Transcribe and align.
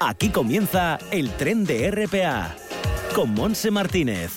Aquí 0.00 0.28
comienza 0.28 0.96
el 1.10 1.28
tren 1.32 1.64
de 1.64 1.90
RPA 1.90 2.54
con 3.16 3.34
Monse 3.34 3.72
Martínez. 3.72 4.30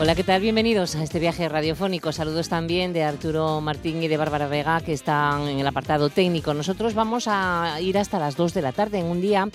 Hola, 0.00 0.16
¿qué 0.16 0.24
tal? 0.24 0.40
Bienvenidos 0.40 0.96
a 0.96 1.04
este 1.04 1.20
viaje 1.20 1.48
radiofónico. 1.48 2.10
Saludos 2.10 2.48
también 2.48 2.92
de 2.92 3.04
Arturo 3.04 3.60
Martín 3.60 4.02
y 4.02 4.08
de 4.08 4.16
Bárbara 4.16 4.48
Vega, 4.48 4.80
que 4.80 4.92
están 4.92 5.42
en 5.46 5.60
el 5.60 5.66
apartado 5.68 6.10
técnico. 6.10 6.52
Nosotros 6.52 6.94
vamos 6.94 7.28
a 7.28 7.80
ir 7.80 7.96
hasta 7.96 8.18
las 8.18 8.34
2 8.36 8.54
de 8.54 8.62
la 8.62 8.72
tarde 8.72 8.98
en 8.98 9.06
un 9.06 9.20
día 9.20 9.48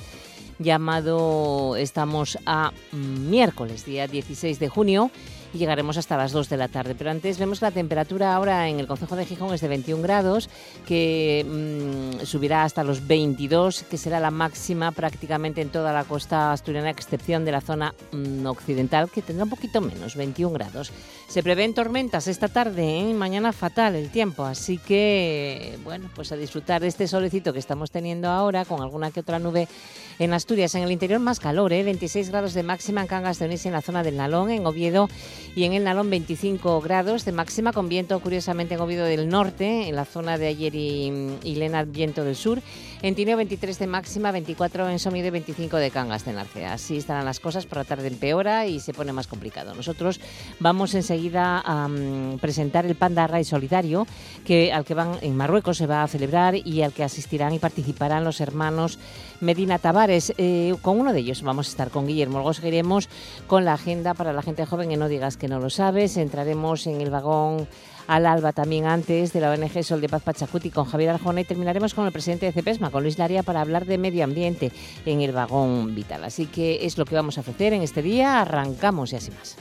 llamado, 0.60 1.76
estamos 1.76 2.38
a 2.46 2.72
miércoles, 2.94 3.86
día 3.86 4.08
16 4.08 4.60
de 4.60 4.70
junio, 4.70 5.12
y 5.54 5.58
llegaremos 5.58 5.98
hasta 5.98 6.18
las 6.18 6.32
2 6.32 6.50
de 6.50 6.58
la 6.58 6.68
tarde. 6.68 6.96
Pero 6.98 7.12
antes 7.12 7.38
vemos 7.38 7.60
que 7.60 7.66
la 7.66 7.72
temperatura 7.72 8.36
ahora 8.36 8.68
en 8.70 8.80
el 8.80 8.88
Concejo 8.88 9.16
de 9.16 9.26
Gijón 9.26 9.54
es 9.54 9.62
de 9.62 9.68
21 9.68 10.02
grados, 10.02 10.50
que 10.86 11.46
mm, 11.48 12.26
subirá 12.26 12.64
hasta 12.64 12.84
los 12.84 13.08
22, 13.08 13.84
que 13.84 13.98
será 13.98 14.20
la 14.20 14.32
máxima 14.32 14.92
prácticamente 14.92 15.62
en 15.62 15.70
toda 15.70 15.94
la 15.94 16.04
costa 16.04 16.52
asturiana, 16.52 16.88
a 16.88 16.92
excepción 16.92 17.46
de 17.46 17.52
la 17.52 17.62
zona 17.62 17.94
mm, 18.12 18.46
occidental, 18.46 19.10
que 19.10 19.22
tendrá 19.22 19.44
un 19.46 19.50
poquito 19.50 19.82
menos, 19.82 20.16
21 20.16 20.54
grados. 20.54 20.92
Se 21.28 21.44
prevén 21.44 21.74
tormentas 21.74 22.28
esta 22.28 22.50
tarde, 22.50 23.00
¿eh? 23.00 23.14
mañana 23.14 23.54
fatal 23.54 23.96
el 23.96 24.10
tiempo, 24.10 24.44
así 24.44 24.78
que, 24.78 25.78
bueno, 25.84 26.10
pues 26.14 26.32
a 26.32 26.36
disfrutar 26.36 26.82
de 26.82 26.88
este 26.88 27.08
solecito 27.08 27.54
que 27.54 27.60
estamos 27.60 27.90
teniendo 27.90 28.30
ahora, 28.30 28.66
con 28.66 28.82
alguna 28.82 29.12
que 29.12 29.22
otra 29.22 29.40
nube 29.40 29.68
en 30.20 30.34
Asturias. 30.34 30.76
En 30.76 30.84
el 30.84 30.92
interior 30.92 31.20
más 31.20 31.40
calor, 31.40 31.74
¿eh? 31.74 31.84
26 31.84 32.30
grados 32.30 32.54
de 32.54 32.64
máxima 32.64 33.02
en 33.02 33.08
Cangas 33.08 33.40
de 33.40 33.46
Onís 33.46 33.66
en 33.66 33.72
la 33.72 33.82
zona 33.82 34.04
del 34.04 34.18
Nalón, 34.18 34.52
en 34.52 34.66
Oviedo 34.66 35.10
y 35.56 35.64
en 35.64 35.74
el 35.74 35.84
Nalón 35.84 36.10
25 36.10 36.80
grados 36.82 37.26
de 37.26 37.32
máxima 37.32 37.74
con 37.74 37.90
viento 37.90 38.20
curiosamente 38.20 38.76
en 38.76 38.88
del 38.88 39.30
norte, 39.30 39.90
en 39.90 39.96
la 39.96 40.06
zona 40.06 40.38
de 40.38 40.48
ayer 40.48 40.76
y, 40.76 41.38
y 41.44 41.56
Lena 41.56 41.84
viento 41.84 42.24
del 42.24 42.36
sur. 42.36 42.62
En 43.04 43.16
Tineo 43.16 43.36
23 43.36 43.80
de 43.80 43.88
máxima, 43.88 44.32
24 44.32 44.88
en 44.90 45.00
Somido 45.00 45.28
y 45.28 45.32
25 45.32 45.78
de 45.78 45.90
Cangas 45.90 46.24
de 46.24 46.34
Narcea. 46.34 46.74
Así 46.74 46.98
estarán 46.98 47.26
las 47.26 47.40
cosas, 47.40 47.66
por 47.66 47.80
la 47.80 47.84
tarde 47.84 48.08
empeora 48.08 48.68
y 48.68 48.80
se 48.80 48.94
pone 48.94 49.12
más 49.12 49.26
complicado. 49.26 49.74
Nosotros 49.74 50.20
vamos 50.60 50.94
enseguida 50.94 51.60
a 51.60 51.88
um, 51.88 52.38
presentar 52.38 52.86
el 52.86 52.94
Panda 52.94 53.26
Ray 53.26 53.44
Solidario, 53.44 54.06
que, 54.46 54.72
al 54.72 54.86
que 54.86 54.94
van 54.94 55.18
en 55.22 55.36
Marruecos 55.36 55.78
se 55.78 55.88
va 55.88 56.04
a 56.04 56.08
celebrar 56.08 56.56
y 56.56 56.84
al 56.84 56.94
que 56.94 57.04
asistirán 57.04 57.54
y 57.54 57.60
participarán 57.60 58.24
los 58.24 58.40
hermanos 58.40 59.00
Medina 59.40 59.80
Tavares. 59.80 60.34
Eh, 60.38 60.76
con 60.84 61.00
uno 61.00 61.12
de 61.12 61.20
ellos 61.22 61.42
vamos 61.42 61.68
a 61.68 61.72
estar 61.72 61.90
con 61.90 62.06
Guillermo. 62.06 62.38
Luego 62.38 62.54
seguiremos 62.54 63.10
con 63.48 63.66
la 63.66 63.74
agenda 63.74 64.14
para 64.14 64.32
la 64.32 64.44
gente 64.44 64.64
joven, 64.68 64.90
que 64.90 64.98
no 64.98 65.08
digas 65.08 65.38
que 65.42 65.48
no 65.48 65.60
lo 65.60 65.72
sabes. 65.72 66.18
Entraremos 66.18 66.86
en 66.86 67.02
el 67.02 67.10
vagón 67.10 67.68
al 68.06 68.28
alba 68.28 68.54
también 68.54 68.86
antes 68.86 69.34
de 69.34 69.42
la 69.42 69.50
ONG 69.50 69.84
Sol 69.84 70.00
de 70.00 70.08
Paz 70.08 70.22
Pachacuti 70.22 70.70
con 70.70 70.86
Javier 70.86 71.10
Arjona 71.10 71.42
y 71.42 71.46
terminaremos 71.46 71.96
con 71.96 72.06
el 72.06 72.12
presidente 72.12 72.46
de 72.46 72.52
CEPESMA, 72.52 72.92
con 72.92 73.02
Luis 73.02 73.18
Laria, 73.18 73.42
para 73.42 73.62
hablar 73.62 73.86
de 73.86 73.98
medio 73.98 74.24
ambiente 74.24 74.72
en 75.04 75.22
el 75.22 75.32
vagón 75.32 75.96
vital. 75.96 76.24
Así 76.24 76.46
que 76.46 76.86
es 76.86 77.00
lo 77.00 77.06
que 77.06 77.16
vamos 77.16 77.40
a 77.40 77.42
ofrecer 77.42 77.74
en 77.74 77.82
este 77.82 78.04
día. 78.04 78.40
Arrancamos 78.40 79.14
y 79.14 79.16
así 79.16 79.32
más. 79.32 79.58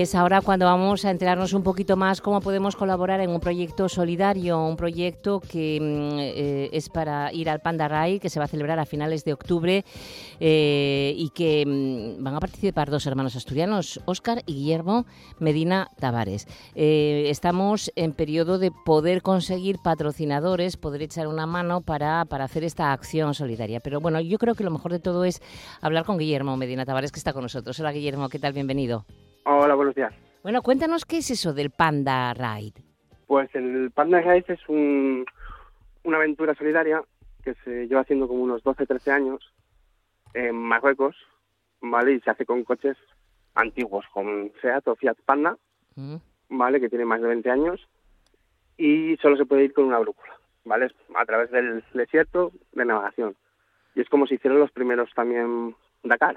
Es 0.00 0.14
ahora 0.14 0.42
cuando 0.42 0.64
vamos 0.64 1.04
a 1.04 1.10
enterarnos 1.10 1.52
un 1.54 1.64
poquito 1.64 1.96
más 1.96 2.20
cómo 2.20 2.40
podemos 2.40 2.76
colaborar 2.76 3.20
en 3.20 3.30
un 3.30 3.40
proyecto 3.40 3.88
solidario, 3.88 4.64
un 4.64 4.76
proyecto 4.76 5.40
que 5.40 5.80
mm, 5.80 6.18
eh, 6.20 6.70
es 6.72 6.88
para 6.88 7.32
ir 7.32 7.50
al 7.50 7.58
Panda 7.58 7.88
Rai, 7.88 8.20
que 8.20 8.30
se 8.30 8.38
va 8.38 8.44
a 8.44 8.48
celebrar 8.48 8.78
a 8.78 8.86
finales 8.86 9.24
de 9.24 9.32
octubre 9.32 9.84
eh, 10.38 11.14
y 11.16 11.30
que 11.30 11.64
mm, 11.66 12.22
van 12.22 12.36
a 12.36 12.38
participar 12.38 12.90
dos 12.90 13.06
hermanos 13.06 13.34
asturianos, 13.34 14.00
Óscar 14.04 14.44
y 14.46 14.54
Guillermo 14.54 15.04
Medina 15.40 15.90
Tavares. 15.98 16.46
Eh, 16.76 17.24
estamos 17.26 17.90
en 17.96 18.12
periodo 18.12 18.58
de 18.58 18.70
poder 18.70 19.20
conseguir 19.20 19.78
patrocinadores, 19.82 20.76
poder 20.76 21.02
echar 21.02 21.26
una 21.26 21.46
mano 21.46 21.80
para, 21.80 22.24
para 22.26 22.44
hacer 22.44 22.62
esta 22.62 22.92
acción 22.92 23.34
solidaria. 23.34 23.80
Pero 23.80 24.00
bueno, 24.00 24.20
yo 24.20 24.38
creo 24.38 24.54
que 24.54 24.62
lo 24.62 24.70
mejor 24.70 24.92
de 24.92 25.00
todo 25.00 25.24
es 25.24 25.42
hablar 25.80 26.04
con 26.04 26.18
Guillermo 26.18 26.56
Medina 26.56 26.86
Tavares, 26.86 27.10
que 27.10 27.18
está 27.18 27.32
con 27.32 27.42
nosotros. 27.42 27.80
Hola 27.80 27.90
Guillermo, 27.90 28.28
¿qué 28.28 28.38
tal? 28.38 28.52
Bienvenido. 28.52 29.04
Hola, 29.50 29.74
buenos 29.76 29.94
días. 29.94 30.12
Bueno, 30.42 30.60
cuéntanos 30.60 31.06
qué 31.06 31.18
es 31.18 31.30
eso 31.30 31.54
del 31.54 31.70
Panda 31.70 32.34
Ride. 32.34 32.82
Pues 33.26 33.48
el 33.54 33.90
Panda 33.92 34.20
Ride 34.20 34.44
es 34.48 34.60
un, 34.68 35.24
una 36.04 36.18
aventura 36.18 36.54
solidaria 36.54 37.02
que 37.42 37.54
se 37.64 37.88
lleva 37.88 38.02
haciendo 38.02 38.28
como 38.28 38.42
unos 38.42 38.62
12, 38.62 38.84
13 38.84 39.10
años 39.10 39.54
en 40.34 40.54
Marruecos, 40.54 41.16
¿vale? 41.80 42.12
Y 42.12 42.20
se 42.20 42.28
hace 42.28 42.44
con 42.44 42.62
coches 42.62 42.98
antiguos, 43.54 44.04
con 44.12 44.52
Seat 44.60 44.86
o 44.86 44.96
Fiat 44.96 45.16
Panda, 45.24 45.56
mm. 45.96 46.16
¿vale? 46.50 46.78
Que 46.78 46.90
tiene 46.90 47.06
más 47.06 47.22
de 47.22 47.28
20 47.28 47.50
años 47.50 47.88
y 48.76 49.16
solo 49.22 49.38
se 49.38 49.46
puede 49.46 49.64
ir 49.64 49.72
con 49.72 49.86
una 49.86 49.98
brújula, 49.98 50.34
¿vale? 50.66 50.90
A 51.16 51.24
través 51.24 51.50
del 51.50 51.82
desierto 51.94 52.52
de 52.72 52.84
navegación. 52.84 53.34
Y 53.94 54.02
es 54.02 54.10
como 54.10 54.26
si 54.26 54.34
hicieron 54.34 54.60
los 54.60 54.72
primeros 54.72 55.08
también 55.14 55.74
Dakar, 56.02 56.36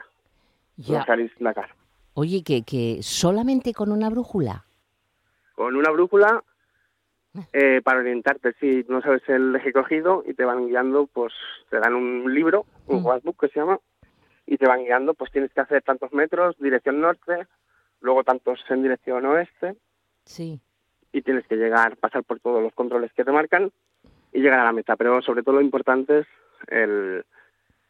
ya. 0.77 1.05
los 1.17 1.31
Dakar. 1.39 1.80
Oye, 2.13 2.43
que, 2.43 2.63
que 2.63 2.99
solamente 3.01 3.73
con 3.73 3.91
una 3.91 4.09
brújula. 4.09 4.65
Con 5.55 5.75
una 5.75 5.91
brújula 5.91 6.43
eh, 7.53 7.81
para 7.83 7.99
orientarte, 7.99 8.53
si 8.59 8.85
no 8.89 9.01
sabes 9.01 9.21
el 9.29 9.55
eje 9.55 9.71
cogido 9.71 10.23
y 10.27 10.33
te 10.33 10.43
van 10.43 10.67
guiando, 10.67 11.07
pues 11.07 11.33
te 11.69 11.79
dan 11.79 11.93
un 11.93 12.33
libro, 12.33 12.65
un 12.87 13.01
mm. 13.03 13.31
que 13.39 13.47
se 13.47 13.59
llama, 13.59 13.79
y 14.45 14.57
te 14.57 14.67
van 14.67 14.83
guiando, 14.83 15.13
pues 15.13 15.31
tienes 15.31 15.53
que 15.53 15.61
hacer 15.61 15.81
tantos 15.81 16.11
metros, 16.11 16.57
dirección 16.59 16.99
norte, 16.99 17.47
luego 18.01 18.23
tantos 18.25 18.59
en 18.69 18.83
dirección 18.83 19.25
oeste. 19.25 19.75
Sí. 20.25 20.59
Y 21.13 21.21
tienes 21.21 21.47
que 21.47 21.55
llegar, 21.55 21.95
pasar 21.97 22.23
por 22.23 22.39
todos 22.41 22.61
los 22.61 22.73
controles 22.73 23.13
que 23.13 23.23
te 23.23 23.31
marcan 23.31 23.71
y 24.33 24.39
llegar 24.39 24.59
a 24.59 24.65
la 24.65 24.73
meta. 24.73 24.97
Pero 24.97 25.21
sobre 25.21 25.43
todo 25.43 25.55
lo 25.55 25.61
importante 25.61 26.19
es 26.19 26.27
el, 26.67 27.25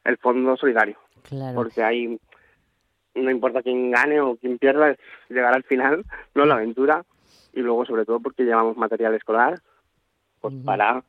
el 0.04 0.18
fondo 0.18 0.56
solidario. 0.56 0.98
Claro. 1.24 1.56
Porque 1.56 1.84
hay 1.84 2.20
no 3.16 3.32
importa 3.32 3.62
quién 3.62 3.92
gane 3.92 4.20
o 4.22 4.36
quién 4.36 4.58
pierda, 4.58 4.92
es 4.92 5.00
llegar 5.30 5.54
al 5.54 5.64
final, 5.64 6.06
no 6.36 6.46
la 6.46 6.56
aventura, 6.56 7.06
y 7.54 7.62
luego 7.62 7.86
sobre 7.86 8.06
todo 8.06 8.20
porque 8.20 8.44
llevamos 8.44 8.78
material 8.78 9.14
escolar 9.16 9.62
pues, 10.40 10.54
para 10.66 11.04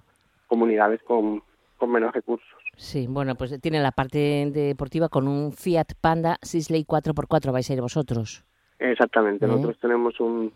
comunidades 0.46 1.02
con, 1.02 1.42
con 1.78 1.90
menos 1.90 2.12
recursos. 2.12 2.48
Sí, 2.76 3.06
bueno, 3.08 3.34
pues 3.34 3.60
tiene 3.60 3.80
la 3.80 3.92
parte 3.92 4.50
deportiva 4.50 5.08
con 5.08 5.28
un 5.28 5.52
Fiat 5.52 5.94
Panda 6.00 6.38
Sisley 6.42 6.84
4x4, 6.84 7.52
vais 7.52 7.70
a 7.70 7.72
ir 7.74 7.80
vosotros. 7.80 8.44
Exactamente, 8.78 9.46
nosotros 9.46 9.78
tenemos 9.80 10.18
un 10.20 10.52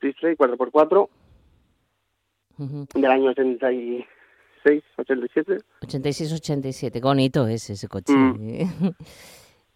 Sisley 0.00 0.34
4x4 0.34 1.08
del 2.94 3.10
año 3.10 3.30
86, 3.30 4.84
87. 4.96 5.58
86, 5.82 6.32
87, 6.32 7.00
bonito 7.00 7.46
es 7.46 7.70
ese 7.70 7.88
coche. 7.88 8.12
Mm. 8.12 8.68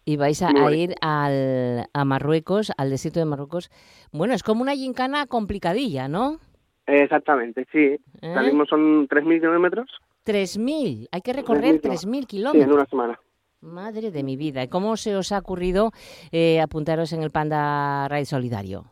Y 0.05 0.17
vais 0.17 0.41
a, 0.43 0.49
a 0.49 0.71
ir 0.71 0.95
al, 1.01 1.87
a 1.91 2.05
Marruecos, 2.05 2.71
al 2.77 2.91
desierto 2.91 3.19
de 3.19 3.25
Marruecos. 3.25 3.71
Bueno, 4.11 4.35
es 4.35 4.43
como 4.43 4.61
una 4.61 4.75
gincana 4.75 5.25
complicadilla, 5.25 6.07
¿no? 6.07 6.37
Exactamente, 6.85 7.65
sí. 7.71 7.79
¿Eh? 7.79 7.99
Salimos 8.21 8.69
son 8.69 9.07
3.000 9.07 9.39
kilómetros. 9.41 9.89
3.000, 10.25 11.07
hay 11.11 11.21
que 11.21 11.33
recorrer 11.33 11.81
3.000 11.81 12.27
kilómetros. 12.27 12.63
Sí, 12.63 12.69
en 12.69 12.71
una 12.71 12.85
semana. 12.85 13.19
Madre 13.61 14.11
de 14.11 14.23
mi 14.23 14.37
vida. 14.37 14.61
¿Y 14.63 14.67
cómo 14.67 14.95
se 14.95 15.15
os 15.15 15.31
ha 15.31 15.39
ocurrido 15.39 15.91
eh, 16.31 16.61
apuntaros 16.61 17.11
en 17.13 17.23
el 17.23 17.31
Panda 17.31 18.07
Ride 18.07 18.25
Solidario? 18.25 18.85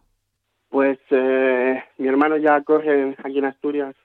Pues 0.70 0.98
eh, 1.12 1.84
mi 2.00 2.08
hermano 2.08 2.38
ya 2.38 2.60
corre 2.62 3.16
aquí 3.24 3.38
en 3.38 3.46
Asturias 3.46 3.96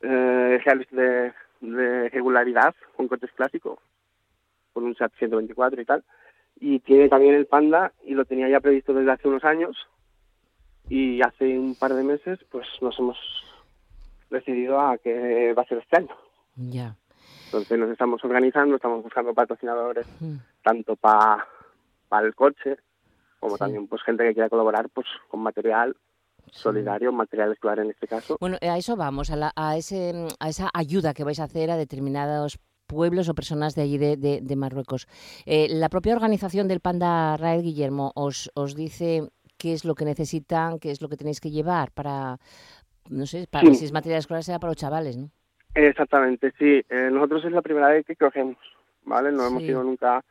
eh, 0.00 0.58
de, 0.90 1.32
de 1.60 2.08
regularidad 2.08 2.74
con 2.96 3.08
coches 3.08 3.30
clásicos, 3.32 3.78
con 4.72 4.84
un 4.84 4.94
SAT 4.94 5.12
124 5.18 5.82
y 5.82 5.84
tal 5.84 6.02
y 6.60 6.80
tiene 6.80 7.08
también 7.08 7.34
el 7.34 7.46
Panda 7.46 7.92
y 8.04 8.14
lo 8.14 8.24
tenía 8.24 8.48
ya 8.48 8.60
previsto 8.60 8.92
desde 8.92 9.12
hace 9.12 9.28
unos 9.28 9.44
años 9.44 9.76
y 10.88 11.20
hace 11.22 11.58
un 11.58 11.74
par 11.74 11.94
de 11.94 12.02
meses 12.04 12.38
pues 12.50 12.66
nos 12.80 12.98
hemos 12.98 13.16
decidido 14.30 14.80
a 14.80 14.98
que 14.98 15.54
va 15.54 15.62
a 15.62 15.66
ser 15.66 15.78
este 15.78 15.96
año. 15.98 16.16
Ya. 16.56 16.96
Entonces 17.46 17.78
nos 17.78 17.90
estamos 17.90 18.22
organizando, 18.24 18.76
estamos 18.76 19.02
buscando 19.02 19.32
patrocinadores 19.34 20.06
tanto 20.62 20.96
para 20.96 21.46
el 22.22 22.34
coche 22.34 22.76
como 23.40 23.54
Sí. 23.54 23.58
también 23.60 23.86
pues 23.86 24.02
gente 24.02 24.24
que 24.24 24.34
quiera 24.34 24.48
colaborar 24.50 24.88
pues 24.90 25.06
con 25.28 25.40
material 25.40 25.96
solidario, 26.50 27.12
material 27.12 27.52
escolar 27.52 27.78
en 27.80 27.90
este 27.90 28.06
caso. 28.08 28.36
Bueno, 28.40 28.56
a 28.60 28.78
eso 28.78 28.96
vamos, 28.96 29.30
a, 29.30 29.36
la- 29.36 29.52
a, 29.54 29.76
ese, 29.76 30.26
a 30.40 30.48
esa 30.48 30.70
ayuda 30.72 31.12
que 31.14 31.22
vais 31.24 31.38
a 31.40 31.44
hacer 31.44 31.70
a 31.70 31.76
determinados 31.76 32.58
pueblos 32.88 33.28
o 33.28 33.34
personas 33.34 33.76
de 33.76 33.82
allí 33.82 33.98
de, 33.98 34.16
de- 34.16 34.40
de 34.42 34.56
Marruecos. 34.56 35.06
Eh, 35.46 35.68
la 35.70 35.88
propia 35.88 36.14
organización 36.14 36.66
del 36.66 36.80
Panda 36.80 37.36
Raed, 37.36 37.62
Guillermo, 37.62 38.10
os, 38.16 38.50
os 38.54 38.74
dice 38.74 39.28
qué 39.58 39.72
es 39.74 39.84
lo 39.84 39.94
que 39.94 40.04
necesitan, 40.04 40.78
qué 40.80 40.90
es 40.90 41.00
lo 41.02 41.08
que 41.08 41.16
tenéis 41.16 41.40
que 41.40 41.50
llevar 41.50 41.90
para, 41.92 42.38
no 43.10 43.26
sé, 43.26 43.46
para 43.50 43.66
Sí. 43.68 43.74
si 43.76 43.84
es 43.84 43.92
material 43.92 44.18
escolar 44.20 44.42
será 44.42 44.58
para 44.58 44.70
los 44.72 44.76
chavales, 44.78 45.16
¿no? 45.16 45.30
Exactamente, 45.74 46.52
sí. 46.58 46.82
Eh, 46.88 47.10
nosotros 47.12 47.44
es 47.44 47.52
la 47.52 47.62
primera 47.62 47.88
vez 47.88 48.04
que 48.06 48.16
cogemos, 48.16 48.56
¿vale? 49.04 49.30
No 49.30 49.46
hemos 49.46 49.62
ido 49.62 49.82
nunca 49.84 50.24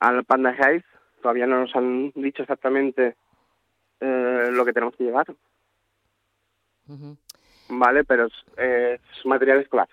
al 0.00 0.24
Panda 0.24 0.54
Hive. 0.54 0.84
Todavía 1.20 1.46
no 1.46 1.60
nos 1.60 1.74
han 1.76 2.12
dicho 2.14 2.42
exactamente 2.42 3.16
eh, 4.00 4.48
lo 4.50 4.64
que 4.64 4.72
tenemos 4.72 4.96
que 4.96 5.04
llevar, 5.04 5.26
¿vale? 7.68 8.04
Pero 8.04 8.26
es, 8.26 8.32
es 8.56 9.00
material 9.26 9.60
escolar, 9.60 9.88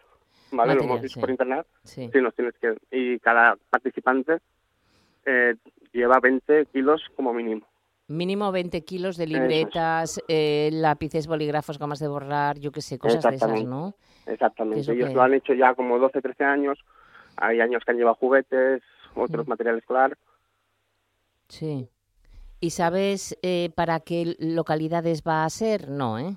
¿vale? 0.51 0.73
lo 0.73 0.81
Material, 0.81 0.85
hemos 0.85 1.01
visto 1.01 1.15
sí. 1.15 1.19
por 1.21 1.29
internet. 1.29 1.67
Sí. 1.83 2.09
Sí, 2.11 2.21
nos 2.21 2.33
tienes 2.35 2.53
que... 2.59 2.75
Y 2.91 3.19
cada 3.19 3.55
participante 3.69 4.37
eh, 5.25 5.55
lleva 5.93 6.19
20 6.19 6.65
kilos 6.67 7.01
como 7.15 7.33
mínimo. 7.33 7.65
Mínimo 8.07 8.51
20 8.51 8.83
kilos 8.85 9.17
de 9.17 9.25
Eso 9.25 9.33
es. 9.35 9.39
libretas, 9.39 10.21
eh, 10.27 10.69
lápices, 10.73 11.27
bolígrafos, 11.27 11.77
gamas 11.77 11.99
de 11.99 12.07
borrar, 12.07 12.57
yo 12.59 12.71
qué 12.71 12.81
sé, 12.81 12.97
cosas 12.97 13.23
de 13.23 13.35
esas. 13.35 13.63
¿no? 13.65 13.93
Exactamente. 14.25 14.79
Eso 14.81 14.93
Ellos 14.93 15.09
que- 15.09 15.15
lo 15.15 15.21
han 15.21 15.33
hecho 15.35 15.53
ya 15.53 15.73
como 15.75 15.99
12, 15.99 16.21
13 16.21 16.43
años. 16.43 16.79
Hay 17.37 17.61
años 17.61 17.83
que 17.85 17.91
han 17.91 17.97
llevado 17.97 18.15
juguetes, 18.15 18.81
otros 19.15 19.45
Mm. 19.45 19.49
material 19.49 19.77
escolar. 19.77 20.17
Sí. 21.47 21.87
¿Y 22.59 22.71
sabes 22.71 23.37
eh, 23.41 23.69
para 23.75 23.99
qué 24.01 24.35
localidades 24.39 25.23
va 25.25 25.45
a 25.45 25.49
ser? 25.49 25.89
No, 25.89 26.19
¿eh? 26.19 26.35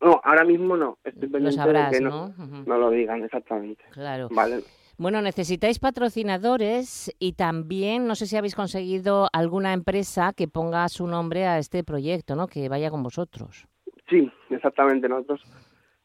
No, 0.00 0.20
ahora 0.22 0.44
mismo 0.44 0.76
no. 0.76 0.98
Estoy 1.04 1.28
Lo 1.28 1.52
sabrás, 1.52 1.90
de 1.90 1.98
que 1.98 2.04
¿no? 2.04 2.32
no 2.38 2.78
lo 2.78 2.90
digan 2.90 3.24
exactamente. 3.24 3.82
Claro. 3.90 4.28
Vale. 4.30 4.62
Bueno, 4.96 5.22
necesitáis 5.22 5.78
patrocinadores 5.78 7.14
y 7.20 7.34
también, 7.34 8.06
no 8.06 8.16
sé 8.16 8.26
si 8.26 8.36
habéis 8.36 8.56
conseguido 8.56 9.28
alguna 9.32 9.72
empresa 9.72 10.32
que 10.32 10.48
ponga 10.48 10.88
su 10.88 11.06
nombre 11.06 11.46
a 11.46 11.58
este 11.58 11.84
proyecto, 11.84 12.34
¿no? 12.34 12.48
Que 12.48 12.68
vaya 12.68 12.90
con 12.90 13.02
vosotros. 13.04 13.66
Sí, 14.08 14.30
exactamente. 14.50 15.08
Nosotros 15.08 15.40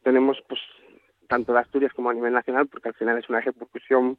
tenemos, 0.03 0.37
pues, 0.47 0.59
tanto 1.27 1.53
de 1.53 1.59
Asturias 1.59 1.91
como 1.95 2.11
a 2.11 2.13
nivel 2.13 2.33
nacional, 2.33 2.67
porque 2.67 2.89
al 2.89 2.95
final 2.95 3.17
es 3.17 3.27
una 3.29 3.39
ejecución, 3.39 4.17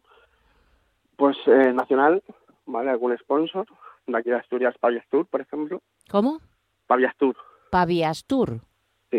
pues, 1.17 1.37
eh, 1.47 1.73
nacional, 1.73 2.23
¿vale? 2.67 2.91
Algún 2.91 3.17
sponsor. 3.19 3.67
De 4.07 4.19
aquí 4.19 4.31
de 4.31 4.37
Asturias, 4.37 4.75
Paviastur, 4.79 5.27
por 5.27 5.41
ejemplo. 5.41 5.81
¿Cómo? 6.11 6.41
Paviastur, 6.87 7.37
Paviastur. 7.71 8.61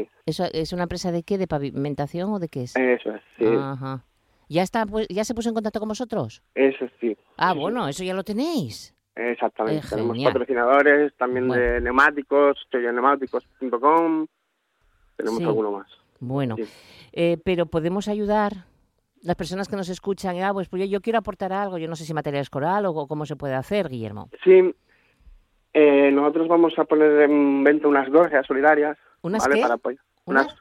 Sí. 0.04 0.10
¿Eso 0.26 0.46
es 0.52 0.74
una 0.74 0.84
empresa 0.84 1.12
de 1.12 1.24
qué? 1.24 1.38
¿De 1.38 1.48
pavimentación 1.48 2.34
o 2.34 2.40
de 2.40 2.50
qué 2.50 2.64
es? 2.64 2.76
eso 2.76 3.12
es, 3.16 3.22
sí. 3.38 3.46
Ajá. 3.46 4.04
¿Ya, 4.50 4.62
está, 4.62 4.86
pues, 4.86 5.08
¿Ya 5.10 5.24
se 5.24 5.34
puso 5.34 5.50
en 5.50 5.56
contacto 5.56 5.80
con 5.80 5.90
vosotros? 5.90 6.44
Eso 6.54 6.86
sí. 7.00 7.16
Ah, 7.38 7.54
bueno, 7.54 7.88
eso 7.88 8.04
ya 8.04 8.14
lo 8.14 8.24
tenéis. 8.24 8.94
Exactamente. 9.16 9.86
Eh, 9.86 9.90
Tenemos 9.90 10.18
patrocinadores 10.24 11.16
también 11.18 11.48
Bueno. 11.48 11.64
de 11.64 11.82
neumáticos, 11.82 12.58
choyoneumáticos.com. 12.72 14.28
Tenemos 15.16 15.40
Sí. 15.40 15.46
alguno 15.46 15.72
más. 15.72 15.88
Bueno, 16.20 16.56
Sí. 16.58 16.64
eh, 17.14 17.38
pero 17.44 17.66
podemos 17.66 18.08
ayudar 18.08 18.66
las 19.24 19.36
personas 19.36 19.68
que 19.68 19.76
nos 19.78 19.90
escuchan. 19.90 20.38
Ah, 20.44 20.54
pues, 20.54 20.68
pues 20.70 20.82
yo, 20.84 20.88
yo 20.88 21.02
quiero 21.02 21.20
aportar 21.20 21.54
algo. 21.54 21.78
Yo 21.78 21.88
no 21.88 21.96
sé 21.96 22.04
si 22.06 22.14
material 22.14 22.42
escolar 22.42 22.86
o 22.86 23.08
cómo 23.08 23.26
se 23.26 23.36
puede 23.36 23.54
hacer, 23.56 23.90
Guillermo. 23.90 24.30
Sí, 24.44 24.76
eh, 25.74 26.12
nosotros 26.12 26.48
vamos 26.48 26.74
a 26.78 26.84
poner 26.86 27.22
en 27.22 27.64
venta 27.64 27.88
unas 27.88 28.10
gorras 28.10 28.46
solidarias. 28.46 28.98
¿Unas 29.26 29.44
¿vale? 29.44 29.56
qué? 29.56 29.62
Para 29.62 29.74
apoyar. 29.76 30.04
¿Unas? 30.26 30.46
Unas, 30.46 30.60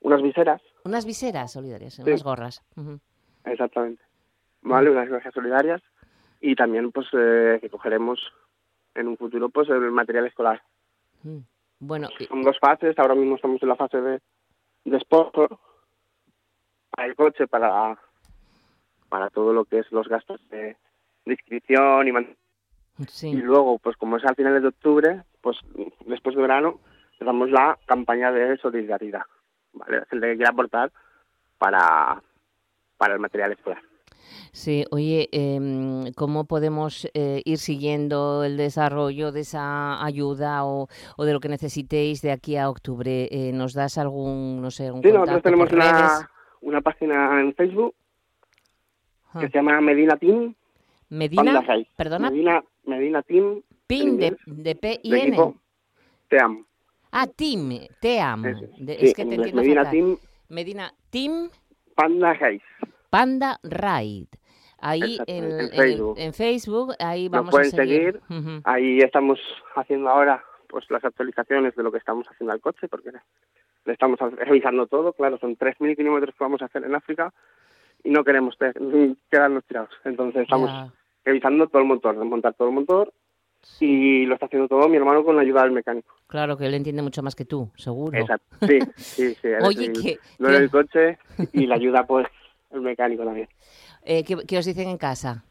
unas 0.00 0.22
viseras, 0.22 0.62
Unas 0.84 1.04
viseras 1.04 1.52
solidarias, 1.52 1.98
unas 1.98 2.22
gorras. 2.22 2.62
Ujú. 2.76 2.98
exactamente. 3.44 4.02
¿Vale? 4.62 4.90
Unas 4.90 5.08
gorras 5.08 5.34
solidarias. 5.34 5.82
Y 6.40 6.54
también, 6.54 6.92
pues, 6.92 7.06
eh, 7.12 7.58
que 7.60 7.68
cogeremos 7.70 8.20
en 8.94 9.08
un 9.08 9.16
futuro, 9.16 9.48
pues, 9.48 9.68
el 9.68 9.90
material 9.90 10.26
escolar. 10.26 10.62
Mm. 11.22 11.38
Bueno, 11.80 12.08
y- 12.18 12.24
Son 12.24 12.42
dos 12.42 12.58
fases. 12.58 12.98
Ahora 12.98 13.14
mismo 13.14 13.36
estamos 13.36 13.62
en 13.62 13.68
la 13.68 13.76
fase 13.76 14.00
de, 14.00 14.20
de 14.84 15.00
sponsor 15.00 15.58
para 16.90 17.08
el 17.08 17.14
coche, 17.16 17.46
para, 17.46 17.98
para 19.08 19.28
todo 19.30 19.52
lo 19.52 19.64
que 19.66 19.80
es 19.80 19.92
los 19.92 20.08
gastos 20.08 20.40
de, 20.48 20.76
de 21.26 21.32
inscripción 21.32 22.08
y 22.08 22.12
man- 22.12 22.36
sí. 23.08 23.28
Y 23.28 23.36
luego, 23.36 23.78
pues 23.78 23.96
como 23.96 24.16
es 24.16 24.24
a 24.24 24.34
finales 24.34 24.62
de 24.62 24.68
octubre, 24.68 25.22
pues 25.42 25.58
después 26.06 26.34
de 26.36 26.42
verano, 26.42 26.80
empezamos 27.18 27.50
la 27.50 27.78
campaña 27.86 28.30
de 28.32 28.56
solidaridad. 28.58 29.22
¿Vale? 29.72 29.98
Es 29.98 30.12
el 30.12 30.20
que 30.20 30.36
quiera 30.36 30.50
aportar 30.50 30.90
para, 31.58 32.22
para 32.96 33.14
el 33.14 33.20
material 33.20 33.52
escolar. 33.52 33.82
Sí, 34.52 34.84
oye, 34.90 35.28
em, 35.32 36.12
¿cómo 36.14 36.46
podemos 36.46 37.08
eh, 37.14 37.42
ir 37.44 37.58
siguiendo 37.58 38.42
el 38.42 38.56
desarrollo 38.56 39.30
de 39.30 39.40
esa 39.40 40.02
ayuda 40.04 40.64
o, 40.64 40.88
o 41.16 41.24
de 41.24 41.32
lo 41.32 41.40
que 41.40 41.48
necesitéis 41.48 42.22
de 42.22 42.32
aquí 42.32 42.56
a 42.56 42.70
octubre? 42.70 43.28
Eh, 43.30 43.52
¿Nos 43.52 43.74
das 43.74 43.98
algún, 43.98 44.62
no 44.62 44.70
sé, 44.70 44.90
un 44.90 45.02
Sí, 45.02 45.12
nosotros 45.12 45.42
tenemos 45.42 45.70
una, 45.72 46.30
una 46.62 46.80
página 46.80 47.40
en 47.40 47.54
Facebook 47.54 47.94
Ah. 49.36 49.40
que 49.40 49.48
se 49.48 49.58
llama 49.58 49.80
Medina 49.80 50.16
Team. 50.16 50.54
Medina, 51.08 51.62
perdona, 51.96 52.30
Medina, 52.30 52.64
Medina 52.84 53.22
Team. 53.22 53.62
PIN 53.86 54.16
de, 54.16 54.36
de 54.46 54.74
P 54.74 55.00
y 55.02 55.10
de 55.12 55.54
Ah. 57.22 57.26
Eso. 58.44 58.60
De- 58.78 58.98
Sí, 58.98 59.06
es 59.06 59.14
que 59.14 59.24
te 59.24 59.34
inglés, 59.34 59.38
entiendo 59.52 59.62
Medina 59.62 59.80
fatal. 59.84 59.92
Team 59.92 60.16
Medina 60.48 60.94
Team 61.10 61.50
Panda 61.94 62.34
High. 62.36 62.62
Panda 63.10 63.58
Ride. 63.62 64.28
Ahí 64.78 65.18
en, 65.26 65.44
en 65.60 65.70
Facebook. 65.70 66.14
en 66.18 66.34
Facebook, 66.34 66.94
ahí 66.98 67.24
Nos 67.24 67.32
vamos 67.32 67.50
pueden 67.50 67.68
a 67.68 67.70
seguir. 67.76 68.20
Ahí 68.64 68.98
estamos 68.98 69.40
haciendo 69.74 70.10
ahora 70.10 70.44
pues 70.68 70.84
las 70.90 71.02
actualizaciones 71.04 71.74
de 71.74 71.82
lo 71.82 71.90
que 71.90 71.98
estamos 71.98 72.26
haciendo 72.28 72.52
al 72.52 72.60
coche, 72.60 72.86
porque 72.88 73.10
le 73.84 73.92
estamos 73.92 74.18
revisando 74.20 74.86
todo. 74.86 75.12
Claro, 75.14 75.38
son 75.38 75.56
3.000 75.56 75.96
kilómetros 75.96 76.34
que 76.34 76.44
vamos 76.44 76.60
a 76.60 76.66
hacer 76.66 76.84
en 76.84 76.94
África 76.94 77.32
y 78.04 78.10
no 78.10 78.22
queremos 78.24 78.58
te- 78.58 78.72
quedarnos 79.30 79.64
tirados. 79.64 79.90
Entonces 80.04 80.42
estamos 80.42 80.70
revisando 81.24 81.66
todo 81.68 81.80
el 81.82 81.88
motor, 81.88 82.18
desmontar 82.18 82.52
todo 82.54 82.68
el 82.68 82.74
motor 82.74 83.12
y 83.80 84.24
lo 84.26 84.34
está 84.34 84.46
haciendo 84.46 84.68
todo 84.68 84.88
mi 84.88 84.96
hermano 84.96 85.24
con 85.24 85.36
la 85.36 85.42
ayuda 85.42 85.62
del 85.62 85.72
mecánico. 85.72 86.14
Claro 86.26 86.56
que 86.56 86.66
él 86.66 86.74
entiende 86.74 87.02
mucho 87.02 87.22
más 87.22 87.34
que 87.34 87.44
tú, 87.44 87.70
seguro. 87.76 88.18
Exacto. 88.18 88.56
Sí, 88.66 88.78
sí, 88.96 89.34
sí. 89.42 89.48
Oye, 89.62 89.86
el 89.86 89.92
que- 90.02 90.18
que- 90.38 90.44
del 90.46 90.70
coche 90.70 91.18
y 91.52 91.66
la 91.66 91.74
ayuda 91.76 92.06
pues 92.06 92.26
el 92.70 92.80
mecánico 92.80 93.24
también. 93.24 93.48
Eh, 94.08 94.22
¿qué, 94.22 94.36
qué 94.46 94.56
os 94.58 94.64
dicen 94.64 94.88
en 94.88 94.98
casa? 94.98 95.42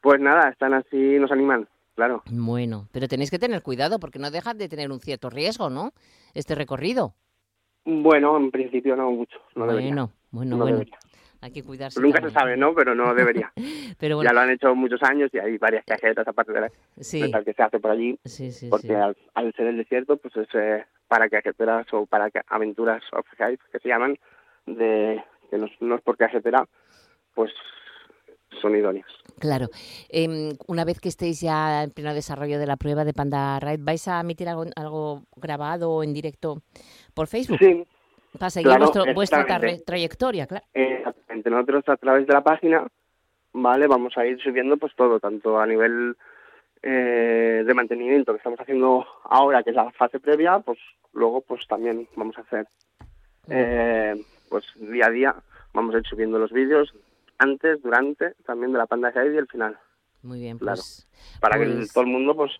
Pues 0.00 0.20
nada, 0.20 0.48
están 0.50 0.74
así, 0.74 0.96
nos 1.20 1.30
animan, 1.30 1.68
claro. 1.94 2.24
Bueno, 2.28 2.88
pero 2.90 3.06
tenéis 3.06 3.30
que 3.30 3.38
tener 3.38 3.62
cuidado 3.62 4.00
porque 4.00 4.18
no 4.18 4.32
dejan 4.32 4.58
de 4.58 4.68
tener 4.68 4.90
un 4.90 4.98
cierto 4.98 5.30
riesgo, 5.30 5.70
¿no? 5.70 5.92
Este 6.34 6.56
recorrido. 6.56 7.14
Bueno, 7.84 8.36
en 8.36 8.50
principio 8.50 8.96
no 8.96 9.12
mucho, 9.12 9.38
no 9.54 9.66
debería. 9.68 9.90
bueno, 9.90 10.10
bueno, 10.32 10.56
no 10.56 10.62
bueno. 10.64 10.76
debería. 10.78 10.98
Hay 11.42 11.52
que 11.52 11.62
cuidarse. 11.62 12.00
Nunca 12.00 12.18
se 12.18 12.30
también. 12.30 12.40
sabe, 12.40 12.56
¿no? 12.56 12.74
Pero 12.74 12.94
no 12.94 13.14
debería. 13.14 13.50
Pero 13.98 14.16
bueno, 14.16 14.28
Ya 14.30 14.34
lo 14.34 14.40
han 14.40 14.50
hecho 14.50 14.74
muchos 14.74 15.02
años 15.02 15.30
y 15.32 15.38
hay 15.38 15.56
varias 15.58 15.84
cajetas 15.84 16.26
aparte 16.28 16.52
de 16.52 16.60
la 16.60 16.70
sí, 17.00 17.30
que 17.44 17.52
se 17.54 17.62
hace 17.62 17.78
por 17.80 17.90
allí, 17.90 18.18
sí, 18.24 18.50
sí, 18.52 18.68
porque 18.68 18.94
al, 18.94 19.16
al 19.34 19.52
ser 19.54 19.66
el 19.68 19.76
desierto, 19.78 20.16
pues 20.18 20.36
es 20.36 20.48
eh, 20.54 20.84
para 21.08 21.28
cajeteras 21.28 21.86
o 21.92 22.06
para 22.06 22.30
aventuras 22.48 23.02
off-road 23.12 23.58
que 23.72 23.78
se 23.78 23.88
llaman, 23.88 24.16
de 24.66 25.22
que 25.50 25.58
no, 25.58 25.66
es- 25.66 25.80
no 25.80 25.94
es 25.96 26.02
por 26.02 26.16
cajetera, 26.16 26.66
pues 27.34 27.50
son 28.60 28.76
idóneas. 28.76 29.06
Claro. 29.38 29.68
Em, 30.10 30.52
una 30.66 30.84
vez 30.84 31.00
que 31.00 31.08
estéis 31.08 31.40
ya 31.40 31.84
en 31.84 31.90
pleno 31.92 32.12
desarrollo 32.12 32.58
de 32.58 32.66
la 32.66 32.76
prueba 32.76 33.04
de 33.04 33.14
Panda 33.14 33.58
Ride, 33.60 33.78
¿vais 33.82 34.06
a 34.08 34.20
emitir 34.20 34.48
algo, 34.48 34.64
algo 34.76 35.22
grabado 35.36 35.90
o 35.90 36.02
en 36.02 36.12
directo 36.12 36.60
por 37.14 37.26
Facebook? 37.28 37.58
Sí, 37.58 37.84
Para 38.38 38.50
seguir 38.50 38.68
claro, 38.68 38.84
vuestro- 38.86 39.14
vuestra 39.14 39.46
tra- 39.46 39.84
trayectoria, 39.84 40.46
claro. 40.46 40.64
exactamente. 40.72 41.50
Nosotros 41.50 41.84
a 41.88 41.96
través 41.96 42.26
de 42.26 42.32
la 42.32 42.42
página, 42.42 42.86
vale, 43.52 43.86
vamos 43.86 44.16
a 44.16 44.24
ir 44.26 44.40
subiendo 44.40 44.76
pues 44.76 44.94
todo, 44.94 45.18
tanto 45.20 45.58
a 45.58 45.66
nivel 45.66 46.16
eh, 46.82 47.62
de 47.66 47.74
mantenimiento 47.74 48.32
que 48.32 48.38
estamos 48.38 48.58
haciendo 48.60 49.04
ahora, 49.24 49.62
que 49.62 49.70
es 49.70 49.76
la 49.76 49.90
fase 49.92 50.20
previa, 50.20 50.60
pues 50.60 50.78
luego 51.12 51.40
pues 51.42 51.66
también 51.66 52.08
vamos 52.16 52.38
a 52.38 52.42
hacer 52.42 52.66
eh, 53.48 54.14
pues 54.48 54.64
día 54.76 55.06
a 55.06 55.10
día 55.10 55.34
vamos 55.74 55.94
a 55.94 55.98
ir 55.98 56.06
subiendo 56.06 56.38
los 56.38 56.52
vídeos 56.52 56.94
antes, 57.38 57.82
durante, 57.82 58.34
también 58.46 58.72
de 58.72 58.78
la 58.78 58.86
Panda 58.86 59.10
Guide 59.10 59.34
y 59.34 59.38
el 59.38 59.46
final, 59.48 59.78
Muy 60.22 60.40
bien, 60.40 60.58
claro. 60.58 60.76
pues 60.76 61.08
para 61.40 61.58
que 61.58 61.66
Pues- 61.66 61.92
todo 61.92 62.04
el 62.04 62.10
mundo 62.10 62.34
pues 62.36 62.52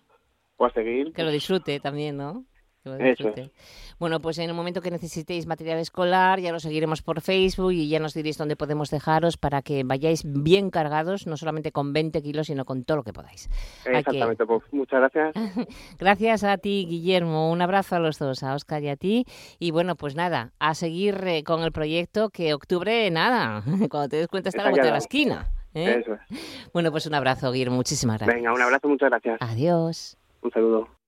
pueda 0.57 0.71
seguir. 0.73 1.13
que 1.13 1.23
lo 1.23 1.31
disfrute 1.31 1.79
también, 1.79 2.17
¿no? 2.17 2.43
Que 2.83 2.89
lo 2.89 2.95
Eso 2.95 3.05
disfrute. 3.29 3.51
Bueno, 3.99 4.19
pues 4.19 4.39
en 4.39 4.49
el 4.49 4.55
momento 4.55 4.81
que 4.81 4.89
necesitéis 4.89 5.45
material 5.45 5.77
escolar, 5.77 6.39
ya 6.39 6.51
lo 6.51 6.59
seguiremos 6.59 7.03
por 7.03 7.21
Facebook 7.21 7.71
y 7.73 7.87
ya 7.87 7.99
nos 7.99 8.15
diréis 8.15 8.37
dónde 8.39 8.55
podemos 8.55 8.89
dejaros 8.89 9.37
para 9.37 9.61
que 9.61 9.83
vayáis 9.83 10.23
bien 10.25 10.71
cargados, 10.71 11.27
no 11.27 11.37
solamente 11.37 11.71
con 11.71 11.93
20 11.93 12.21
kilos, 12.23 12.47
sino 12.47 12.65
con 12.65 12.83
todo 12.83 12.97
lo 12.97 13.03
que 13.03 13.13
podáis. 13.13 13.49
Que- 13.83 13.97
Exactamente, 13.99 14.45
pues 14.45 14.63
muchas 14.71 14.99
gracias. 15.11 15.35
Gracias 15.99 16.43
a 16.43 16.57
ti, 16.57 16.87
Guillermo. 16.89 17.51
Un 17.51 17.61
abrazo 17.61 17.95
a 17.95 17.99
los 17.99 18.17
dos, 18.17 18.41
a 18.41 18.55
Oscar 18.55 18.81
y 18.83 18.89
a 18.89 18.95
ti. 18.95 19.25
Y 19.59 19.69
bueno, 19.71 19.95
pues 19.95 20.15
nada, 20.15 20.51
a 20.59 20.73
seguir 20.73 21.21
eh, 21.27 21.43
con 21.43 21.61
el 21.61 21.71
proyecto 21.71 22.29
que 22.29 22.53
octubre, 22.55 23.09
nada, 23.11 23.63
cuando 23.91 24.09
te 24.09 24.17
des 24.17 24.27
cuenta 24.27 24.49
está 24.49 24.63
la 24.63 24.69
vuelta 24.71 24.87
de 24.87 24.91
la 24.91 24.97
esquina. 24.97 25.51
¿eh? 25.75 26.01
Eso 26.01 26.15
es. 26.15 26.71
Bueno, 26.73 26.91
pues 26.91 27.05
un 27.05 27.13
abrazo, 27.13 27.51
Guillermo. 27.51 27.75
Muchísimas 27.75 28.17
gracias. 28.17 28.35
Venga, 28.35 28.53
un 28.53 28.61
abrazo, 28.61 28.87
muchas 28.87 29.09
gracias. 29.09 29.37
Adiós. 29.39 30.17
Un 30.41 30.51
saludo. 30.51 31.00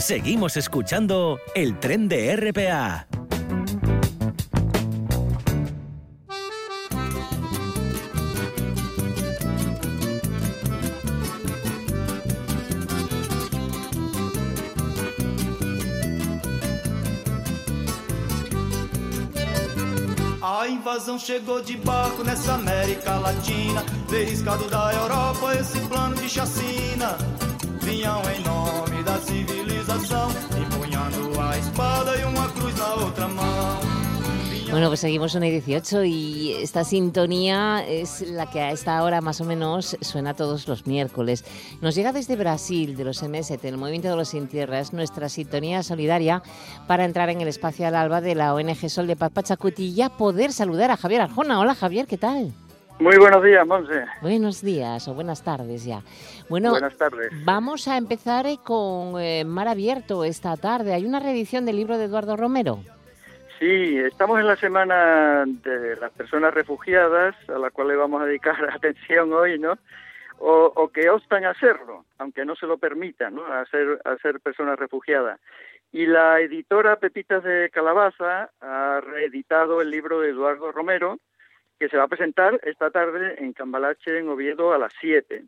Seguimos 0.00 0.56
escuchando 0.56 1.38
el 1.54 1.78
tren 1.78 2.08
de 2.08 2.34
RPA. 2.34 3.06
A 20.42 20.68
invasão 20.68 21.18
chegou 21.18 21.60
de 21.62 21.76
barco 21.76 22.24
nessa 22.24 22.54
América 22.54 23.18
Latina, 23.18 23.84
deriscado 24.10 24.68
da 24.70 24.94
Europa 24.94 25.54
esse 25.56 25.78
plano 25.80 26.16
de 26.16 26.28
chacina. 26.28 27.18
Vinham 27.82 28.22
em 28.30 28.42
nome 28.42 29.02
da 29.02 29.18
civilização 29.18 29.69
empunhando 29.80 31.40
a 31.40 31.56
espada 31.56 32.16
e 32.16 32.24
uma 32.24 32.48
cruz 32.50 32.76
na 32.76 32.94
outra 32.94 33.28
mão. 33.28 34.00
Bueno, 34.70 34.86
pues 34.86 35.00
seguimos 35.00 35.34
una 35.34 35.48
y 35.48 35.50
18 35.50 36.04
y 36.04 36.52
esta 36.52 36.84
sintonía 36.84 37.84
es 37.88 38.20
la 38.20 38.48
que 38.48 38.60
a 38.60 38.70
esta 38.70 39.02
hora 39.02 39.20
más 39.20 39.40
o 39.40 39.44
menos 39.44 39.96
suena 40.00 40.34
todos 40.34 40.68
los 40.68 40.86
miércoles. 40.86 41.44
Nos 41.80 41.96
llega 41.96 42.12
desde 42.12 42.36
Brasil, 42.36 42.96
de 42.96 43.04
los 43.04 43.20
MST, 43.20 43.64
el 43.64 43.78
Movimiento 43.78 44.08
de 44.08 44.16
los 44.16 44.28
Sin 44.28 44.46
Tierras, 44.46 44.92
nuestra 44.92 45.28
sintonía 45.28 45.82
solidaria 45.82 46.42
para 46.86 47.04
entrar 47.04 47.30
en 47.30 47.40
el 47.40 47.48
espacio 47.48 47.88
al 47.88 47.96
alba 47.96 48.20
de 48.20 48.36
la 48.36 48.54
ONG 48.54 48.88
Sol 48.88 49.08
de 49.08 49.16
Paz 49.16 49.32
Pachacuti 49.32 49.92
ya 49.92 50.08
poder 50.08 50.52
saludar 50.52 50.92
a 50.92 50.96
Javier 50.96 51.22
Arjona. 51.22 51.58
Hola 51.58 51.74
Javier, 51.74 52.06
¿qué 52.06 52.18
tal? 52.18 52.52
Muy 53.00 53.16
buenos 53.16 53.42
días, 53.42 53.66
Monse. 53.66 54.04
Buenos 54.20 54.60
días 54.60 55.08
o 55.08 55.14
buenas 55.14 55.42
tardes 55.42 55.86
ya. 55.86 56.02
Bueno, 56.50 56.70
buenas 56.72 56.98
tardes. 56.98 57.30
Vamos 57.46 57.88
a 57.88 57.96
empezar 57.96 58.46
eh, 58.46 58.58
con 58.62 59.18
eh, 59.18 59.42
Mar 59.46 59.68
Abierto 59.68 60.22
esta 60.22 60.54
tarde. 60.58 60.92
Hay 60.92 61.06
una 61.06 61.18
reedición 61.18 61.64
del 61.64 61.76
libro 61.76 61.96
de 61.96 62.04
Eduardo 62.04 62.36
Romero. 62.36 62.80
Sí, 63.58 63.96
estamos 63.98 64.38
en 64.38 64.46
la 64.46 64.56
semana 64.56 65.46
de 65.46 65.96
las 65.96 66.10
personas 66.12 66.52
refugiadas, 66.52 67.34
a 67.48 67.58
la 67.58 67.70
cual 67.70 67.88
le 67.88 67.96
vamos 67.96 68.20
a 68.20 68.26
dedicar 68.26 68.56
atención 68.70 69.32
hoy, 69.32 69.58
¿no? 69.58 69.78
O, 70.38 70.90
que 70.92 71.08
optan 71.08 71.44
a 71.44 71.50
hacerlo, 71.50 72.04
aunque 72.18 72.44
no 72.44 72.54
se 72.54 72.66
lo 72.66 72.76
permitan, 72.76 73.34
¿no? 73.34 73.46
A 73.46 73.64
ser, 73.66 74.00
a 74.04 74.16
ser 74.18 74.40
personas 74.40 74.78
refugiadas. 74.78 75.40
Y 75.90 76.04
la 76.04 76.40
editora 76.40 76.96
Pepitas 76.96 77.42
de 77.44 77.70
Calabaza 77.70 78.50
ha 78.60 79.00
reeditado 79.00 79.80
el 79.80 79.90
libro 79.90 80.20
de 80.20 80.30
Eduardo 80.30 80.70
Romero, 80.70 81.18
que 81.80 81.88
se 81.88 81.96
va 81.96 82.04
a 82.04 82.08
presentar 82.08 82.60
esta 82.62 82.90
tarde 82.90 83.36
en 83.38 83.54
Cambalache, 83.54 84.18
en 84.18 84.28
Oviedo, 84.28 84.74
a 84.74 84.78
las 84.78 84.92
7. 85.00 85.42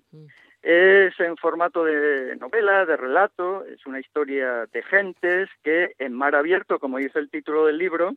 Es 0.62 1.20
en 1.20 1.36
formato 1.36 1.84
de 1.84 2.36
novela, 2.36 2.86
de 2.86 2.96
relato, 2.96 3.66
es 3.66 3.84
una 3.84 4.00
historia 4.00 4.64
de 4.72 4.82
gentes 4.82 5.50
que 5.62 5.94
en 5.98 6.14
mar 6.14 6.34
abierto, 6.34 6.78
como 6.78 6.96
dice 6.96 7.18
el 7.18 7.28
título 7.28 7.66
del 7.66 7.76
libro, 7.76 8.14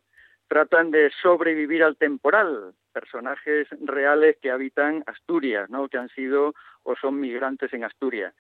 tratan 0.47 0.91
de 0.91 1.11
sobrevivir 1.21 1.83
al 1.83 1.97
temporal, 1.97 2.73
personajes 2.93 3.67
reales 3.81 4.37
que 4.41 4.49
habitan 4.49 5.03
Asturias, 5.07 5.69
¿no? 5.69 5.89
que 5.89 5.97
han 5.97 6.09
sido 6.09 6.53
o 6.83 6.95
son 6.95 7.19
migrantes 7.19 7.73
en 7.73 7.83
Asturias. 7.83 8.33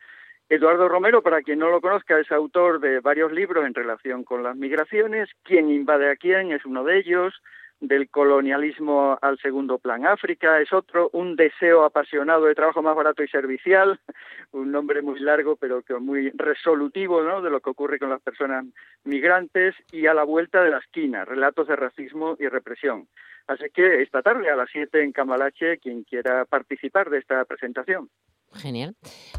Eduardo 0.47 0.87
Romero, 0.87 1.21
para 1.21 1.41
quien 1.41 1.59
no 1.59 1.69
lo 1.69 1.81
conozca, 1.81 2.17
es 2.17 2.31
autor 2.31 2.79
de 2.79 3.01
varios 3.01 3.33
libros 3.33 3.65
en 3.65 3.73
relación 3.73 4.23
con 4.23 4.41
las 4.41 4.55
migraciones. 4.55 5.27
¿Quién 5.43 5.69
invade 5.69 6.09
a 6.09 6.15
quién? 6.15 6.53
Es 6.53 6.63
uno 6.63 6.85
de 6.85 6.99
ellos 6.99 7.33
del 7.79 8.09
colonialismo 8.09 9.17
al 9.21 9.37
segundo 9.39 9.77
plan 9.77 10.05
África, 10.05 10.59
es 10.61 10.71
otro, 10.73 11.09
un 11.13 11.35
deseo 11.35 11.83
apasionado 11.83 12.45
de 12.45 12.55
trabajo 12.55 12.81
más 12.81 12.95
barato 12.95 13.23
y 13.23 13.27
servicial, 13.27 13.99
un 14.51 14.71
nombre 14.71 15.01
muy 15.01 15.19
largo 15.19 15.55
pero 15.55 15.81
que 15.81 15.95
muy 15.95 16.31
resolutivo 16.31 17.21
¿no? 17.21 17.41
de 17.41 17.49
lo 17.49 17.59
que 17.59 17.69
ocurre 17.69 17.99
con 17.99 18.09
las 18.09 18.21
personas 18.21 18.65
migrantes 19.03 19.75
y 19.91 20.07
a 20.07 20.13
la 20.13 20.23
vuelta 20.23 20.63
de 20.63 20.71
la 20.71 20.79
esquina, 20.79 21.25
relatos 21.25 21.67
de 21.67 21.75
racismo 21.75 22.35
y 22.39 22.47
represión. 22.47 23.07
Así 23.47 23.65
que 23.73 24.01
esta 24.01 24.23
tarde 24.23 24.49
a 24.49 24.55
las 24.55 24.69
7 24.71 25.03
en 25.03 25.11
Camalache, 25.11 25.77
quien 25.77 26.03
quiera 26.03 26.45
participar 26.45 27.09
de 27.09 27.19
esta 27.19 27.45
presentación. 27.45 28.09
Genial. 28.53 28.95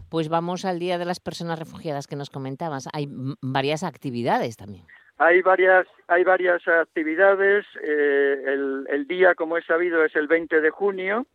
Pues 0.08 0.28
vamos 0.28 0.64
al 0.64 0.78
Día 0.78 0.98
de 0.98 1.06
las 1.06 1.20
Personas 1.20 1.58
Refugiadas 1.58 2.06
que 2.06 2.16
nos 2.16 2.30
comentabas. 2.30 2.88
Hay 2.92 3.08
varias 3.40 3.82
actividades 3.82 4.56
también. 4.56 4.84
Hay 5.18 5.40
varias, 5.42 5.86
hay 6.08 6.24
varias 6.24 6.66
actividades. 6.68 7.64
Eh, 7.82 8.42
el, 8.46 8.86
el, 8.90 9.06
día, 9.06 9.34
como 9.34 9.56
he 9.56 9.62
sabido, 9.62 10.04
es 10.04 10.14
el 10.14 10.26
20 10.26 10.60
de 10.60 10.70
junio. 10.70 11.26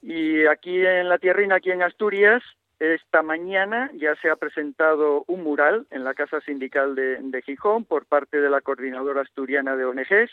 Y 0.00 0.46
aquí 0.46 0.84
en 0.84 1.08
la 1.08 1.18
Tierrina, 1.18 1.56
aquí 1.56 1.70
en 1.70 1.82
Asturias, 1.82 2.42
esta 2.80 3.22
mañana 3.22 3.90
ya 3.94 4.16
se 4.16 4.28
ha 4.28 4.34
presentado 4.34 5.22
un 5.28 5.44
mural 5.44 5.86
en 5.90 6.02
la 6.02 6.14
Casa 6.14 6.40
Sindical 6.40 6.96
de, 6.96 7.18
de 7.20 7.42
Gijón 7.42 7.84
por 7.84 8.06
parte 8.06 8.40
de 8.40 8.50
la 8.50 8.60
Coordinadora 8.60 9.20
Asturiana 9.20 9.76
de 9.76 9.84
ONGs. 9.84 10.32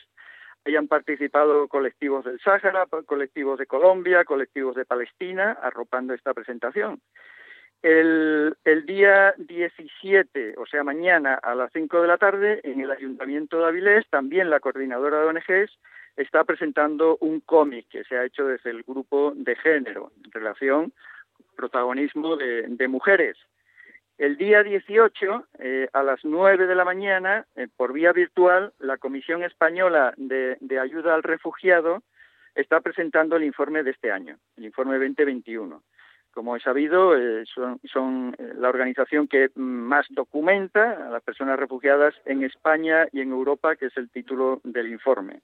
Hayan 0.66 0.88
participado 0.88 1.68
colectivos 1.68 2.26
del 2.26 2.40
Sáhara, 2.40 2.88
colectivos 3.06 3.60
de 3.60 3.68
Colombia, 3.68 4.26
colectivos 4.26 4.76
de 4.76 4.86
Palestina, 4.86 5.52
arropando 5.62 6.16
esta 6.16 6.34
presentación. 6.34 7.00
El, 7.82 8.56
día 8.86 9.34
17, 9.38 10.56
o 10.58 10.66
sea, 10.66 10.84
mañana 10.84 11.36
a 11.36 11.56
las 11.56 11.72
5 11.72 12.02
de 12.02 12.08
la 12.08 12.18
tarde, 12.18 12.60
en 12.64 12.82
el 12.82 12.92
Ayuntamiento 12.92 13.60
de 13.60 13.68
Avilés, 13.68 14.06
también 14.10 14.50
la 14.50 14.60
coordinadora 14.60 15.22
de 15.22 15.28
ONGs 15.28 15.80
está 16.18 16.44
presentando 16.44 17.18
un 17.22 17.40
cómic 17.40 17.88
que 17.90 18.04
se 18.04 18.18
ha 18.18 18.26
hecho 18.26 18.46
desde 18.46 18.72
el 18.72 18.84
grupo 18.84 19.32
de 19.34 19.56
género, 19.56 20.12
en 20.26 20.32
relación 20.32 20.94
protagonismo 21.56 22.36
de, 22.36 22.64
de 22.68 22.88
mujeres. 22.90 23.38
El 24.18 24.36
día 24.36 24.64
18, 24.64 25.48
eh, 25.60 25.88
a 25.94 26.04
las 26.04 26.20
9 26.26 26.68
de 26.68 26.76
la 26.76 26.84
mañana, 26.84 27.46
eh, 27.56 27.68
por 27.78 27.94
vía 27.94 28.12
virtual, 28.12 28.74
la 28.80 28.98
Comisión 28.98 29.44
Española 29.44 30.14
de, 30.18 30.58
de 30.60 30.80
Ayuda 30.80 31.16
al 31.16 31.24
Refugiado 31.24 32.04
está 32.56 32.82
presentando 32.82 33.38
el 33.38 33.46
informe 33.46 33.84
de 33.84 33.92
este 33.92 34.12
año, 34.12 34.38
el 34.58 34.66
informe 34.66 34.98
2021 34.98 35.82
como 36.34 36.56
he 36.56 36.60
sabido, 36.60 37.18
eh, 37.18 37.46
son, 37.46 38.36
eh, 38.38 38.54
la 38.56 38.70
organización 38.70 39.28
que 39.28 39.50
más 39.56 40.06
documenta 40.10 41.08
a 41.08 41.10
las 41.10 41.24
personas 41.24 41.60
refugiadas 41.60 42.14
en 42.26 42.44
España 42.44 43.08
y 43.12 43.22
en 43.22 43.32
Europa, 43.32 43.76
que 43.76 43.88
es 43.88 43.98
el 43.98 44.10
título 44.10 44.62
del 44.64 44.92
informe. 44.92 45.42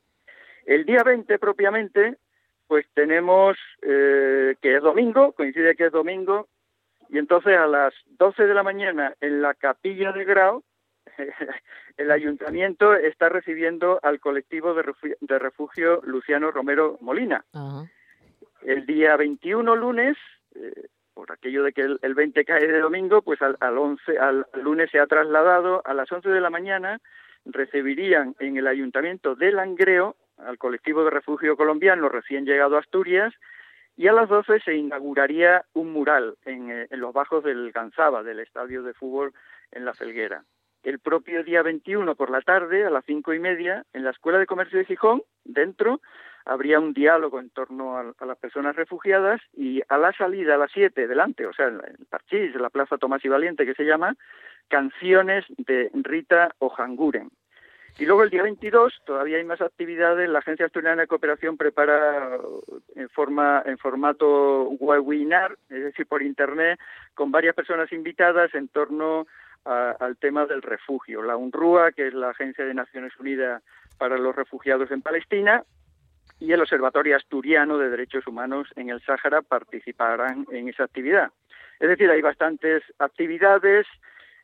El 0.65 0.85
día 0.85 1.03
20 1.03 1.37
propiamente, 1.39 2.17
pues 2.67 2.85
tenemos 2.93 3.57
eh, 3.81 4.55
que 4.61 4.75
es 4.75 4.81
domingo, 4.81 5.33
coincide 5.33 5.75
que 5.75 5.87
es 5.87 5.91
domingo, 5.91 6.47
y 7.09 7.17
entonces 7.17 7.55
a 7.57 7.67
las 7.67 7.93
12 8.17 8.45
de 8.45 8.53
la 8.53 8.63
mañana 8.63 9.13
en 9.21 9.41
la 9.41 9.53
capilla 9.53 10.11
de 10.11 10.25
Grau, 10.25 10.63
el 11.97 12.11
ayuntamiento 12.11 12.95
está 12.95 13.29
recibiendo 13.29 13.99
al 14.01 14.19
colectivo 14.19 14.73
de 14.73 15.39
refugio, 15.39 16.01
Luciano 16.03 16.51
Romero 16.51 16.97
Molina. 17.01 17.45
El 18.63 18.85
día 18.87 19.15
21, 19.15 19.75
lunes, 19.75 20.17
eh, 20.55 20.87
por 21.13 21.31
aquello 21.31 21.63
de 21.63 21.71
que 21.71 21.81
el, 21.81 22.13
20 22.13 22.43
cae 22.43 22.67
de 22.67 22.79
domingo, 22.79 23.21
pues 23.21 23.41
al, 23.41 23.57
al 23.61 23.77
11, 23.77 24.17
al, 24.19 24.45
lunes 24.53 24.91
se 24.91 24.99
ha 24.99 25.07
trasladado 25.07 25.81
a 25.85 25.93
las 25.93 26.11
11 26.11 26.29
de 26.29 26.41
la 26.41 26.49
mañana, 26.49 26.99
recibirían 27.45 28.35
en 28.39 28.57
el 28.57 28.67
ayuntamiento 28.67 29.35
de 29.35 29.51
Langreo 29.51 30.15
al 30.37 30.57
colectivo 30.57 31.05
de 31.05 31.11
refugio 31.11 31.55
colombiano 31.55 32.09
recién 32.09 32.45
llegado 32.45 32.75
a 32.75 32.79
Asturias 32.79 33.33
y 33.95 34.07
a 34.07 34.13
las 34.13 34.27
12 34.27 34.59
se 34.59 34.75
inauguraría 34.75 35.63
un 35.73 35.93
mural 35.93 36.35
en, 36.43 36.69
eh, 36.69 36.87
en 36.89 36.99
los 36.99 37.13
bajos 37.13 37.43
del 37.43 37.71
Ganzaba, 37.71 38.23
del 38.23 38.41
estadio 38.41 38.83
de 38.83 38.93
fútbol 38.93 39.33
en 39.71 39.85
La 39.85 39.93
Felguera. 39.93 40.43
El 40.83 40.99
propio 40.99 41.43
día 41.43 41.63
21 41.63 42.15
por 42.15 42.29
la 42.29 42.41
tarde, 42.41 42.85
a 42.85 42.89
las 42.89 43.05
cinco 43.05 43.33
y 43.33 43.39
media, 43.39 43.85
en 43.93 44.03
la 44.03 44.11
Escuela 44.11 44.37
de 44.37 44.45
Comercio 44.45 44.77
de 44.77 44.85
Gijón, 44.85 45.23
dentro, 45.43 46.01
habría 46.45 46.79
un 46.79 46.93
diálogo 46.93 47.39
en 47.39 47.49
torno 47.49 47.97
a, 47.97 48.25
las 48.25 48.37
personas 48.37 48.75
refugiadas 48.75 49.41
y 49.53 49.81
a 49.89 49.97
la 49.97 50.13
salida, 50.13 50.55
a 50.55 50.57
las 50.59 50.71
siete, 50.71 51.07
delante, 51.07 51.45
o 51.45 51.53
sea, 51.53 51.67
en 51.67 51.75
el 51.75 52.05
Parchís, 52.07 52.53
en 52.53 52.61
la 52.61 52.69
Plaza 52.69 52.97
Tomás 52.97 53.25
y 53.25 53.29
Valiente, 53.29 53.65
que 53.65 53.73
se 53.73 53.83
llama, 53.83 54.15
canciones 54.67 55.45
de 55.57 55.89
Rita 55.93 56.53
Ojanguren. 56.59 57.29
Y 57.97 58.05
luego 58.05 58.23
el 58.23 58.29
día 58.29 58.43
22 58.43 59.01
todavía 59.05 59.37
hay 59.37 59.45
más 59.45 59.61
actividades. 59.61 60.29
La 60.29 60.39
Agencia 60.39 60.65
Asturiana 60.65 61.03
de 61.03 61.07
Cooperación 61.07 61.55
prepara 61.55 62.37
en 62.93 63.09
forma 63.09 63.63
en 63.65 63.77
formato 63.77 64.63
webinar, 64.79 65.57
es 65.69 65.81
decir, 65.81 66.05
por 66.05 66.21
internet, 66.21 66.77
con 67.13 67.31
varias 67.31 67.55
personas 67.55 67.91
invitadas 67.93 68.53
en 68.53 68.67
torno 68.67 69.25
al 69.63 70.17
tema 70.17 70.45
del 70.45 70.61
refugio. 70.61 71.23
La 71.23 71.37
UNRUA, 71.37 71.93
que 71.93 72.07
es 72.07 72.13
la 72.13 72.31
Agencia 72.31 72.65
de 72.65 72.73
Naciones 72.73 73.13
Unidas 73.17 73.63
para 73.97 74.17
los 74.17 74.35
Refugiados 74.35 74.91
en 74.91 75.01
Palestina, 75.01 75.63
y 76.39 76.51
el 76.51 76.61
Observatorio 76.61 77.15
Asturiano 77.15 77.77
de 77.77 77.89
Derechos 77.89 78.27
Humanos 78.27 78.67
en 78.75 78.89
el 78.89 79.01
Sáhara 79.01 79.41
participarán 79.41 80.45
en 80.51 80.67
esa 80.67 80.83
actividad. 80.83 81.31
Es 81.79 81.89
decir, 81.89 82.09
hay 82.09 82.21
bastantes 82.21 82.83
actividades. 82.99 83.85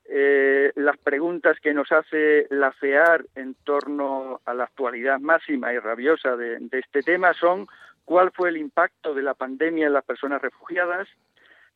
Eh, 0.09 0.71
las 0.75 0.97
preguntas 0.97 1.57
que 1.61 1.73
nos 1.73 1.91
hace 1.91 2.47
la 2.49 2.71
FEAR 2.71 3.25
en 3.35 3.53
torno 3.63 4.41
a 4.45 4.53
la 4.53 4.65
actualidad 4.65 5.19
máxima 5.19 5.73
y 5.73 5.79
rabiosa 5.79 6.35
de, 6.35 6.57
de 6.59 6.79
este 6.79 7.01
tema 7.01 7.33
son 7.33 7.67
cuál 8.03 8.31
fue 8.31 8.49
el 8.49 8.57
impacto 8.57 9.13
de 9.13 9.21
la 9.21 9.35
pandemia 9.35 9.87
en 9.87 9.93
las 9.93 10.03
personas 10.03 10.41
refugiadas, 10.41 11.07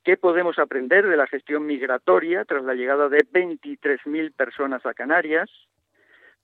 qué 0.04 0.18
podemos 0.18 0.60
aprender 0.60 1.08
de 1.08 1.18
la 1.18 1.28
gestión 1.28 1.66
migratoria 1.66 2.46
tras 2.46 2.64
la 2.64 2.74
llegada 2.74 3.10
de 3.10 3.20
23.000 3.20 4.34
personas 4.34 4.86
a 4.86 4.94
Canarias, 4.94 5.50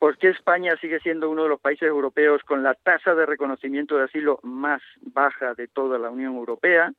¿Por 0.02 0.18
qué 0.18 0.30
España 0.30 0.76
sigue 0.82 1.00
siendo 1.00 1.30
uno 1.30 1.44
de 1.44 1.50
los 1.50 1.62
países 1.62 1.88
europeos 1.88 2.42
con 2.42 2.64
la 2.64 2.74
tasa 2.74 3.14
de 3.14 3.24
reconocimiento 3.28 3.98
de 3.98 4.06
asilo 4.06 4.40
más 4.42 4.82
baja 5.00 5.54
de 5.54 5.68
toda 5.68 6.00
la 6.00 6.10
Unión 6.10 6.38
Europea? 6.38 6.92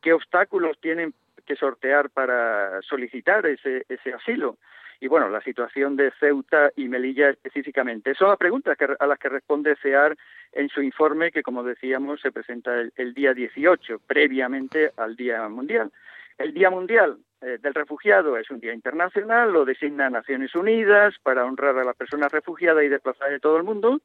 ¿Qué 0.00 0.12
obstáculos 0.12 0.76
tienen 0.80 1.14
que 1.46 1.54
sortear 1.54 2.10
para 2.10 2.82
solicitar 2.82 3.46
ese, 3.46 3.86
ese 3.88 4.12
asilo? 4.12 4.58
y 4.98 5.08
bueno, 5.08 5.28
la 5.28 5.40
situación 5.40 5.96
de 5.96 6.12
Ceuta 6.18 6.70
y 6.76 6.88
Melilla 6.88 7.30
específicamente. 7.30 8.14
Son 8.14 8.28
las 8.28 8.38
preguntas 8.38 8.76
a 9.00 9.06
las 9.06 9.18
que 9.18 9.28
responde 9.28 9.76
CEAR 9.82 10.16
en 10.52 10.68
su 10.68 10.80
informe 10.80 11.32
que, 11.32 11.42
como 11.42 11.64
decíamos, 11.64 12.20
se 12.20 12.30
presenta 12.30 12.72
el, 12.94 13.12
día 13.12 13.34
18, 13.34 14.00
previamente 14.06 14.92
al 14.96 15.16
Día 15.16 15.48
Mundial. 15.48 15.90
El 16.38 16.54
Día 16.54 16.70
Mundial 16.70 17.18
eh, 17.42 17.58
del 17.60 17.74
Refugiado 17.74 18.36
es 18.36 18.48
un 18.50 18.60
día 18.60 18.72
internacional, 18.72 19.52
lo 19.52 19.64
designa 19.64 20.08
Naciones 20.08 20.54
Unidas 20.54 21.14
para 21.24 21.44
honrar 21.44 21.76
a 21.76 21.84
las 21.84 21.96
personas 21.96 22.30
refugiadas 22.30 22.84
y 22.84 22.88
desplazadas 22.88 23.32
de 23.32 23.40
todo 23.40 23.56
el 23.56 23.64
mundo. 23.64 24.00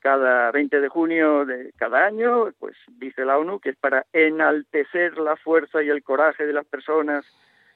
Cada 0.00 0.50
20 0.50 0.80
de 0.80 0.88
junio 0.88 1.44
de 1.44 1.72
cada 1.76 2.04
año, 2.04 2.52
pues 2.58 2.76
dice 2.88 3.24
la 3.24 3.38
ONU 3.38 3.60
que 3.60 3.70
es 3.70 3.76
para 3.76 4.04
enaltecer 4.12 5.16
la 5.18 5.36
fuerza 5.36 5.82
y 5.82 5.90
el 5.90 6.02
coraje 6.02 6.44
de 6.44 6.52
las 6.52 6.66
personas 6.66 7.24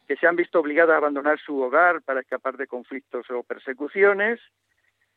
que 0.09 0.17
se 0.17 0.27
han 0.27 0.35
visto 0.35 0.59
obligadas 0.59 0.95
a 0.95 0.99
abandonar 0.99 1.39
su 1.39 1.61
hogar 1.61 2.03
para 2.03 2.21
escapar 2.21 2.57
de 2.57 2.67
conflictos 2.67 3.31
o 3.31 3.45
persecuciones. 3.45 4.41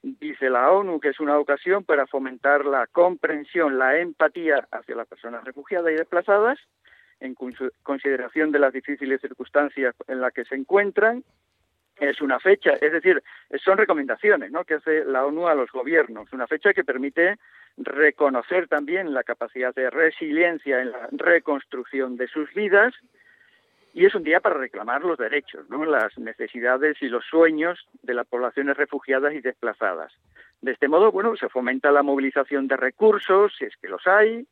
Dice 0.03 0.51
la 0.51 0.69
ONU 0.69 0.99
que 0.99 1.09
es 1.09 1.19
una 1.19 1.39
ocasión 1.39 1.83
para 1.83 2.05
fomentar 2.05 2.63
la 2.65 2.85
comprensión, 2.85 3.79
la 3.79 3.97
empatía 3.97 4.67
hacia 4.71 4.95
las 4.95 5.07
personas 5.07 5.43
refugiadas 5.43 5.91
y 5.91 5.95
desplazadas, 5.95 6.59
en 7.19 7.35
consideración 7.83 8.51
de 8.51 8.59
las 8.59 8.73
difíciles 8.73 9.21
circunstancias 9.21 9.95
en 10.07 10.21
las 10.21 10.33
que 10.33 10.45
se 10.45 10.55
encuentran. 10.55 11.23
Es 11.99 12.21
una 12.21 12.39
fecha, 12.39 12.73
es 12.73 12.91
decir, 12.91 13.23
son 13.63 13.77
recomendaciones 13.77 14.51
¿no? 14.51 14.63
que 14.65 14.75
hace 14.75 15.03
la 15.03 15.25
ONU 15.25 15.47
a 15.47 15.55
los 15.55 15.71
gobiernos, 15.71 16.31
una 16.31 16.45
fecha 16.45 16.73
que 16.73 16.83
permite 16.83 17.37
reconocer 17.77 18.67
también 18.67 19.13
la 19.13 19.23
capacidad 19.23 19.73
de 19.73 19.89
resiliencia 19.89 20.81
en 20.81 20.91
la 20.91 21.09
reconstrucción 21.11 22.15
de 22.15 22.27
sus 22.27 22.53
vidas 22.53 22.93
y 23.97 24.05
es 24.05 24.13
un 24.13 24.23
día 24.23 24.41
para 24.41 24.59
reclamar 24.59 25.03
los 25.03 25.17
derechos, 25.17 25.67
¿no? 25.69 25.83
las 25.83 26.15
necesidades 26.19 27.01
y 27.01 27.07
los 27.07 27.25
sueños 27.25 27.87
de 28.03 28.13
las 28.13 28.27
poblaciones 28.27 28.77
refugiadas 28.77 29.33
y 29.33 29.41
desplazadas. 29.41 30.13
De 30.61 30.71
este 30.71 30.87
modo, 30.87 31.11
bueno, 31.11 31.35
se 31.35 31.49
fomenta 31.49 31.91
la 31.91 32.03
movilización 32.03 32.67
de 32.67 32.77
recursos, 32.77 33.53
si 33.57 33.65
es 33.65 33.75
que 33.77 33.87
los 33.87 34.05
hay, 34.05 34.45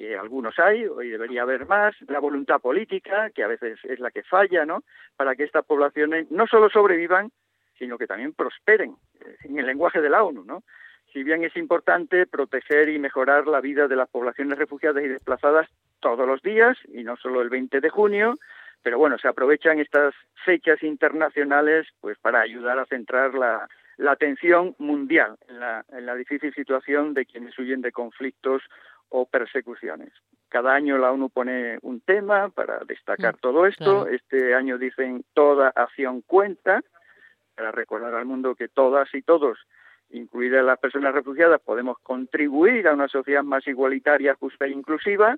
que 0.00 0.16
algunos 0.16 0.58
hay, 0.58 0.86
hoy 0.86 1.10
debería 1.10 1.42
haber 1.42 1.66
más, 1.66 1.94
la 2.08 2.20
voluntad 2.20 2.58
política, 2.58 3.28
que 3.34 3.42
a 3.42 3.48
veces 3.48 3.78
es 3.84 4.00
la 4.00 4.10
que 4.10 4.22
falla, 4.22 4.64
¿no? 4.64 4.82
Para 5.14 5.36
que 5.36 5.44
estas 5.44 5.66
poblaciones 5.66 6.30
no 6.30 6.46
solo 6.46 6.70
sobrevivan, 6.70 7.30
sino 7.78 7.98
que 7.98 8.06
también 8.06 8.32
prosperen, 8.32 8.96
en 9.44 9.58
el 9.58 9.66
lenguaje 9.66 10.00
de 10.00 10.08
la 10.08 10.22
ONU, 10.22 10.42
¿no? 10.42 10.62
Si 11.12 11.22
bien 11.22 11.44
es 11.44 11.54
importante 11.54 12.24
proteger 12.24 12.88
y 12.88 12.98
mejorar 12.98 13.46
la 13.46 13.60
vida 13.60 13.88
de 13.88 13.96
las 13.96 14.08
poblaciones 14.08 14.56
refugiadas 14.56 15.04
y 15.04 15.08
desplazadas 15.08 15.68
todos 16.00 16.26
los 16.26 16.40
días, 16.40 16.78
y 16.88 17.04
no 17.04 17.18
solo 17.18 17.42
el 17.42 17.50
20 17.50 17.82
de 17.82 17.90
junio, 17.90 18.36
pero 18.82 18.96
bueno, 18.96 19.18
se 19.18 19.28
aprovechan 19.28 19.80
estas 19.80 20.14
fechas 20.46 20.82
internacionales 20.82 21.86
pues 22.00 22.16
para 22.16 22.40
ayudar 22.40 22.78
a 22.78 22.86
centrar 22.86 23.34
la, 23.34 23.68
atención 24.08 24.74
mundial 24.78 25.36
en 25.46 25.60
la, 25.60 25.84
en 25.92 26.06
la 26.06 26.14
difícil 26.14 26.54
situación 26.54 27.12
de 27.12 27.26
quienes 27.26 27.58
huyen 27.58 27.82
de 27.82 27.92
conflictos 27.92 28.62
o 29.10 29.26
persecuciones. 29.26 30.12
Cada 30.48 30.74
año 30.74 30.98
la 30.98 31.12
ONU 31.12 31.30
pone 31.30 31.78
un 31.82 32.00
tema 32.00 32.48
para 32.48 32.80
destacar 32.80 33.34
mm, 33.36 33.38
todo 33.40 33.66
esto. 33.66 34.08
Este 34.08 34.54
año 34.54 34.78
dicen 34.78 35.24
toda 35.32 35.68
acción 35.68 36.22
cuenta, 36.22 36.82
para 37.54 37.70
recordar 37.70 38.14
al 38.14 38.24
mundo 38.24 38.54
que 38.54 38.68
todas 38.68 39.14
y 39.14 39.22
todos, 39.22 39.58
incluidas 40.10 40.64
las 40.64 40.78
personas 40.78 41.14
refugiadas, 41.14 41.60
podemos 41.60 41.98
contribuir 42.00 42.88
a 42.88 42.94
una 42.94 43.06
sociedad 43.06 43.44
más 43.44 43.66
igualitaria, 43.66 44.34
justa 44.34 44.64
e 44.64 44.70
inclusiva. 44.70 45.36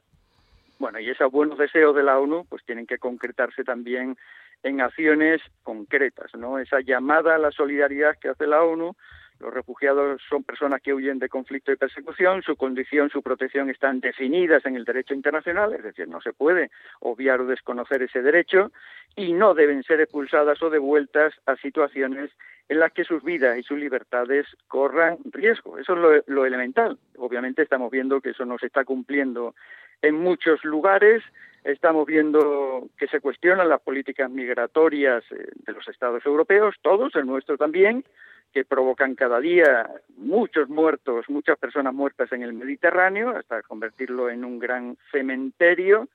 Bueno, 0.78 0.98
y 0.98 1.10
esos 1.10 1.30
buenos 1.30 1.58
deseos 1.58 1.94
de 1.94 2.02
la 2.02 2.18
ONU 2.18 2.46
pues 2.48 2.64
tienen 2.64 2.86
que 2.86 2.98
concretarse 2.98 3.64
también 3.64 4.16
en 4.62 4.80
acciones 4.80 5.42
concretas, 5.62 6.34
¿no? 6.34 6.58
Esa 6.58 6.80
llamada 6.80 7.34
a 7.34 7.38
la 7.38 7.50
solidaridad 7.50 8.16
que 8.18 8.28
hace 8.28 8.46
la 8.46 8.62
ONU, 8.62 8.96
los 9.42 9.52
refugiados 9.52 10.22
son 10.28 10.44
personas 10.44 10.80
que 10.80 10.94
huyen 10.94 11.18
de 11.18 11.28
conflicto 11.28 11.72
y 11.72 11.76
persecución, 11.76 12.42
su 12.42 12.56
condición, 12.56 13.10
su 13.10 13.22
protección 13.22 13.68
están 13.70 13.98
definidas 14.00 14.64
en 14.64 14.76
el 14.76 14.84
derecho 14.84 15.14
internacional, 15.14 15.74
es 15.74 15.82
decir, 15.82 16.06
no 16.08 16.20
se 16.20 16.32
puede 16.32 16.70
obviar 17.00 17.40
o 17.40 17.46
desconocer 17.46 18.02
ese 18.02 18.22
derecho 18.22 18.70
y 19.16 19.32
no 19.32 19.54
deben 19.54 19.82
ser 19.82 20.00
expulsadas 20.00 20.62
o 20.62 20.70
devueltas 20.70 21.34
a 21.46 21.56
situaciones 21.56 22.30
en 22.68 22.78
las 22.78 22.92
que 22.92 23.04
sus 23.04 23.22
vidas 23.24 23.58
y 23.58 23.64
sus 23.64 23.78
libertades 23.78 24.46
corran 24.68 25.18
riesgo. 25.24 25.76
Eso 25.76 25.94
es 26.14 26.24
lo, 26.28 26.46
elemental. 26.46 26.96
Obviamente 27.18 27.62
estamos 27.62 27.90
viendo 27.90 28.20
que 28.20 28.30
eso 28.30 28.44
no 28.44 28.58
se 28.58 28.66
está 28.66 28.84
cumpliendo 28.84 29.54
en 30.02 30.14
muchos 30.14 30.64
lugares 30.64 31.22
estamos 31.64 32.06
viendo 32.06 32.88
que 32.98 33.06
se 33.06 33.20
cuestionan 33.20 33.68
las 33.68 33.80
políticas 33.80 34.28
migratorias 34.28 35.22
eh, 35.30 35.46
de 35.64 35.72
los 35.72 35.86
estados 35.86 36.26
europeos, 36.26 36.74
todos, 36.82 37.14
el 37.14 37.24
nuestro 37.24 37.56
también, 37.56 38.04
que 38.52 38.64
provocan 38.64 39.14
cada 39.14 39.40
día 39.40 39.88
muchos 40.16 40.68
muertos, 40.68 41.28
muchas 41.28 41.58
personas 41.58 41.94
muertas 41.94 42.30
en 42.32 42.42
el 42.42 42.52
Mediterráneo, 42.52 43.30
hasta 43.30 43.62
convertirlo 43.62 44.30
en 44.30 44.44
un 44.44 44.58
gran 44.58 44.96
cementerio. 45.10 46.08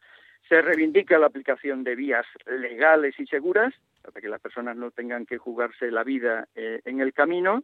Se 0.48 0.62
reivindica 0.62 1.18
la 1.18 1.28
aplicación 1.28 1.84
de 1.84 1.96
vías 1.96 2.26
legales 2.46 3.20
y 3.20 3.26
seguras, 3.26 3.74
para 4.02 4.22
que 4.22 4.30
las 4.30 4.40
personas 4.40 4.78
no 4.78 4.92
tengan 4.92 5.26
que 5.26 5.38
jugarse 5.38 5.92
la 5.92 6.04
vida 6.04 6.48
eh, 6.56 6.82
en 6.86 7.02
el 7.02 7.14
camino. 7.14 7.64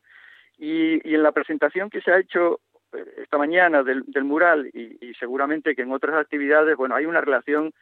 Y, 0.58 1.08
y, 1.10 1.16
en 1.16 1.24
la 1.24 1.32
presentación 1.32 1.90
que 1.90 2.02
se 2.02 2.12
ha 2.12 2.20
hecho 2.20 2.60
esta 3.18 3.38
mañana 3.38 3.84
del, 3.84 4.06
mural 4.24 4.68
y, 4.68 5.14
seguramente 5.20 5.76
que 5.76 5.82
en 5.82 5.92
otras 5.92 6.16
actividades, 6.16 6.76
bueno, 6.78 6.96
hay 6.96 7.06
una 7.06 7.22
relación, 7.22 7.74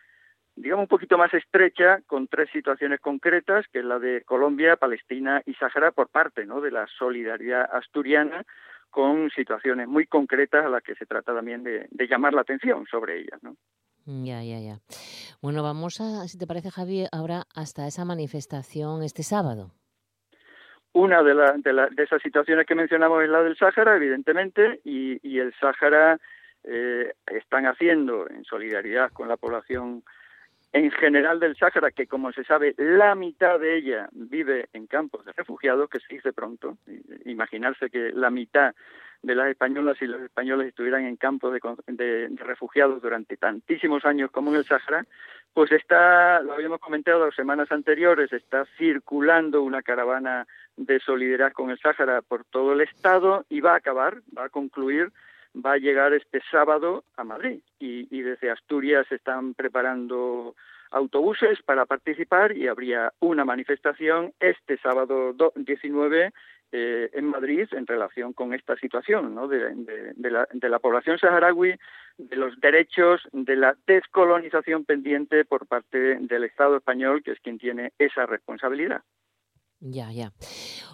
digamos, 0.55 0.83
un 0.83 0.87
poquito 0.87 1.17
más 1.17 1.33
estrecha 1.33 2.01
con 2.07 2.27
tres 2.27 2.49
situaciones 2.51 2.99
concretas, 2.99 3.65
que 3.71 3.79
es 3.79 3.85
la 3.85 3.99
de 3.99 4.23
Colombia, 4.23 4.75
Palestina 4.75 5.41
y 5.45 5.53
Sáhara, 5.55 5.91
por 5.91 6.09
parte 6.09 6.45
¿no? 6.45 6.61
de 6.61 6.71
la 6.71 6.87
solidaridad 6.97 7.69
asturiana, 7.73 8.45
con 8.89 9.29
situaciones 9.31 9.87
muy 9.87 10.05
concretas 10.05 10.65
a 10.65 10.69
las 10.69 10.83
que 10.83 10.95
se 10.95 11.05
trata 11.05 11.33
también 11.33 11.63
de, 11.63 11.87
de 11.89 12.07
llamar 12.07 12.33
la 12.33 12.41
atención 12.41 12.85
sobre 12.87 13.19
ellas, 13.19 13.41
¿no? 13.41 13.55
Ya, 14.05 14.43
ya, 14.43 14.59
ya. 14.59 14.79
Bueno, 15.41 15.63
vamos 15.63 16.01
a, 16.01 16.27
si 16.27 16.37
te 16.37 16.47
parece, 16.47 16.71
Javi, 16.71 17.05
ahora 17.11 17.43
hasta 17.55 17.87
esa 17.87 18.03
manifestación 18.03 19.03
este 19.03 19.23
sábado. 19.23 19.71
Una 20.93 21.23
de, 21.23 21.33
de, 21.33 22.03
esas 22.03 22.21
situaciones 22.21 22.65
que 22.65 22.75
mencionamos 22.75 23.23
es 23.23 23.29
la 23.29 23.43
del 23.43 23.55
Sáhara, 23.55 23.95
evidentemente, 23.95 24.81
y, 24.83 25.39
el 25.39 25.53
Sáhara 25.59 26.19
eh, 26.63 27.13
están 27.27 27.65
haciendo, 27.65 28.29
en 28.29 28.43
solidaridad 28.43 29.11
con 29.11 29.29
la 29.29 29.37
población 29.37 30.03
en 30.73 30.89
general 30.91 31.39
del 31.39 31.57
Sáhara, 31.57 31.91
que 31.91 32.07
como 32.07 32.31
se 32.31 32.43
sabe, 32.43 32.73
la 32.77 33.13
mitad 33.15 33.59
de 33.59 33.77
ella 33.77 34.09
vive 34.11 34.69
en 34.73 34.87
campos 34.87 35.25
de 35.25 35.33
refugiados, 35.33 35.89
que 35.89 35.99
se 35.99 36.15
dice 36.15 36.31
pronto. 36.31 36.77
Imaginarse 37.25 37.89
que 37.89 38.11
la 38.13 38.29
mitad 38.29 38.73
de 39.21 39.35
las 39.35 39.49
españolas 39.49 40.01
y 40.01 40.07
los 40.07 40.21
españoles 40.21 40.69
estuvieran 40.69 41.05
en 41.05 41.15
campos 41.15 41.53
de, 41.87 42.29
refugiados 42.37 43.01
durante 43.01 43.37
tantísimos 43.37 44.05
años 44.05 44.31
como 44.31 44.51
en 44.51 44.57
el 44.57 44.65
Sáhara, 44.65 45.05
pues 45.53 45.71
está, 45.71 46.41
lo 46.41 46.53
habíamos 46.53 46.79
comentado 46.79 47.25
las 47.25 47.35
semanas 47.35 47.71
anteriores, 47.71 48.31
está 48.31 48.65
circulando 48.77 49.61
una 49.61 49.81
caravana 49.81 50.47
de 50.77 50.99
solidaridad 50.99 51.51
con 51.51 51.69
el 51.69 51.79
Sáhara 51.79 52.21
por 52.21 52.45
todo 52.45 52.73
el 52.73 52.81
Estado 52.81 53.45
y 53.49 53.59
va 53.59 53.73
a 53.73 53.77
acabar, 53.77 54.21
va 54.35 54.45
a 54.45 54.49
concluir, 54.49 55.11
va 55.55 55.73
a 55.73 55.77
llegar 55.77 56.13
este 56.13 56.41
sábado 56.49 57.03
a 57.17 57.23
Madrid. 57.23 57.61
Y, 57.79 58.07
y 58.15 58.21
desde 58.21 58.51
Asturias 58.51 59.07
se 59.07 59.15
están 59.15 59.53
preparando 59.53 60.55
autobuses 60.91 61.61
para 61.63 61.85
participar 61.85 62.55
y 62.55 62.67
habría 62.67 63.13
una 63.19 63.45
manifestación 63.45 64.33
este 64.39 64.77
sábado 64.77 65.33
19 65.55 66.31
eh, 66.73 67.09
en 67.13 67.25
Madrid 67.25 67.67
en 67.71 67.87
relación 67.87 68.33
con 68.33 68.53
esta 68.53 68.75
situación 68.77 69.35
¿no? 69.35 69.47
de, 69.47 69.75
la, 70.17 70.47
de, 70.51 70.69
la, 70.69 70.79
población 70.79 71.17
saharaui, 71.17 71.75
de 72.17 72.35
los 72.35 72.59
derechos, 72.61 73.21
de 73.33 73.55
la 73.57 73.75
descolonización 73.87 74.85
pendiente 74.85 75.43
por 75.43 75.67
parte 75.67 76.17
del 76.19 76.43
Estado 76.45 76.77
español, 76.77 77.23
que 77.23 77.31
es 77.31 77.39
quien 77.39 77.57
tiene 77.57 77.91
esa 77.97 78.25
responsabilidad. 78.25 79.01
Ya, 79.81 80.11
ya. 80.11 80.31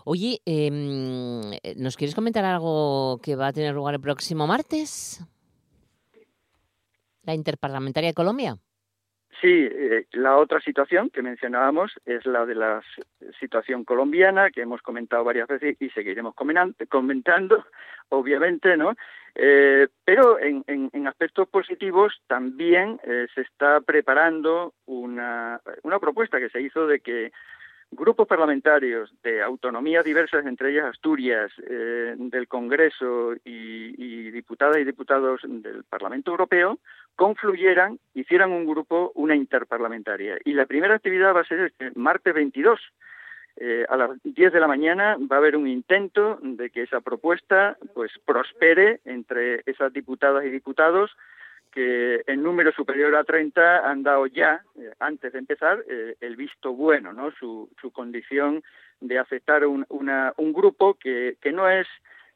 Oye, 0.06 0.40
em, 0.46 1.42
¿nos 1.76 1.98
quieres 1.98 2.16
comentar 2.16 2.46
algo 2.46 3.20
que 3.22 3.36
va 3.36 3.48
a 3.48 3.54
tener 3.54 3.76
lugar 3.76 3.96
el 3.96 4.02
próximo 4.02 4.48
martes? 4.48 5.22
La 7.24 7.34
Interparlamentaria 7.34 8.12
de 8.12 8.14
Colombia. 8.14 8.58
Sí, 9.42 9.70
eh, 9.70 10.08
la 10.14 10.38
otra 10.38 10.60
situación 10.62 11.12
que 11.12 11.22
mencionábamos 11.22 11.92
es 12.06 12.26
la 12.26 12.46
de 12.46 12.56
la 12.56 12.82
situación 13.40 13.84
colombiana, 13.84 14.50
que 14.50 14.62
hemos 14.62 14.82
comentado 14.82 15.24
varias 15.24 15.48
veces 15.48 15.76
y 15.80 15.90
seguiremos 15.90 16.34
comentando, 16.34 17.66
obviamente, 18.10 18.78
¿no? 18.78 18.96
Eh, 19.36 19.88
pero 20.04 20.40
en, 20.40 21.06
aspectos 21.06 21.48
positivos 21.50 22.20
también 22.26 23.00
eh, 23.04 23.28
se 23.36 23.42
está 23.42 23.82
preparando 23.82 24.74
una, 24.88 25.62
una 25.84 26.00
propuesta 26.00 26.40
que 26.40 26.50
se 26.50 26.62
hizo 26.62 26.88
de 26.88 27.02
que 27.02 27.32
grupos 27.92 28.28
parlamentarios 28.28 29.14
de 29.24 29.42
autonomías 29.42 30.04
diversas, 30.04 30.46
entre 30.46 30.72
ellas 30.72 30.86
Asturias, 30.86 31.52
eh, 31.70 32.16
del 32.18 32.48
Congreso 32.48 33.34
y, 33.44 34.32
diputadas 34.32 34.78
y 34.78 34.84
diputados 34.84 35.42
del 35.44 35.84
Parlamento 35.84 36.32
Europeo, 36.32 36.80
confluyeran, 37.16 38.00
hicieran 38.14 38.52
un 38.52 38.66
grupo, 38.66 39.12
una 39.16 39.36
interparlamentaria. 39.36 40.38
Y 40.46 40.54
la 40.54 40.66
primera 40.66 40.96
actividad 40.96 41.36
va 41.36 41.42
a 41.42 41.48
ser 41.48 41.60
este 41.62 41.92
martes 41.96 42.34
22. 42.34 42.80
eh, 43.60 43.86
a 43.90 43.98
las 43.98 44.12
10 44.24 44.54
de 44.54 44.60
la 44.60 44.68
mañana 44.68 45.18
va 45.20 45.38
a 45.38 45.40
haber 45.40 45.56
un 45.56 45.68
intento 45.68 46.38
de 46.44 46.70
que 46.70 46.84
esa 46.84 47.02
propuesta 47.02 47.76
pues 47.96 48.12
prospere 48.24 49.00
entre 49.04 49.64
esas 49.66 49.92
diputadas 49.92 50.46
y 50.46 50.50
diputados 50.50 51.10
que 51.72 52.24
en 52.28 52.44
número 52.44 52.72
superior 52.72 53.16
a 53.16 53.24
30 53.24 53.90
han 53.90 54.04
dado 54.04 54.28
ya, 54.28 54.64
eh, 54.80 54.92
antes 55.00 55.34
de 55.34 55.40
empezar, 55.40 55.84
eh, 55.88 56.16
el 56.22 56.36
visto 56.36 56.74
bueno, 56.74 57.14
¿no? 57.14 57.32
Su, 57.32 57.70
su 57.82 57.92
condición 57.92 58.64
de 59.00 59.20
aceptar 59.20 59.66
un, 59.66 59.86
una, 59.90 60.34
un 60.38 60.54
grupo 60.54 60.96
que, 60.96 61.38
que 61.42 61.52
no 61.52 61.70
es 61.70 61.88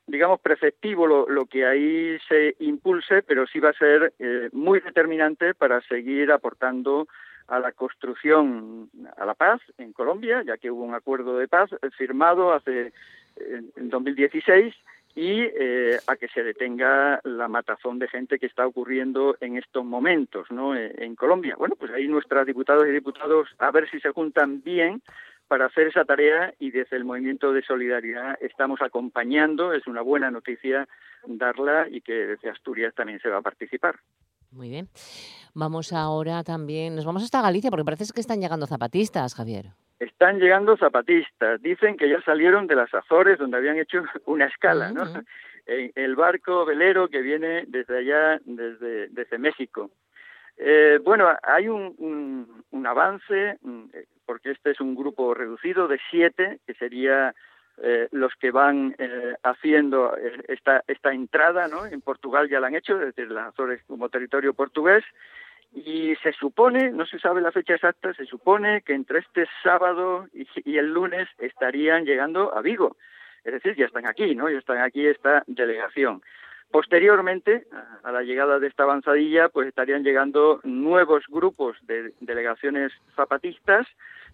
digamos, 0.08 0.42
preceptivo 0.42 1.08
lo, 1.08 1.30
lo, 1.30 1.46
que 1.46 1.66
ahí 1.66 2.18
se 2.28 2.56
impulse, 2.60 3.22
pero 3.22 3.48
sí 3.48 3.60
va 3.60 3.70
a 3.70 3.74
ser 3.74 4.14
eh, 4.20 4.50
muy 4.52 4.80
determinante 4.82 5.54
para 5.54 5.80
seguir 5.82 6.32
aportando 6.32 7.08
a 7.48 7.60
la 7.60 7.72
construcción, 7.72 8.90
a 9.16 9.26
la 9.26 9.36
paz 9.36 9.62
en 9.78 9.94
Colombia, 9.94 10.44
ya 10.46 10.58
que 10.58 10.72
hubo 10.72 10.84
un 10.84 10.96
acuerdo 10.96 11.38
de 11.38 11.48
paz 11.48 11.70
firmado 11.98 12.52
hace 12.54 12.92
en 13.38 13.90
2016 13.90 14.74
y 15.16 15.42
eh, 15.42 15.98
a 16.08 16.16
que 16.16 16.28
se 16.30 16.44
detenga 16.44 17.20
la 17.24 17.48
matazón 17.48 18.00
de 18.00 18.08
gente 18.08 18.40
que 18.40 18.46
está 18.46 18.66
ocurriendo 18.66 19.36
en 19.42 19.58
estos 19.58 19.84
momentos 19.84 20.50
¿no? 20.52 20.76
Eh, 20.76 20.94
en 21.00 21.16
Colombia. 21.16 21.56
Bueno, 21.58 21.76
pues 21.76 21.92
ahí 21.92 22.08
nuestras 22.08 22.46
diputados 22.46 22.88
y 22.88 22.92
diputados 22.92 23.50
a 23.60 23.72
ver 23.72 23.90
si 23.90 24.00
se 24.00 24.12
juntan 24.12 24.62
bien 24.64 25.02
para 25.48 25.66
hacer 25.66 25.88
esa 25.88 26.06
tarea 26.06 26.54
y 26.60 26.72
desde 26.72 26.96
el 26.96 27.04
movimiento 27.04 27.52
de 27.52 27.62
solidaridad 27.62 28.38
estamos 28.42 28.82
acompañando, 28.82 29.74
es 29.74 29.86
una 29.86 30.02
buena 30.02 30.32
noticia 30.32 30.88
darla 31.26 31.88
y 31.90 32.00
que 32.02 32.14
desde 32.14 32.50
Asturias 32.50 32.96
también 32.96 33.20
se 33.20 33.28
va 33.28 33.40
a 33.40 33.42
participar. 33.42 34.00
Muy 34.52 34.70
bien. 34.70 34.88
Vamos 35.54 35.92
ahora 35.92 36.44
también, 36.44 36.96
nos 36.96 37.04
vamos 37.04 37.24
hasta 37.24 37.42
Galicia 37.42 37.70
porque 37.70 37.84
parece 37.84 38.06
que 38.14 38.22
están 38.22 38.40
llegando 38.40 38.66
zapatistas, 38.66 39.36
Javier. 39.36 39.74
Están 40.02 40.40
llegando 40.40 40.78
zapatistas. 40.78 41.62
Dicen 41.62 41.96
que 41.96 42.10
ya 42.10 42.20
salieron 42.24 42.66
de 42.66 42.76
las 42.76 42.92
Azores 42.92 43.38
donde 43.38 43.58
habían 43.58 43.78
hecho 43.78 44.04
una 44.26 44.46
escala, 44.46 44.92
¿no? 44.92 45.04
El 45.68 46.16
barco 46.16 46.66
velero 46.66 47.08
que 47.08 47.22
viene 47.22 47.66
desde 47.68 48.00
allá, 48.00 48.42
desde, 48.44 49.10
desde 49.10 49.38
México. 49.38 49.92
Eh, 50.58 51.00
bueno, 51.04 51.30
hay 51.44 51.68
un, 51.68 51.94
un, 52.00 52.64
un, 52.72 52.88
avance, 52.88 53.60
mm, 53.62 53.84
porque 54.26 54.52
este 54.52 54.72
es 54.72 54.82
un 54.82 54.96
grupo 54.96 55.36
reducido 55.36 55.88
de 55.88 56.00
siete, 56.10 56.60
que 56.66 56.74
sería 56.74 57.36
eh, 57.78 58.08
los 58.12 58.34
que 58.40 58.50
van 58.50 58.96
eh, 58.98 59.36
haciendo 59.44 60.18
eh, 60.18 60.44
esta, 60.48 60.84
esta 60.88 61.14
entrada, 61.14 61.68
¿no? 61.68 61.86
En 61.86 62.02
Portugal 62.02 62.50
ya 62.50 62.60
la 62.60 62.68
han 62.68 62.76
hecho, 62.76 62.98
desde 62.98 63.28
las 63.28 63.50
Azores 63.50 63.82
como 63.88 64.10
territorio 64.10 64.56
portugués, 64.56 65.04
y 65.74 66.16
se 66.18 66.34
supone, 66.34 66.92
no 66.92 67.06
se 67.06 67.20
sabe 67.20 67.42
la 67.42 67.52
fecha 67.52 67.76
exacta, 67.76 68.14
se 68.14 68.26
supone 68.26 68.82
que 68.82 68.94
entre 68.94 69.20
este 69.20 69.46
sábado 69.64 70.28
y, 70.34 70.78
el 70.78 70.94
lunes 70.94 71.30
estarían 71.40 72.06
llegando 72.06 72.56
a 72.56 72.62
Vigo. 72.62 72.98
Es 73.44 73.54
decir, 73.54 73.76
ya 73.76 73.86
están 73.86 74.06
aquí, 74.06 74.36
¿no? 74.36 74.50
Ya 74.50 74.60
están 74.60 74.80
aquí 74.80 75.08
esta 75.08 75.44
delegación. 75.48 76.22
Posteriormente, 76.72 77.66
a 78.04 78.12
la 78.12 78.22
llegada 78.22 78.60
de 78.60 78.68
esta 78.68 78.84
avanzadilla, 78.84 79.50
pues 79.50 79.68
estarían 79.68 80.04
llegando 80.04 80.62
nuevos 80.64 81.24
grupos 81.28 81.78
de 81.82 82.14
delegaciones 82.20 82.92
zapatistas, 83.16 83.88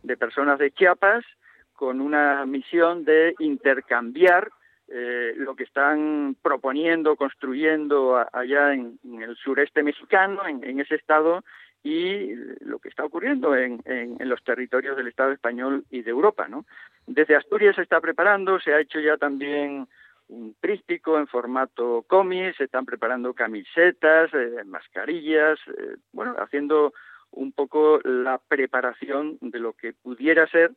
de 0.04 0.18
personas 0.18 0.60
de 0.60 0.72
Chiapas, 0.72 1.26
con 1.74 2.02
una 2.02 2.46
misión 2.46 3.06
de 3.06 3.36
intercambiar 3.40 4.50
eh, 4.90 5.34
lo 5.36 5.56
que 5.56 5.64
están 5.64 6.36
proponiendo, 6.42 7.16
construyendo 7.16 8.24
allá 8.32 8.74
en, 8.74 8.98
el 9.22 9.36
sureste 9.36 9.84
mexicano, 9.84 10.48
en, 10.48 10.80
ese 10.80 10.96
estado, 10.96 11.44
y 11.84 12.34
lo 12.62 12.80
que 12.80 12.90
está 12.90 13.04
ocurriendo 13.04 13.56
en, 13.56 13.82
en, 13.86 14.30
los 14.30 14.44
territorios 14.44 14.96
del 14.96 15.08
Estado 15.08 15.32
español 15.32 15.86
y 15.90 16.02
de 16.02 16.12
Europa. 16.12 16.48
¿no? 16.48 16.66
Desde 17.06 17.36
Asturias 17.36 17.76
se 17.76 17.82
está 17.82 18.02
preparando, 18.02 18.60
se 18.60 18.74
ha 18.74 18.80
hecho 18.80 19.00
ya 19.00 19.18
también 19.18 19.88
un 20.30 20.56
tríptico 20.60 21.18
en 21.18 21.28
formato 21.28 22.04
cómic, 22.08 22.56
se 22.58 22.66
están 22.66 22.86
preparando 22.86 23.34
camisetas, 23.34 24.34
eh, 24.34 24.64
mascarillas, 24.66 25.60
eh, 25.68 25.96
bueno, 26.12 26.36
haciendo 26.38 26.94
un 27.32 27.52
poco 27.52 28.00
la 28.04 28.40
preparación 28.48 29.38
de 29.42 29.60
lo 29.60 29.74
que 29.74 29.94
pudiera 29.94 30.48
ser 30.48 30.72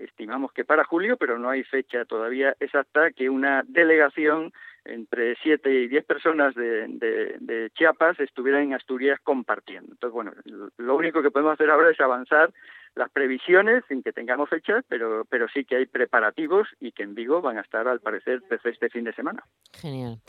estimamos 0.00 0.52
que 0.52 0.64
para 0.64 0.84
julio, 0.84 1.16
pero 1.16 1.38
no 1.38 1.50
hay 1.50 1.62
fecha 1.64 2.04
todavía 2.04 2.54
exacta, 2.60 3.10
que 3.10 3.30
una 3.30 3.62
delegación 3.66 4.52
entre 4.84 5.36
siete 5.42 5.70
y 5.70 5.88
diez 5.88 6.04
personas 6.04 6.54
de, 6.54 6.88
de, 6.88 7.36
de, 7.38 7.70
Chiapas 7.74 8.18
estuviera 8.18 8.62
en 8.62 8.72
Asturias 8.72 9.20
compartiendo. 9.22 9.92
Entonces, 9.92 10.14
bueno, 10.14 10.32
lo 10.78 10.96
único 10.96 11.22
que 11.22 11.30
podemos 11.30 11.52
hacer 11.52 11.70
ahora 11.70 11.90
es 11.90 12.00
avanzar 12.00 12.52
las 12.94 13.10
previsiones 13.10 13.84
sin 13.88 14.02
que 14.02 14.12
tengamos 14.12 14.48
fechas, 14.48 14.84
pero, 14.88 15.24
pero 15.28 15.46
sí 15.48 15.64
que 15.64 15.76
hay 15.76 15.86
preparativos 15.86 16.68
y 16.80 16.92
que 16.92 17.02
en 17.02 17.14
Vigo 17.14 17.40
van 17.40 17.58
a 17.58 17.60
estar, 17.60 17.86
al 17.86 18.00
parecer, 18.00 18.42
desde 18.48 18.70
este 18.70 18.88
fin 18.88 19.04
de 19.04 19.12
semana. 19.12 19.44
Genial. 19.74 20.20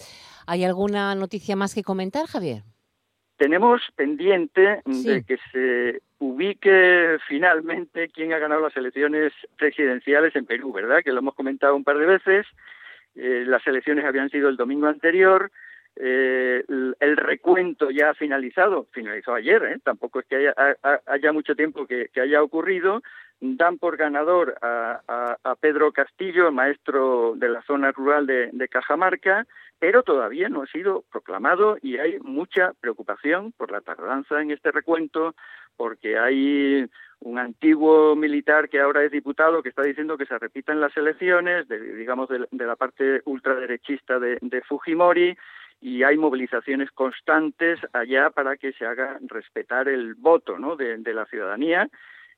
¿Hay 0.48 0.64
alguna 0.64 1.16
noticia 1.16 1.56
más 1.56 1.74
que 1.74 1.84
comentar, 1.84 2.28
Javier? 2.28 2.64
Tenemos 3.42 3.82
pendiente 3.96 4.84
sí. 4.86 5.04
de 5.04 5.24
que 5.24 5.38
se 5.52 6.04
ubique 6.20 7.18
finalmente 7.28 8.10
quién 8.10 8.34
ha 8.34 8.38
ganado 8.38 8.62
las 8.62 8.78
elecciones 8.78 9.34
presidenciales 9.58 10.36
en 10.36 10.46
Perú, 10.46 10.72
¿verdad? 10.72 11.02
Que 11.04 11.12
lo 11.12 11.22
hemos 11.22 11.34
comentado 11.34 11.76
un 11.76 11.84
par 11.84 11.98
de 11.98 12.06
veces. 12.06 12.46
Eh, 13.16 13.44
las 13.48 13.66
elecciones 13.66 14.06
habían 14.06 14.30
sido 14.30 14.48
el 14.48 14.58
domingo 14.58 14.86
anterior. 14.86 15.52
Eh, 15.96 16.64
el, 16.68 16.96
el, 17.00 17.18
recuento 17.18 17.90
ya 17.90 18.12
ha 18.12 18.14
finalizado, 18.14 18.86
finalizó 18.92 19.34
ayer, 19.34 19.64
¿eh? 19.64 19.80
tampoco 19.84 20.20
es 20.20 20.28
que 20.28 20.54
haya, 21.08 21.32
mucho 21.34 21.56
tiempo 21.56 21.88
que, 21.88 22.10
que, 22.14 22.22
haya 22.22 22.44
ocurrido. 22.44 23.02
Dan 23.44 23.80
por 23.80 23.98
ganador 23.98 24.56
a, 24.62 25.56
Pedro 25.60 25.92
Castillo, 25.92 26.52
maestro 26.52 27.34
de 27.36 27.50
la 27.50 27.64
zona 27.64 27.92
rural 27.92 28.28
de, 28.28 28.68
Cajamarca, 28.70 29.48
pero 29.80 30.04
todavía 30.04 30.48
no 30.48 30.62
ha 30.62 30.68
sido 30.68 31.04
proclamado 31.12 31.76
y 31.82 31.98
hay 31.98 32.20
mucha 32.20 32.74
preocupación 32.80 33.52
por 33.54 33.72
la 33.72 33.82
tardanza 33.82 34.40
en 34.44 34.52
este 34.52 34.72
recuento, 34.72 35.34
porque 35.76 36.20
hay 36.20 36.88
un 37.22 37.40
antiguo 37.40 38.16
militar 38.16 38.70
que 38.70 38.80
ahora 38.80 39.04
es 39.04 39.12
diputado 39.12 39.64
que 39.64 39.70
está 39.70 39.82
diciendo 39.82 40.20
que 40.20 40.28
se 40.28 40.38
repitan 40.38 40.80
las 40.80 40.96
elecciones, 40.96 41.68
digamos, 41.68 42.30
de, 42.30 42.48
la 42.52 42.76
parte 42.76 43.22
ultraderechista 43.26 44.20
de, 44.20 44.62
Fujimori, 44.68 45.36
y 45.82 46.04
hay 46.04 46.16
movilizaciones 46.16 46.92
constantes 46.92 47.80
allá 47.92 48.30
para 48.30 48.56
que 48.58 48.72
se 48.74 48.86
haga 48.86 49.18
respetar 49.22 49.88
el 49.88 50.14
voto 50.14 50.60
¿no? 50.60 50.76
de 50.76 51.14
la 51.14 51.26
ciudadanía 51.26 51.90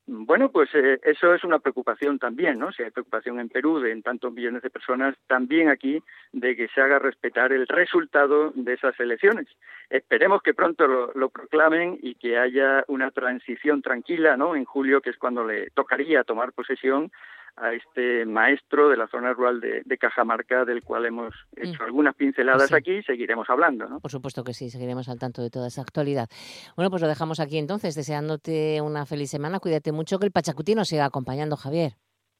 bueno, 0.05 0.49
pues 0.49 0.69
eh, 0.73 0.99
eso 1.03 1.33
es 1.33 1.43
una 1.45 1.59
preocupación 1.59 2.19
también, 2.19 2.59
¿no? 2.59 2.71
Si 2.73 2.83
hay 2.83 2.91
preocupación 2.91 3.39
en 3.39 3.47
Perú 3.47 3.79
de 3.79 3.91
en 3.91 4.03
tantos 4.03 4.33
millones 4.33 4.61
de 4.61 4.69
personas, 4.69 5.15
también 5.27 5.69
aquí 5.69 6.03
de 6.33 6.55
que 6.57 6.67
se 6.69 6.81
haga 6.81 6.99
respetar 6.99 7.53
el 7.53 7.67
resultado 7.67 8.51
de 8.53 8.73
esas 8.73 8.99
elecciones. 8.99 9.47
Esperemos 9.89 10.41
que 10.41 10.53
pronto 10.53 10.87
lo, 10.87 11.13
lo 11.13 11.29
proclamen 11.29 11.99
y 12.01 12.15
que 12.15 12.37
haya 12.37 12.83
una 12.87 13.11
transición 13.11 13.81
tranquila, 13.81 14.35
¿no? 14.35 14.55
En 14.55 14.65
julio, 14.65 15.01
que 15.01 15.11
es 15.11 15.17
cuando 15.17 15.45
le 15.45 15.69
tocaría 15.69 16.25
tomar 16.25 16.51
posesión 16.51 17.09
a 17.55 17.73
este 17.73 18.25
maestro 18.25 18.89
de 18.89 18.97
la 18.97 19.07
zona 19.07 19.33
rural 19.33 19.61
de, 19.61 19.83
de 19.85 19.97
Cajamarca, 19.97 20.65
del 20.65 20.83
cual 20.83 21.05
hemos 21.05 21.33
hecho 21.55 21.83
mm. 21.83 21.85
algunas 21.85 22.15
pinceladas 22.15 22.69
sí. 22.69 22.75
aquí, 22.75 23.03
seguiremos 23.03 23.49
hablando. 23.49 23.87
¿no? 23.87 23.99
Por 23.99 24.11
supuesto 24.11 24.43
que 24.43 24.53
sí, 24.53 24.69
seguiremos 24.69 25.07
al 25.09 25.19
tanto 25.19 25.41
de 25.41 25.49
toda 25.49 25.67
esa 25.67 25.81
actualidad. 25.81 26.27
Bueno, 26.75 26.89
pues 26.89 27.01
lo 27.01 27.07
dejamos 27.07 27.39
aquí 27.39 27.57
entonces, 27.57 27.95
deseándote 27.95 28.81
una 28.81 29.05
feliz 29.05 29.29
semana. 29.29 29.59
Cuídate 29.59 29.91
mucho, 29.91 30.19
que 30.19 30.25
el 30.25 30.31
Pachacuti 30.31 30.75
nos 30.75 30.87
siga 30.87 31.05
acompañando, 31.05 31.55
Javier. 31.55 31.93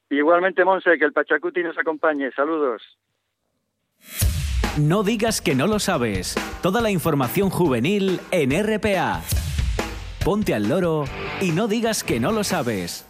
Igualmente, 0.10 0.66
Monse, 0.66 0.98
que 0.98 1.06
el 1.06 1.14
Pachacuti 1.14 1.64
nos 1.64 1.78
acompañe. 1.78 2.32
Saludos. 2.32 2.82
No 4.78 5.04
digas 5.04 5.42
que 5.42 5.56
no 5.56 5.68
lo 5.68 5.80
sabes. 5.80 6.36
Toda 6.62 6.82
la 6.82 6.90
información 6.90 7.50
juvenil 7.50 8.20
en 8.32 8.52
RPA. 8.52 9.22
Ponte 10.26 10.54
al 10.54 10.70
loro 10.70 11.06
y 11.42 11.52
no 11.52 11.68
digas 11.68 12.04
que 12.04 12.20
no 12.20 12.32
lo 12.32 12.44
sabes. 12.44 13.08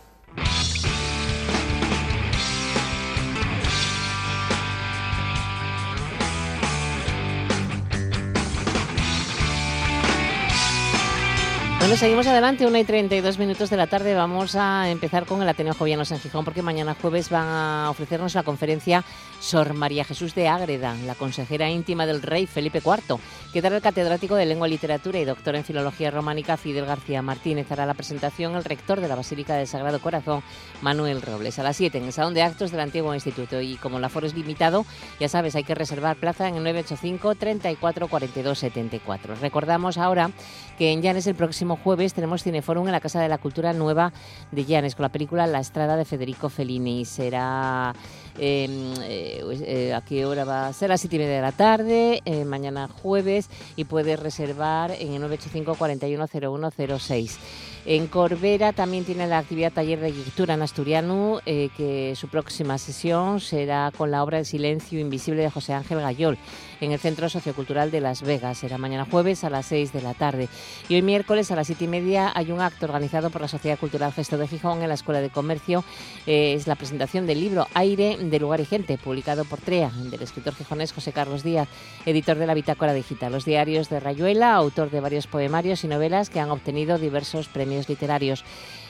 Bueno, 11.84 11.98
seguimos 11.98 12.26
adelante, 12.28 12.66
1 12.66 12.78
y 12.78 12.86
32 12.86 13.38
minutos 13.38 13.70
de 13.70 13.76
la 13.76 13.88
tarde. 13.88 14.14
Vamos 14.14 14.56
a 14.56 14.90
empezar 14.90 15.26
con 15.26 15.42
el 15.42 15.50
Ateneo 15.50 15.74
Jovianos 15.74 16.14
en 16.14 16.20
Gijón, 16.22 16.46
porque 16.46 16.62
mañana 16.62 16.96
jueves 16.96 17.30
van 17.30 17.46
a 17.46 17.90
ofrecernos 17.90 18.36
la 18.36 18.44
conferencia 18.44 19.04
Sor 19.42 19.74
María 19.74 20.06
Jesús 20.06 20.34
de 20.34 20.48
Ágreda, 20.48 20.96
la 21.06 21.14
consejera 21.14 21.70
íntima 21.70 22.06
del 22.06 22.22
rey 22.22 22.48
Felipe 22.48 22.78
IV. 22.78 23.20
Que 23.52 23.62
dará 23.62 23.76
el 23.76 23.82
catedrático 23.82 24.36
de 24.36 24.46
Lengua 24.46 24.70
y 24.70 24.72
Literatura 24.72 25.20
y 25.20 25.26
doctor 25.26 25.58
en 25.58 25.66
Filología 25.66 26.10
Románica 26.10 26.56
Fidel 26.56 26.86
García 26.86 27.22
Martínez. 27.22 27.70
Hará 27.70 27.86
la 27.86 27.94
presentación 27.96 28.56
el 28.56 28.64
rector 28.64 29.02
de 29.02 29.10
la 29.10 29.16
Basílica 29.16 29.56
del 29.56 29.68
Sagrado 29.68 30.00
Corazón, 30.00 30.42
Manuel 30.82 31.22
Robles, 31.22 31.60
a 31.60 31.64
las 31.64 31.76
7 31.76 31.98
en 31.98 32.06
el 32.06 32.14
Salón 32.14 32.34
de 32.34 32.44
Actos 32.44 32.72
del 32.72 32.80
Antiguo 32.80 33.14
Instituto. 33.14 33.60
Y 33.60 33.76
como 33.76 33.98
el 33.98 34.06
aforo 34.06 34.26
es 34.26 34.34
limitado, 34.34 34.86
ya 35.20 35.28
sabes, 35.28 35.54
hay 35.58 35.66
que 35.66 35.76
reservar 35.76 36.16
plaza 36.16 36.48
en 36.48 36.56
el 36.56 36.64
985 36.64 37.36
34 37.36 38.08
42 38.08 38.58
74. 38.58 39.36
Recordamos 39.36 39.98
ahora 39.98 40.32
que 40.78 40.94
en 40.94 41.02
Llanes 41.02 41.28
el 41.28 41.36
próximo 41.36 41.73
jueves 41.76 42.14
tenemos 42.14 42.44
Cineforum 42.44 42.88
en 42.88 42.92
la 42.92 43.00
Casa 43.00 43.22
de 43.22 43.30
la 43.30 43.38
Cultura 43.38 43.74
Nueva 43.74 44.12
de 44.52 44.66
Llanes 44.66 44.96
con 44.96 45.04
la 45.04 45.10
película 45.10 45.48
La 45.48 45.60
Estrada 45.60 45.96
de 45.96 46.06
Federico 46.06 46.50
Fellini. 46.50 47.06
Será 47.06 47.94
em, 48.38 48.94
eh, 49.04 49.42
pues, 49.44 49.62
eh, 49.62 49.94
a 49.94 50.02
qué 50.02 50.26
hora 50.26 50.46
va 50.46 50.68
a 50.68 50.74
ser, 50.74 50.92
a 50.92 50.94
las 50.94 51.02
7 51.02 51.16
y 51.16 51.20
media 51.20 51.36
de 51.36 51.42
la 51.42 51.52
tarde, 51.52 52.22
eh, 52.26 52.46
mañana 52.46 52.88
jueves, 52.88 53.50
y 53.76 53.86
puedes 53.86 54.20
reservar 54.20 54.92
en 54.92 55.14
el 55.14 55.22
985 55.22 55.76
410106. 55.76 57.40
En 57.86 58.08
Corbera 58.08 58.72
también 58.72 59.04
tiene 59.04 59.28
la 59.28 59.40
actividad 59.40 59.74
Taller 59.74 60.00
de 60.00 60.12
Lectura 60.12 60.54
en 60.54 60.62
Asturiano, 60.62 61.42
eh, 61.46 61.70
que 61.76 62.14
su 62.16 62.30
próxima 62.30 62.78
sesión 62.78 63.42
será 63.42 63.92
con 63.98 64.10
la 64.10 64.24
obra 64.24 64.40
El 64.40 64.46
Silencio 64.46 65.00
Invisible 65.00 65.42
de 65.42 65.50
José 65.50 65.74
Ángel 65.74 66.00
Gayol 66.00 66.38
en 66.84 66.92
el 66.92 67.00
Centro 67.00 67.30
Sociocultural 67.30 67.92
de 67.92 68.02
Las 68.02 68.22
Vegas. 68.22 68.58
Será 68.58 68.78
mañana 68.78 69.08
jueves 69.10 69.44
a 69.44 69.50
las 69.50 69.66
6 69.68 69.94
de 69.94 70.02
la 70.02 70.14
tarde. 70.14 70.50
Y 70.90 70.96
hoy 70.96 71.02
miércoles 71.02 71.52
a 71.52 71.56
las 71.56 71.68
7 71.68 71.86
y 71.86 71.88
media 71.88 72.32
hay 72.36 72.52
un 72.52 72.62
acto 72.62 72.86
organizado 72.86 73.30
por 73.30 73.42
la 73.42 73.48
Sociedad 73.48 73.80
Cultural 73.80 74.12
Gesto 74.12 74.38
de 74.38 74.48
Gijón 74.48 74.82
en 74.82 74.90
la 74.90 74.96
Escuela 74.96 75.22
de 75.22 75.30
Comercio. 75.30 75.84
Eh, 76.28 76.54
es 76.54 76.68
la 76.68 76.76
presentación 76.76 77.26
del 77.26 77.40
libro 77.40 77.68
Aire 77.74 78.18
de 78.18 78.40
Lugar 78.40 78.60
y 78.60 78.66
Gente, 78.66 78.98
publicado 78.98 79.46
por 79.46 79.60
TREA, 79.60 79.90
del 79.90 80.22
escritor 80.22 80.56
gijonés 80.56 80.92
José 80.92 81.14
Carlos 81.14 81.44
Díaz, 81.44 81.68
editor 82.06 82.38
de 82.38 82.48
la 82.48 82.54
Bitácora 82.54 82.94
Digital. 82.94 83.32
Los 83.32 83.46
diarios 83.46 83.90
de 83.90 84.00
Rayuela, 84.00 84.54
autor 84.54 84.90
de 84.92 85.00
varios 85.00 85.28
poemarios 85.28 85.84
y 85.84 85.88
novelas 85.88 86.30
que 86.30 86.40
han 86.40 86.52
obtenido 86.52 86.98
diversos 86.98 87.48
premios 87.48 87.88
literarios. 87.88 88.44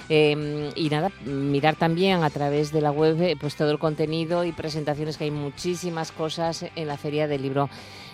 Eh, 0.09 0.71
y 0.75 0.89
nada, 0.89 1.11
mirar 1.25 1.75
también 1.75 2.23
a 2.23 2.29
través 2.29 2.71
de 2.71 2.81
la 2.81 2.91
web 2.91 3.21
eh, 3.21 3.37
pues 3.39 3.55
todo 3.55 3.71
el 3.71 3.79
contenido 3.79 4.43
y 4.43 4.51
presentaciones 4.51 5.17
que 5.17 5.25
hay 5.25 5.31
muchísimas 5.31 6.11
cosas 6.11 6.65
en 6.75 6.87
la 6.87 6.97
Feria 6.97 7.27
del 7.27 7.41
Libro 7.41 7.69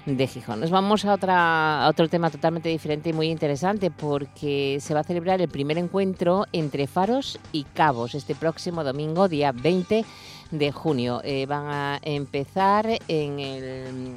de 0.05 0.27
Gijón. 0.27 0.59
Nos 0.59 0.71
vamos 0.71 1.05
a, 1.05 1.13
otra, 1.13 1.87
otro 1.89 2.07
tema 2.07 2.29
totalmente 2.29 2.69
diferente 2.69 3.09
y 3.09 3.13
muy 3.13 3.27
interesante 3.27 3.91
porque 3.91 4.77
se 4.79 4.93
va 4.93 5.01
a 5.01 5.03
celebrar 5.03 5.41
el 5.41 5.49
primer 5.49 5.77
encuentro 5.77 6.45
entre 6.51 6.87
faros 6.87 7.39
y 7.51 7.63
cabos 7.63 8.15
este 8.15 8.35
próximo 8.35 8.83
domingo, 8.83 9.27
día 9.27 9.51
20 9.51 10.05
de 10.51 10.71
junio. 10.71 11.21
Eh, 11.23 11.45
van 11.47 11.67
a 11.67 11.99
empezar 12.01 12.87
en 13.07 13.39
el, 13.39 14.15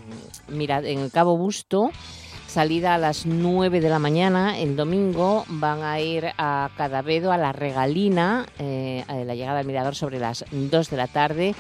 mira, 0.49 0.79
en 0.79 1.01
el 1.01 1.11
Cabo 1.11 1.37
Busto 1.37 1.91
salida 2.53 2.95
a 2.95 2.99
las 2.99 3.25
9 3.25 3.81
de 3.81 3.89
la 3.89 3.99
mañana. 3.99 4.59
El 4.59 4.77
domingo 4.77 5.45
van 5.49 5.83
a 5.83 6.01
ir 6.01 6.27
a 6.37 6.69
Cadavedo, 6.77 7.33
a 7.33 7.39
la 7.39 7.53
Regalina, 7.53 8.45
eh, 8.59 9.05
a 9.09 9.15
la 9.15 9.35
llegada 9.35 9.61
al 9.61 9.67
mirador 9.67 9.95
sobre 9.95 10.19
las 10.19 10.45
2 10.51 10.91
de 10.91 10.97
la 10.99 11.07
tarde. 11.07 11.55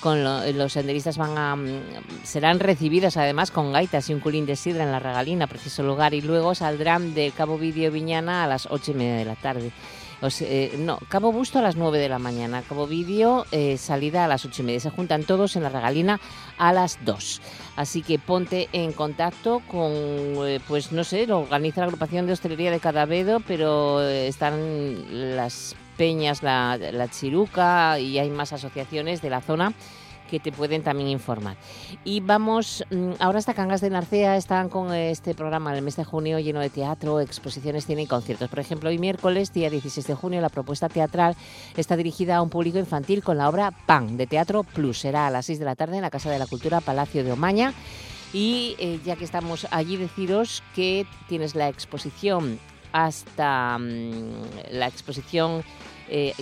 Con 0.00 0.22
lo- 0.22 0.46
los 0.52 0.74
senderistas 0.74 1.18
van 1.18 1.36
a, 1.36 1.56
mm, 1.56 1.80
serán 2.22 2.60
recibidos 2.60 3.16
además 3.16 3.50
con 3.50 3.72
gaitas 3.72 4.08
y 4.08 4.14
un 4.14 4.20
culín 4.20 4.46
de 4.46 4.54
sidra 4.54 4.84
en 4.84 4.92
la 4.92 5.00
Regalina, 5.00 5.48
preciso 5.48 5.82
lugar, 5.82 6.14
y 6.14 6.20
luego 6.20 6.54
saldrán 6.54 7.12
de 7.14 7.32
Cabo 7.36 7.58
Vidio 7.58 7.90
Viñana 7.90 8.44
a 8.44 8.46
las 8.46 8.68
8 8.70 8.92
y 8.92 8.94
media 8.94 9.16
de 9.16 9.24
la 9.24 9.34
tarde. 9.34 9.72
Eh, 10.22 10.76
no, 10.78 10.98
Cabo 11.08 11.30
Busto 11.30 11.58
a 11.58 11.62
las 11.62 11.76
9 11.76 11.98
de 11.98 12.08
la 12.08 12.18
mañana, 12.18 12.62
Cabo 12.62 12.86
Vidio 12.86 13.44
eh, 13.52 13.76
salida 13.76 14.24
a 14.24 14.28
las 14.28 14.44
8 14.44 14.62
y 14.62 14.64
media. 14.64 14.80
Se 14.80 14.90
juntan 14.90 15.24
todos 15.24 15.56
en 15.56 15.62
la 15.62 15.68
Regalina 15.68 16.20
a 16.58 16.72
las 16.72 16.98
2. 17.04 17.40
Así 17.76 18.02
que 18.02 18.18
ponte 18.18 18.68
en 18.72 18.92
contacto 18.92 19.60
con, 19.68 19.92
eh, 19.92 20.60
pues 20.66 20.92
no 20.92 21.04
sé, 21.04 21.26
lo 21.26 21.40
organiza 21.40 21.82
la 21.82 21.88
agrupación 21.88 22.26
de 22.26 22.32
hostelería 22.32 22.70
de 22.70 22.80
Cadavedo, 22.80 23.40
pero 23.40 24.02
eh, 24.02 24.28
están 24.28 25.36
las 25.36 25.76
peñas, 25.98 26.42
la, 26.42 26.78
la 26.78 27.08
Chiruca 27.08 27.98
y 27.98 28.18
hay 28.18 28.30
más 28.30 28.52
asociaciones 28.52 29.20
de 29.22 29.30
la 29.30 29.40
zona 29.42 29.74
que 30.28 30.40
te 30.40 30.52
pueden 30.52 30.82
también 30.82 31.08
informar. 31.08 31.56
Y 32.04 32.20
vamos, 32.20 32.84
mm, 32.90 33.12
ahora 33.18 33.38
hasta 33.38 33.54
Cangas 33.54 33.80
de 33.80 33.90
Narcea 33.90 34.36
están 34.36 34.68
con 34.68 34.92
este 34.92 35.34
programa 35.34 35.72
del 35.72 35.82
mes 35.82 35.96
de 35.96 36.04
junio 36.04 36.38
lleno 36.38 36.60
de 36.60 36.70
teatro, 36.70 37.20
exposiciones, 37.20 37.86
cine 37.86 38.06
conciertos. 38.06 38.48
Por 38.48 38.58
ejemplo, 38.58 38.88
hoy 38.88 38.98
miércoles, 38.98 39.52
día 39.52 39.70
16 39.70 40.06
de 40.06 40.14
junio, 40.14 40.40
la 40.40 40.48
propuesta 40.48 40.88
teatral 40.88 41.36
está 41.76 41.96
dirigida 41.96 42.36
a 42.36 42.42
un 42.42 42.50
público 42.50 42.78
infantil 42.78 43.22
con 43.22 43.38
la 43.38 43.48
obra 43.48 43.72
PAN 43.86 44.16
de 44.16 44.26
Teatro 44.26 44.62
Plus. 44.62 44.98
Será 44.98 45.26
a 45.26 45.30
las 45.30 45.46
6 45.46 45.58
de 45.58 45.64
la 45.64 45.76
tarde 45.76 45.96
en 45.96 46.02
la 46.02 46.10
Casa 46.10 46.30
de 46.30 46.38
la 46.38 46.46
Cultura 46.46 46.80
Palacio 46.80 47.24
de 47.24 47.32
Omaña. 47.32 47.72
Y 48.32 48.76
eh, 48.78 49.00
ya 49.04 49.16
que 49.16 49.24
estamos 49.24 49.66
allí, 49.70 49.96
deciros 49.96 50.62
que 50.74 51.06
tienes 51.28 51.54
la 51.54 51.68
exposición 51.68 52.58
hasta 52.92 53.78
mm, 53.78 54.72
la 54.72 54.86
exposición 54.86 55.62
eh, 56.08 56.34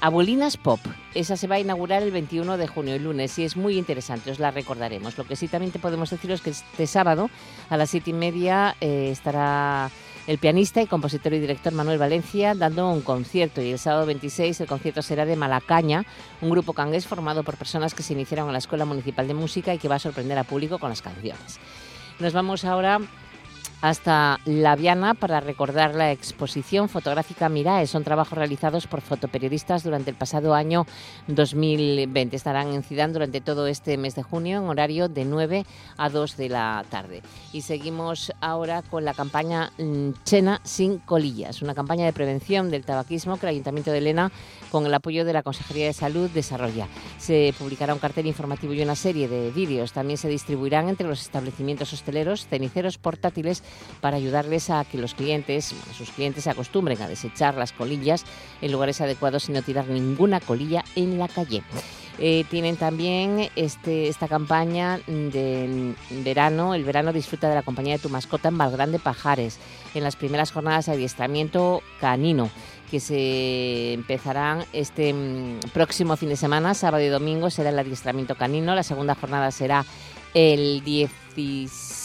Abuelinas 0.00 0.56
Pop. 0.56 0.80
Esa 1.14 1.36
se 1.36 1.46
va 1.46 1.56
a 1.56 1.60
inaugurar 1.60 2.02
el 2.02 2.10
21 2.10 2.56
de 2.56 2.66
junio, 2.66 2.94
el 2.94 3.04
lunes, 3.04 3.38
y 3.38 3.44
es 3.44 3.56
muy 3.56 3.78
interesante, 3.78 4.30
os 4.30 4.38
la 4.38 4.50
recordaremos. 4.50 5.18
Lo 5.18 5.24
que 5.24 5.36
sí 5.36 5.48
también 5.48 5.72
te 5.72 5.78
podemos 5.78 6.10
decir 6.10 6.30
es 6.30 6.40
que 6.40 6.50
este 6.50 6.86
sábado 6.86 7.30
a 7.70 7.76
las 7.76 7.90
siete 7.90 8.10
y 8.10 8.12
media 8.14 8.76
eh, 8.80 9.10
estará 9.10 9.90
el 10.26 10.38
pianista 10.38 10.82
y 10.82 10.86
compositor 10.86 11.32
y 11.32 11.40
director 11.40 11.72
Manuel 11.72 11.98
Valencia 11.98 12.54
dando 12.54 12.90
un 12.90 13.00
concierto 13.00 13.62
y 13.62 13.70
el 13.72 13.78
sábado 13.78 14.04
26 14.04 14.60
el 14.60 14.66
concierto 14.66 15.00
será 15.00 15.24
de 15.24 15.36
Malacaña, 15.36 16.04
un 16.42 16.50
grupo 16.50 16.74
cangués 16.74 17.06
formado 17.06 17.42
por 17.42 17.56
personas 17.56 17.94
que 17.94 18.02
se 18.02 18.12
iniciaron 18.12 18.46
en 18.48 18.52
la 18.52 18.58
Escuela 18.58 18.84
Municipal 18.84 19.26
de 19.26 19.32
Música 19.32 19.72
y 19.72 19.78
que 19.78 19.88
va 19.88 19.94
a 19.94 19.98
sorprender 19.98 20.36
al 20.36 20.44
público 20.44 20.78
con 20.78 20.90
las 20.90 21.00
canciones. 21.00 21.58
Nos 22.18 22.34
vamos 22.34 22.66
ahora 22.66 23.00
hasta 23.80 24.40
La 24.44 24.74
Viana 24.76 25.14
para 25.14 25.40
recordar 25.40 25.94
la 25.94 26.10
exposición 26.10 26.88
fotográfica 26.88 27.48
Mirae. 27.48 27.86
Son 27.86 28.04
trabajos 28.04 28.36
realizados 28.36 28.86
por 28.86 29.00
fotoperiodistas 29.00 29.84
durante 29.84 30.10
el 30.10 30.16
pasado 30.16 30.54
año 30.54 30.86
2020. 31.28 32.34
Estarán 32.34 32.72
en 32.72 32.82
Cidán 32.82 33.12
durante 33.12 33.40
todo 33.40 33.66
este 33.66 33.96
mes 33.96 34.14
de 34.14 34.22
junio 34.22 34.58
en 34.58 34.68
horario 34.68 35.08
de 35.08 35.24
9 35.24 35.64
a 35.96 36.08
2 36.08 36.36
de 36.36 36.48
la 36.48 36.84
tarde. 36.90 37.22
Y 37.52 37.62
seguimos 37.62 38.32
ahora 38.40 38.82
con 38.82 39.04
la 39.04 39.14
campaña 39.14 39.72
mm, 39.78 40.10
Chena 40.24 40.60
sin 40.64 40.98
colillas, 40.98 41.62
una 41.62 41.74
campaña 41.74 42.04
de 42.04 42.12
prevención 42.12 42.70
del 42.70 42.84
tabaquismo 42.84 43.38
que 43.38 43.46
el 43.46 43.50
Ayuntamiento 43.50 43.92
de 43.92 43.98
Elena, 43.98 44.32
con 44.70 44.86
el 44.86 44.94
apoyo 44.94 45.24
de 45.24 45.32
la 45.32 45.42
Consejería 45.42 45.86
de 45.86 45.92
Salud, 45.92 46.30
desarrolla. 46.30 46.88
Se 47.18 47.54
publicará 47.58 47.94
un 47.94 48.00
cartel 48.00 48.26
informativo 48.26 48.72
y 48.74 48.82
una 48.82 48.94
serie 48.94 49.28
de 49.28 49.50
vídeos. 49.50 49.92
También 49.92 50.18
se 50.18 50.28
distribuirán 50.28 50.88
entre 50.88 51.08
los 51.08 51.20
establecimientos 51.20 51.92
hosteleros 51.92 52.46
ceniceros 52.46 52.98
portátiles 52.98 53.62
para 54.00 54.16
ayudarles 54.16 54.70
a 54.70 54.84
que 54.84 54.98
los 54.98 55.14
clientes, 55.14 55.74
sus 55.96 56.10
clientes 56.10 56.44
se 56.44 56.50
acostumbren 56.50 57.00
a 57.02 57.08
desechar 57.08 57.54
las 57.54 57.72
colillas 57.72 58.24
en 58.60 58.72
lugares 58.72 59.00
adecuados 59.00 59.48
y 59.48 59.52
no 59.52 59.62
tirar 59.62 59.88
ninguna 59.88 60.40
colilla 60.40 60.84
en 60.96 61.18
la 61.18 61.28
calle. 61.28 61.62
Eh, 62.20 62.44
tienen 62.50 62.76
también 62.76 63.48
este, 63.54 64.08
esta 64.08 64.26
campaña 64.26 64.98
de 65.06 65.94
verano. 66.24 66.74
El 66.74 66.82
verano 66.82 67.12
disfruta 67.12 67.48
de 67.48 67.54
la 67.54 67.62
compañía 67.62 67.94
de 67.94 68.02
tu 68.02 68.08
mascota 68.08 68.48
en 68.48 68.58
Valgrande 68.58 68.98
Pajares, 68.98 69.58
en 69.94 70.02
las 70.02 70.16
primeras 70.16 70.50
jornadas 70.50 70.86
de 70.86 70.92
adiestramiento 70.92 71.80
canino 72.00 72.50
que 72.90 73.00
se 73.00 73.92
empezarán 73.92 74.64
este 74.72 75.12
mm, 75.12 75.60
próximo 75.72 76.16
fin 76.16 76.30
de 76.30 76.36
semana, 76.36 76.74
sábado 76.74 77.04
y 77.04 77.08
domingo, 77.08 77.50
será 77.50 77.70
el 77.70 77.78
adiestramiento 77.78 78.34
canino. 78.34 78.74
La 78.74 78.82
segunda 78.82 79.14
jornada 79.14 79.50
será 79.50 79.84
el 80.34 80.82
17 80.84 81.98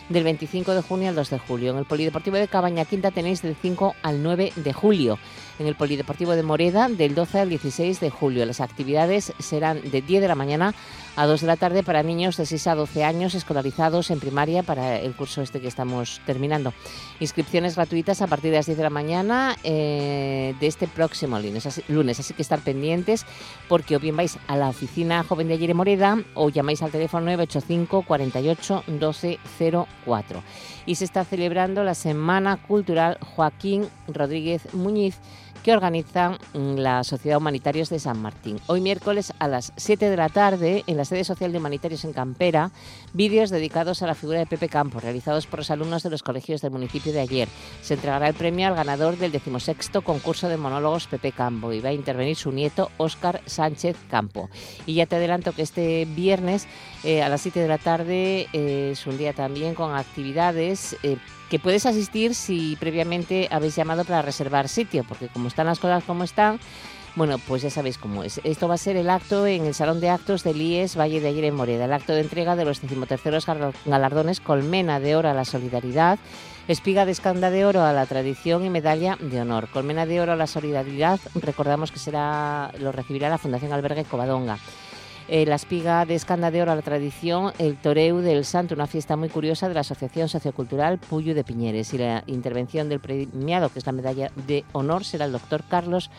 del 0.08 0.24
25 0.24 0.72
de 0.72 0.80
junio 0.80 1.10
al 1.10 1.14
2 1.16 1.28
de 1.28 1.38
julio. 1.38 1.72
En 1.72 1.78
el 1.78 1.84
Polideportivo 1.84 2.36
de 2.36 2.48
Cabaña 2.48 2.86
Quinta 2.86 3.10
tenéis 3.10 3.42
del 3.42 3.54
5 3.54 3.94
al 4.02 4.22
9 4.22 4.54
de 4.56 4.72
julio. 4.72 5.18
En 5.58 5.66
el 5.66 5.74
Polideportivo 5.74 6.32
de 6.32 6.42
Moreda 6.42 6.88
del 6.88 7.14
12 7.14 7.40
al 7.40 7.48
16 7.48 8.00
de 8.00 8.10
julio. 8.10 8.44
Las 8.44 8.60
actividades 8.60 9.32
serán 9.38 9.80
de 9.90 10.02
10 10.02 10.22
de 10.22 10.28
la 10.28 10.34
mañana 10.34 10.74
a 11.16 11.26
2 11.26 11.42
de 11.42 11.46
la 11.46 11.56
tarde 11.56 11.82
para 11.82 12.02
niños 12.02 12.36
de 12.36 12.46
6 12.46 12.66
a 12.66 12.74
12 12.74 13.04
años 13.04 13.34
escolarizados 13.34 14.10
en 14.10 14.20
primaria 14.20 14.62
para 14.62 14.98
el 14.98 15.14
curso 15.14 15.42
este 15.42 15.60
que 15.60 15.68
estamos 15.68 16.20
terminando. 16.26 16.72
Inscripciones 17.20 17.76
gratuitas 17.76 18.20
a 18.22 18.26
partir 18.26 18.50
de 18.50 18.58
las 18.58 18.66
10 18.66 18.78
de 18.78 18.84
la 18.84 18.90
mañana 18.90 19.56
eh, 19.62 20.54
de 20.58 20.66
este 20.66 20.88
próximo 20.88 21.38
lunes 21.38 21.66
así, 21.66 21.82
lunes, 21.88 22.18
así 22.18 22.34
que 22.34 22.42
estar 22.42 22.60
pendientes 22.60 23.26
porque 23.68 23.96
o 23.96 24.00
bien 24.00 24.16
vais 24.16 24.38
a 24.48 24.56
la 24.56 24.68
oficina 24.68 25.22
joven 25.22 25.48
de 25.48 25.54
Ayer 25.54 25.74
Moreda 25.74 26.18
o 26.34 26.50
llamáis 26.50 26.82
al 26.82 26.90
teléfono 26.90 27.26
985 27.26 28.02
48 28.02 28.84
12 28.86 29.38
04. 30.04 30.42
Y 30.86 30.96
se 30.96 31.04
está 31.04 31.24
celebrando 31.24 31.84
la 31.84 31.94
Semana 31.94 32.56
Cultural 32.56 33.18
Joaquín 33.20 33.88
Rodríguez 34.08 34.74
Muñiz 34.74 35.18
que 35.64 35.72
organiza 35.72 36.38
mm, 36.53 36.77
la 36.77 37.03
Sociedad 37.03 37.38
Humanitarios 37.38 37.88
de 37.88 37.98
San 37.98 38.20
Martín. 38.20 38.61
Hoy 38.66 38.83
miércoles 38.83 39.33
a 39.38 39.48
las 39.48 39.72
7 39.77 40.11
de 40.11 40.16
la 40.16 40.29
tarde, 40.29 40.85
en 40.87 40.98
la 40.98 41.07
sede 41.07 41.24
social 41.24 41.50
de 41.50 41.59
Humanitarios 41.59 42.05
en 42.05 42.12
Campera, 42.12 42.70
vídeos 43.14 43.48
dedicados 43.48 44.03
a 44.03 44.07
la 44.07 44.14
figura 44.14 44.38
de 44.38 44.46
Pepe 44.46 44.68
Campo, 44.68 45.00
realizados 45.00 45.46
por 45.46 45.61
los 45.61 45.70
alumnos 45.70 46.03
de 46.03 46.11
los 46.11 46.22
colegios 46.22 46.61
del 46.61 46.70
municipio 46.70 47.14
de 47.14 47.20
ayer. 47.20 47.48
Se 47.81 47.94
entregará 47.94 48.29
el 48.29 48.35
premio 48.35 48.68
al 48.68 48.74
ganador 48.74 49.16
del 49.16 49.33
decimosexto 49.33 50.03
concurso 50.03 50.48
de 50.48 50.59
monólogos 50.59 51.07
Pepe 51.07 51.33
Campo 51.33 51.72
y 51.72 51.81
va 51.81 51.88
a 51.88 51.94
intervenir 51.94 52.37
su 52.37 52.53
nieto 52.53 52.90
Óscar 52.98 53.40
Sánchez 53.46 53.96
Campo. 54.11 54.50
Y 54.85 54.94
ya 54.94 55.07
te 55.07 55.16
adelanto 55.16 55.53
que 55.53 55.62
este 55.62 56.05
viernes 56.05 56.68
eh, 57.05 57.22
a 57.22 57.31
las 57.31 57.40
7 57.40 57.61
de 57.61 57.68
la 57.68 57.79
tarde 57.79 58.48
eh, 58.53 58.90
es 58.92 59.07
un 59.07 59.16
día 59.16 59.33
también 59.33 59.74
con 59.74 59.94
actividades 59.94 60.96
eh, 61.03 61.16
que 61.50 61.59
puedes 61.59 61.87
asistir 61.87 62.35
si 62.35 62.76
previamente 62.76 63.48
habéis 63.50 63.76
llamado 63.76 64.04
para 64.04 64.22
reservar 64.22 64.68
sitio, 64.68 65.04
porque 65.04 65.28
como 65.28 65.48
están 65.48 65.66
las 65.66 65.78
cosas 65.78 66.04
como 66.04 66.24
están, 66.24 66.59
bueno, 67.16 67.38
pues 67.38 67.62
ya 67.62 67.70
sabéis 67.70 67.96
cómo 67.96 68.24
es. 68.24 68.40
Esto 68.42 68.66
va 68.66 68.74
a 68.74 68.78
ser 68.78 68.96
el 68.96 69.09
acto 69.09 69.46
en 69.46 69.66
el 69.66 69.74
Salón 69.74 70.00
de 70.00 70.11
Actos 70.11 70.42
del 70.42 70.61
IES 70.61 70.98
Valle 70.98 71.20
de 71.20 71.28
Ayer 71.28 71.44
en 71.44 71.54
Moreda, 71.54 71.85
el 71.85 71.92
acto 71.92 72.12
de 72.12 72.22
entrega 72.22 72.57
de 72.57 72.64
los 72.64 72.80
decimoterceros 72.80 73.46
galardones 73.85 74.40
Colmena 74.40 74.98
de 74.98 75.14
Oro 75.14 75.28
a 75.28 75.35
la 75.35 75.44
Solidaridad, 75.44 76.18
Espiga 76.66 77.04
de 77.04 77.12
Escanda 77.12 77.50
de 77.50 77.66
Oro 77.66 77.83
a 77.83 77.92
la 77.92 78.07
Tradición 78.07 78.64
y 78.64 78.70
Medalla 78.70 79.16
de 79.20 79.40
Honor. 79.40 79.68
Colmena 79.68 80.07
de 80.07 80.20
Oro 80.20 80.33
a 80.33 80.37
la 80.37 80.46
Solidaridad, 80.46 81.20
recordamos 81.35 81.92
que 81.92 81.98
será 81.98 82.72
lo 82.80 82.90
recibirá 82.90 83.28
la 83.28 83.38
Fundación 83.38 83.72
Albergue 83.72 84.04
Covadonga. 84.04 84.59
Eh, 85.26 85.46
la 85.46 85.54
espiga 85.54 86.04
de 86.04 86.14
Escanda 86.14 86.50
de 86.50 86.60
Oro 86.60 86.72
a 86.72 86.76
la 86.76 86.82
tradición, 86.82 87.52
el 87.58 87.76
Toreu 87.76 88.18
del 88.18 88.44
Santo, 88.44 88.74
una 88.74 88.87
fiesta 88.87 89.16
muy 89.16 89.30
curiosa 89.30 89.68
de 89.68 89.74
la 89.74 89.80
Asociación 89.80 90.28
Sociocultural 90.28 90.98
Puyo 90.98 91.34
de 91.34 91.44
Piñeres. 91.44 91.94
Y 91.94 91.98
la 91.98 92.24
intervención 92.26 92.90
del 92.90 93.00
premiado, 93.00 93.70
que 93.70 93.78
es 93.78 93.87
la 93.87 93.92
medalla 93.92 94.30
de 94.46 94.64
honor, 94.72 95.02
será 95.04 95.24
el 95.24 95.32
doctor 95.32 95.64
Carlos 95.66 96.10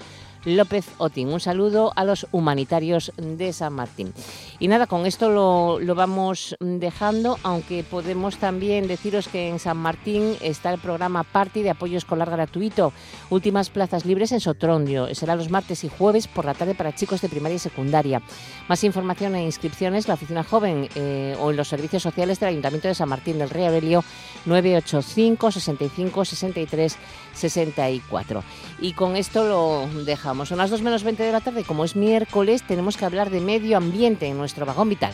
López 0.45 0.85
Otín. 0.97 1.29
Un 1.29 1.39
saludo 1.39 1.91
a 1.95 2.03
los 2.03 2.27
humanitarios 2.31 3.11
de 3.17 3.51
San 3.51 3.73
Martín. 3.73 4.13
Y 4.59 4.67
nada, 4.67 4.87
con 4.87 5.05
esto 5.05 5.29
lo, 5.29 5.79
lo, 5.79 5.95
vamos 5.95 6.55
dejando, 6.59 7.37
aunque 7.43 7.83
podemos 7.83 8.37
también 8.37 8.87
deciros 8.87 9.27
que 9.27 9.49
en 9.49 9.59
San 9.59 9.77
Martín 9.77 10.35
está 10.41 10.71
el 10.71 10.79
programa 10.79 11.23
Party 11.23 11.63
de 11.63 11.71
apoyo 11.71 11.97
escolar 11.97 12.29
gratuito. 12.29 12.93
Últimas 13.29 13.69
plazas 13.69 14.05
libres 14.05 14.31
en 14.31 14.39
Sotrondio. 14.39 15.13
Será 15.13 15.35
los 15.35 15.49
martes 15.49 15.83
y 15.83 15.89
jueves 15.89 16.27
por 16.27 16.45
la 16.45 16.53
tarde 16.53 16.75
para 16.75 16.95
chicos 16.95 17.21
de 17.21 17.29
primaria 17.29 17.55
y 17.55 17.59
secundaria. 17.59 18.21
Más 18.67 18.83
información 18.83 19.35
e 19.35 19.43
inscripciones, 19.43 20.07
la 20.07 20.13
oficina 20.13 20.43
joven 20.43 20.89
eh, 20.95 21.35
o 21.39 21.51
en 21.51 21.57
los 21.57 21.67
servicios 21.67 22.03
sociales 22.03 22.39
del 22.39 22.49
Ayuntamiento 22.49 22.87
de 22.87 22.95
San 22.95 23.09
Martín 23.09 23.39
del 23.39 23.49
Rey 23.49 23.65
Aurelio 23.65 24.03
985 24.45 25.51
65 25.51 26.25
63 26.25 26.97
64. 27.35 28.43
Y 28.79 28.93
con 28.93 29.15
esto 29.15 29.45
lo 29.45 30.03
dejamos. 30.03 30.49
Son 30.49 30.57
las 30.57 30.69
2 30.69 30.81
menos 30.81 31.03
20 31.03 31.23
de 31.23 31.31
la 31.31 31.41
tarde. 31.41 31.63
Como 31.63 31.85
es 31.85 31.95
miércoles, 31.95 32.63
tenemos 32.63 32.97
que 32.97 33.05
hablar 33.05 33.29
de 33.29 33.41
medio 33.41 33.77
ambiente 33.77 34.27
en 34.27 34.37
nuestro 34.37 34.65
vagón 34.65 34.89
vital. 34.89 35.13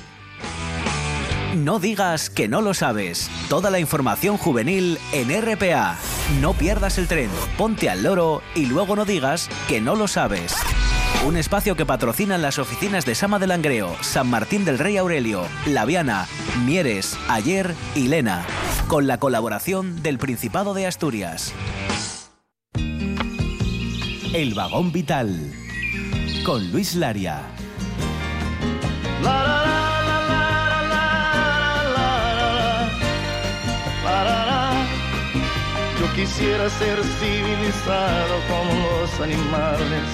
No 1.55 1.79
digas 1.79 2.29
que 2.29 2.47
no 2.47 2.61
lo 2.61 2.73
sabes. 2.73 3.29
Toda 3.49 3.69
la 3.69 3.79
información 3.79 4.37
juvenil 4.37 4.97
en 5.11 5.29
RPA. 5.41 5.97
No 6.39 6.53
pierdas 6.53 6.97
el 6.97 7.09
tren, 7.09 7.29
ponte 7.57 7.89
al 7.89 8.03
loro 8.03 8.41
y 8.55 8.67
luego 8.67 8.95
no 8.95 9.03
digas 9.03 9.49
que 9.67 9.81
no 9.81 9.95
lo 9.95 10.07
sabes. 10.07 10.55
Un 11.27 11.37
espacio 11.37 11.75
que 11.75 11.85
patrocinan 11.85 12.41
las 12.41 12.57
oficinas 12.57 13.05
de 13.05 13.15
Sama 13.15 13.37
del 13.37 13.49
Langreo, 13.49 13.95
San 14.01 14.29
Martín 14.29 14.65
del 14.65 14.79
Rey 14.79 14.97
Aurelio, 14.97 15.45
Laviana, 15.67 16.27
Mieres, 16.65 17.17
Ayer 17.27 17.75
y 17.95 18.07
Lena, 18.07 18.45
con 18.87 19.05
la 19.05 19.19
colaboración 19.19 20.01
del 20.01 20.17
Principado 20.17 20.73
de 20.73 20.87
Asturias. 20.87 21.53
El 24.33 24.53
vagón 24.53 24.93
vital 24.93 25.29
con 26.45 26.71
Luis 26.71 26.95
Laria. 26.95 27.41
Yo 35.99 36.13
quisiera 36.15 36.69
ser 36.69 37.03
civilizado 37.19 38.35
como 38.47 38.71
los 38.71 39.19
animales. 39.19 40.07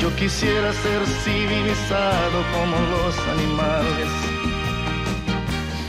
Yo 0.00 0.16
quisiera 0.16 0.72
ser 0.72 1.06
civilizado 1.22 2.42
como 2.54 2.76
los 2.90 3.18
animales. 3.28 4.37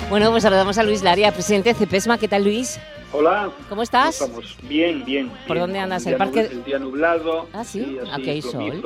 Bueno, 0.10 0.32
pues 0.32 0.42
saludamos 0.42 0.76
a 0.80 0.84
Luis 0.84 1.04
Laria, 1.04 1.32
presidente 1.32 1.70
de 1.70 1.76
CEPESMA. 1.76 2.18
¿Qué 2.18 2.28
tal, 2.28 2.44
Luis? 2.44 2.80
Hola. 3.14 3.52
¿Cómo 3.70 3.84
estás? 3.84 4.20
Estamos 4.20 4.58
bien, 4.64 5.06
bien. 5.06 5.32
¿Por 5.48 5.60
dónde 5.60 5.78
andas? 5.78 6.04
El, 6.08 6.18
parque? 6.18 6.50
el 6.52 6.64
día 6.64 6.80
nublado. 6.80 7.48
Ah, 7.54 7.64
sí. 7.64 8.00
Aquí 8.12 8.28
hay 8.32 8.42
sol. 8.42 8.82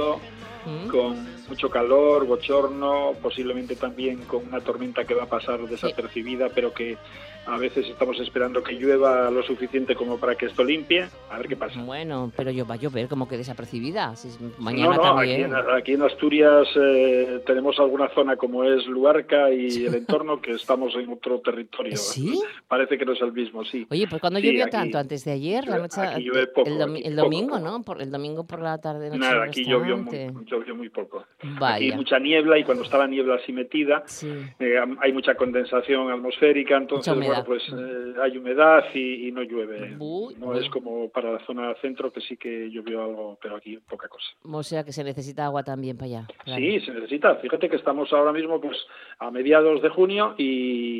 Mm. 0.65 0.87
Con 0.89 1.25
mucho 1.53 1.69
calor, 1.69 2.25
bochorno, 2.25 3.13
posiblemente 3.21 3.75
también 3.75 4.17
con 4.23 4.47
una 4.47 4.59
tormenta 4.59 5.05
que 5.05 5.13
va 5.13 5.23
a 5.23 5.29
pasar 5.29 5.59
desapercibida, 5.67 6.49
pero 6.49 6.73
que 6.73 6.97
a 7.45 7.57
veces 7.57 7.85
estamos 7.89 8.17
esperando 8.21 8.63
que 8.63 8.71
llueva 8.73 9.29
lo 9.29 9.43
suficiente 9.43 9.95
como 9.95 10.17
para 10.17 10.33
que 10.35 10.45
esto 10.47 10.63
limpie. 10.63 11.05
A 11.29 11.37
ver 11.37 11.47
qué 11.49 11.55
pasa. 11.57 11.79
Bueno, 11.83 12.31
pero 12.37 12.49
yo 12.51 12.65
va 12.65 12.75
a 12.75 12.77
llover 12.77 13.07
como 13.09 13.27
que 13.27 13.37
desapercibida. 13.37 14.15
Si 14.15 14.29
mañana 14.59 14.95
no, 14.95 15.03
no, 15.03 15.15
también. 15.15 15.53
Aquí, 15.53 15.61
en, 15.69 15.75
aquí 15.75 15.91
en 15.93 16.01
Asturias 16.03 16.67
eh, 16.75 17.41
tenemos 17.45 17.77
alguna 17.79 18.07
zona 18.15 18.37
como 18.37 18.63
es 18.63 18.85
Luarca 18.87 19.51
y 19.51 19.85
el 19.85 19.93
entorno 19.93 20.41
que 20.41 20.51
estamos 20.51 20.95
en 20.95 21.11
otro 21.11 21.39
territorio. 21.41 21.97
¿Sí? 21.97 22.41
Parece 22.67 22.97
que 22.97 23.05
no 23.05 23.11
es 23.11 23.21
el 23.21 23.33
mismo, 23.33 23.63
sí. 23.65 23.85
Oye, 23.91 24.07
pues 24.07 24.21
cuando 24.21 24.39
Sí, 24.39 24.47
llovió 24.47 24.63
aquí- 24.63 24.71
tanto 24.71 24.97
antes 24.97 25.25
de 25.25 25.31
ayer, 25.33 25.67
la 25.67 25.79
noche, 25.79 25.99
aquí 26.01 26.23
llueve 26.23 26.47
poco, 26.47 26.69
el, 26.69 26.79
domi- 26.79 27.01
el 27.05 27.15
domingo, 27.17 27.55
poco. 27.57 27.59
¿no? 27.59 27.81
Por, 27.83 28.01
el 28.01 28.09
domingo 28.09 28.45
por 28.47 28.61
la 28.61 28.77
tarde. 28.79 29.07
noche 29.09 29.19
Nada, 29.19 29.43
aquí 29.43 29.65
llovió 29.65 29.97
muy, 29.97 30.31
llovió 30.45 30.75
muy 30.75 30.87
poco. 30.87 31.25
Aquí 31.43 31.57
Vaya. 31.59 31.95
mucha 31.95 32.19
niebla 32.19 32.57
y 32.57 32.63
cuando 32.63 32.83
está 32.83 32.97
la 32.97 33.07
niebla 33.07 33.35
así 33.35 33.51
metida, 33.53 34.03
Sí. 34.05 34.29
eh, 34.59 34.79
hay 34.99 35.13
mucha 35.13 35.35
condensación 35.35 36.09
atmosférica, 36.11 36.77
entonces 36.77 37.13
bueno, 37.15 37.43
pues 37.45 37.61
eh, 37.69 38.13
hay 38.21 38.37
humedad 38.37 38.83
y, 38.93 39.27
y 39.27 39.31
no 39.31 39.43
llueve. 39.43 39.95
Uy, 39.99 40.35
no 40.39 40.47
uy. 40.47 40.59
es 40.59 40.69
como 40.69 41.09
para 41.09 41.31
la 41.31 41.39
zona 41.45 41.73
centro 41.81 42.11
que 42.11 42.21
sí 42.21 42.37
que 42.37 42.69
llovió 42.71 43.03
algo, 43.03 43.37
pero 43.41 43.55
aquí 43.57 43.77
poca 43.89 44.07
cosa. 44.07 44.25
O 44.43 44.63
sea 44.63 44.83
que 44.83 44.91
se 44.91 45.03
necesita 45.03 45.45
agua 45.45 45.63
también 45.63 45.97
para 45.97 46.05
allá. 46.07 46.27
claro. 46.43 46.59
Sí, 46.61 46.79
se 46.81 46.91
necesita. 46.93 47.35
Fíjate 47.35 47.69
que 47.69 47.75
estamos 47.75 48.11
ahora 48.13 48.31
mismo 48.31 48.59
pues 48.61 48.77
a 49.19 49.29
mediados 49.31 49.81
de 49.81 49.89
junio 49.89 50.35
y 50.37 50.92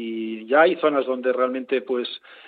ya 0.53 0.61
hay 0.61 0.75
zonas 0.77 1.05
donde 1.05 1.33
realmente 1.33 1.81
pues 1.81 2.07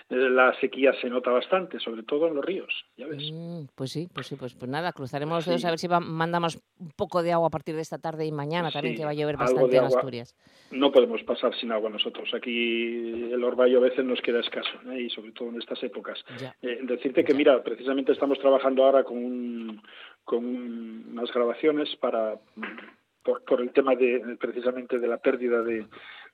la 0.10 0.54
sequía 0.60 0.94
se 1.02 1.10
nota 1.10 1.32
bastante, 1.32 1.80
sobre 1.80 2.04
todo 2.04 2.28
en 2.28 2.36
los 2.36 2.46
ríos, 2.46 2.72
ya 2.96 3.08
ves. 3.08 3.24
Mm, 3.34 3.66
pues 3.76 3.92
sí, 3.92 4.08
pues 4.14 4.28
sí, 4.28 4.36
pues, 4.36 4.54
pues 4.54 4.70
nada, 4.70 4.92
cruzaremos 4.94 5.38
los 5.38 5.46
dedos 5.48 5.62
Sí. 5.62 5.68
a 5.68 5.72
ver 5.72 5.80
si 5.80 5.88
va- 5.88 6.00
mandamos 6.00 6.60
un 6.80 6.92
poco 6.96 7.24
de 7.24 7.32
agua 7.32 7.48
a 7.48 7.50
partir 7.50 7.74
de 7.76 7.82
esta 7.82 7.98
tarde 7.98 8.24
y 8.26 8.32
mañana 8.32 8.70
también, 8.72 8.94
Sí, 8.94 9.00
que 9.00 9.06
va 9.06 9.12
a 9.12 9.16
llover 9.16 9.38
bastante 9.38 9.78
en. 9.78 9.84
Asturias. 9.86 10.36
No 10.70 10.92
podemos 10.92 11.24
pasar 11.24 11.56
sin 11.56 11.72
agua 11.72 11.90
nosotros. 11.90 12.30
Aquí 12.36 13.32
el 13.34 13.44
orvallo 13.44 13.80
a 13.80 13.82
veces 13.82 14.06
nos 14.06 14.22
queda 14.22 14.40
escaso 14.42 14.70
¿eh? 14.92 15.02
y 15.02 15.10
sobre 15.10 15.32
todo 15.32 15.50
en 15.50 15.60
estas 15.60 15.82
épocas. 15.84 16.24
Eh, 16.62 16.80
decirte 16.84 17.24
que, 17.24 17.32
Ya. 17.32 17.38
mira, 17.38 17.64
precisamente 17.64 18.12
estamos 18.12 18.38
trabajando 18.40 18.84
ahora 18.86 19.04
con, 19.04 19.18
un- 19.18 19.82
con 20.24 20.46
un- 20.46 21.06
unas 21.14 21.32
grabaciones 21.34 21.96
para 21.96 22.36
por, 23.24 23.44
por 23.44 23.60
el 23.60 23.72
tema 23.72 23.96
de 23.96 24.38
precisamente 24.40 25.00
de 25.00 25.08
la 25.08 25.18
pérdida 25.18 25.64
de, 25.64 25.88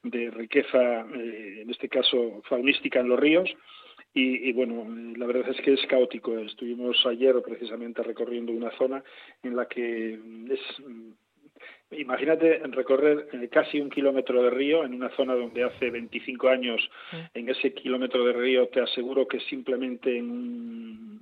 de 0.04 0.32
riqueza, 0.32 1.02
eh, 1.14 1.62
en 1.62 1.70
este 1.70 1.90
caso 1.90 2.42
faunística 2.50 3.00
en 3.00 3.10
los 3.10 3.20
ríos. 3.20 3.50
Y, 4.14 4.50
y, 4.50 4.52
bueno, 4.52 4.86
la 5.16 5.26
verdad 5.26 5.50
es 5.50 5.62
que 5.62 5.74
es 5.74 5.86
caótico. 5.88 6.38
Estuvimos 6.38 6.98
ayer 7.06 7.34
precisamente 7.42 8.04
recorriendo 8.04 8.52
una 8.52 8.72
zona 8.72 9.02
en 9.42 9.56
la 9.56 9.68
que 9.68 10.20
es 10.50 10.60
Imagínate 11.92 12.60
recorrer 12.68 13.28
eh, 13.34 13.50
casi 13.50 13.82
un 13.82 13.90
kilómetro 13.90 14.42
de 14.44 14.50
río 14.50 14.86
en 14.86 14.94
una 14.94 15.10
zona 15.10 15.36
donde 15.36 15.64
hace 15.64 15.90
25 15.90 16.48
años, 16.48 16.90
en 17.34 17.50
ese 17.50 17.74
kilómetro 17.74 18.24
de 18.26 18.34
río, 18.34 18.68
te 18.70 18.80
aseguro 18.80 19.28
que 19.28 19.42
simplemente 19.42 20.18
en 20.18 21.20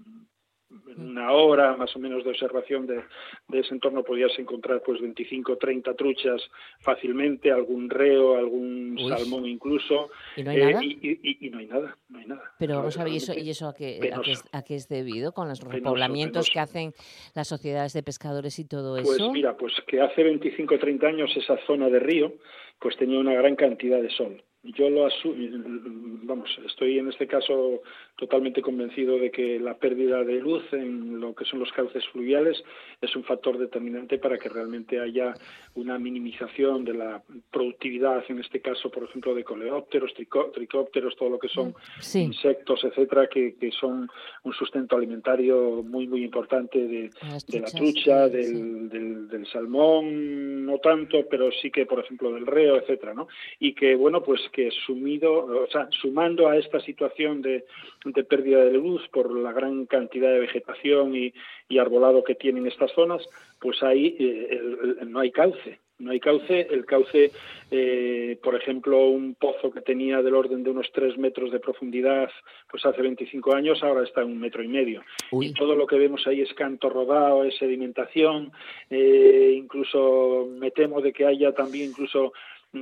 una 0.97 1.31
hora 1.31 1.75
más 1.75 1.95
o 1.95 1.99
menos 1.99 2.23
de 2.23 2.29
observación 2.29 2.85
de, 2.85 3.01
ese 3.59 3.73
entorno 3.73 4.03
podías 4.03 4.37
encontrar 4.37 4.81
pues 4.85 5.01
25 5.01 5.57
30 5.57 5.93
truchas 5.95 6.41
fácilmente 6.79 7.51
algún 7.51 7.89
reo 7.89 8.37
algún 8.37 8.97
salmón 9.09 9.45
incluso. 9.45 10.09
¿Y 10.35 10.43
no 10.43 10.51
hay 10.51 10.57
nada? 10.57 10.83
Y, 10.83 11.49
no 11.49 11.59
hay 11.59 11.65
nada 11.65 11.97
no 12.09 12.19
hay 12.19 12.25
nada. 12.25 12.43
Pero 12.59 12.77
vamos 12.77 12.97
a 12.99 13.03
ver, 13.03 13.13
¿y 13.13 13.17
eso, 13.17 13.33
y 13.33 13.49
eso 13.49 13.67
a, 13.67 13.73
qué, 13.73 14.11
a, 14.51 14.63
qué, 14.63 14.75
es 14.75 14.87
debido 14.87 15.31
con 15.31 15.47
los 15.47 15.61
repoblamientos 15.61 16.49
que 16.49 16.59
hacen 16.59 16.93
las 17.33 17.47
sociedades 17.47 17.93
de 17.93 18.03
pescadores 18.03 18.59
y 18.59 18.65
todo 18.65 18.93
pues 18.95 19.09
eso 19.09 19.17
pues 19.17 19.31
mira 19.31 19.57
pues 19.57 19.73
que 19.87 20.01
hace 20.01 20.23
25 20.23 20.77
30 20.77 21.07
años 21.07 21.31
esa 21.35 21.57
zona 21.65 21.89
de 21.89 21.99
río 21.99 22.33
pues 22.79 22.95
tenía 22.97 23.19
una 23.19 23.33
gran 23.33 23.55
cantidad 23.55 24.01
de 24.01 24.09
sol 24.09 24.43
yo 24.63 24.89
lo 24.89 25.05
asumo, 25.05 25.35
vamos, 26.23 26.49
estoy 26.65 26.99
en 26.99 27.07
este 27.07 27.27
caso 27.27 27.81
totalmente 28.17 28.61
convencido 28.61 29.17
de 29.17 29.31
que 29.31 29.57
la 29.57 29.77
pérdida 29.77 30.23
de 30.23 30.41
luz 30.41 30.63
en 30.73 31.21
lo 31.21 31.33
que 31.33 31.45
son 31.45 31.59
los 31.59 31.71
cauces 31.71 32.05
fluviales 32.09 32.61
es 33.01 33.15
un 33.15 33.23
factor 33.23 33.57
determinante 33.57 34.17
para 34.17 34.37
que 34.37 34.49
realmente 34.49 34.99
haya 34.99 35.33
una 35.75 35.97
minimización 35.97 36.83
de 36.83 36.93
la 36.93 37.23
productividad, 37.51 38.23
en 38.27 38.39
este 38.39 38.59
caso, 38.59 38.91
por 38.91 39.05
ejemplo, 39.05 39.33
de 39.33 39.45
coleópteros, 39.45 40.13
tricópteros, 40.13 41.15
todo 41.15 41.29
lo 41.29 41.39
que 41.39 41.47
son 41.47 41.73
insectos, 42.13 42.83
etcétera, 42.83 43.27
que, 43.27 43.55
son 43.79 44.09
un 44.43 44.53
sustento 44.53 44.97
alimentario 44.97 45.83
muy, 45.83 46.07
muy 46.07 46.23
importante 46.23 46.79
de, 46.79 47.09
la 47.21 47.65
trucha, 47.67 48.27
del, 48.27 48.89
del, 48.89 49.47
salmón, 49.47 50.65
no 50.65 50.79
tanto, 50.79 51.25
pero 51.29 51.49
sí 51.51 51.71
que, 51.71 51.85
por 51.85 51.99
ejemplo, 51.99 52.33
del 52.33 52.45
reo, 52.45 52.75
etcétera, 52.75 53.13
¿no? 53.13 53.27
Y 53.59 53.73
que, 53.73 53.95
bueno, 53.95 54.21
pues 54.21 54.41
que 54.49 54.71
sumido, 54.85 55.45
o 55.45 55.67
sea, 55.67 55.87
sumando 55.91 56.47
a 56.47 56.57
esta 56.57 56.79
situación 56.79 57.41
de, 57.41 57.65
pérdida 58.23 58.63
de 58.63 58.73
luz 58.73 59.07
por 59.09 59.35
la 59.37 59.51
gran 59.51 59.85
cantidad 59.85 60.31
de 60.31 60.39
vegetación 60.39 61.15
y, 61.15 61.33
arbolado 61.77 62.23
que 62.23 62.35
tienen 62.35 62.67
estas 62.67 62.91
zonas, 62.91 63.21
pues 63.59 63.81
ahí 63.83 64.15
eh, 64.19 64.59
no 65.05 65.19
hay 65.19 65.31
cauce. 65.31 65.79
No 65.99 66.11
hay 66.11 66.19
cauce. 66.21 66.67
El 66.71 66.85
cauce, 66.85 67.31
eh, 67.69 68.39
por 68.41 68.55
ejemplo, 68.55 69.09
un 69.09 69.35
pozo 69.35 69.69
que 69.69 69.81
tenía 69.81 70.21
del 70.21 70.33
orden 70.33 70.63
de 70.63 70.71
unos 70.71 70.89
tres 70.93 71.17
metros 71.17 71.51
de 71.51 71.59
profundidad, 71.59 72.29
pues 72.71 72.85
hace 72.85 73.01
25 73.01 73.53
años, 73.53 73.83
ahora 73.83 74.03
está 74.03 74.21
en 74.21 74.27
un 74.27 74.39
metro 74.39 74.63
y 74.63 74.69
medio. 74.69 75.03
Y 75.31 75.53
todo 75.53 75.75
lo 75.75 75.85
que 75.85 75.97
vemos 75.97 76.25
ahí 76.25 76.41
es 76.41 76.53
canto 76.53 76.89
rodado, 76.89 77.43
es 77.43 77.57
sedimentación. 77.57 78.51
Eh, 78.89 79.53
incluso 79.57 80.47
me 80.57 80.71
temo 80.71 81.01
de 81.01 81.11
que 81.11 81.25
haya 81.25 81.51
también 81.51 81.89
incluso 81.89 82.31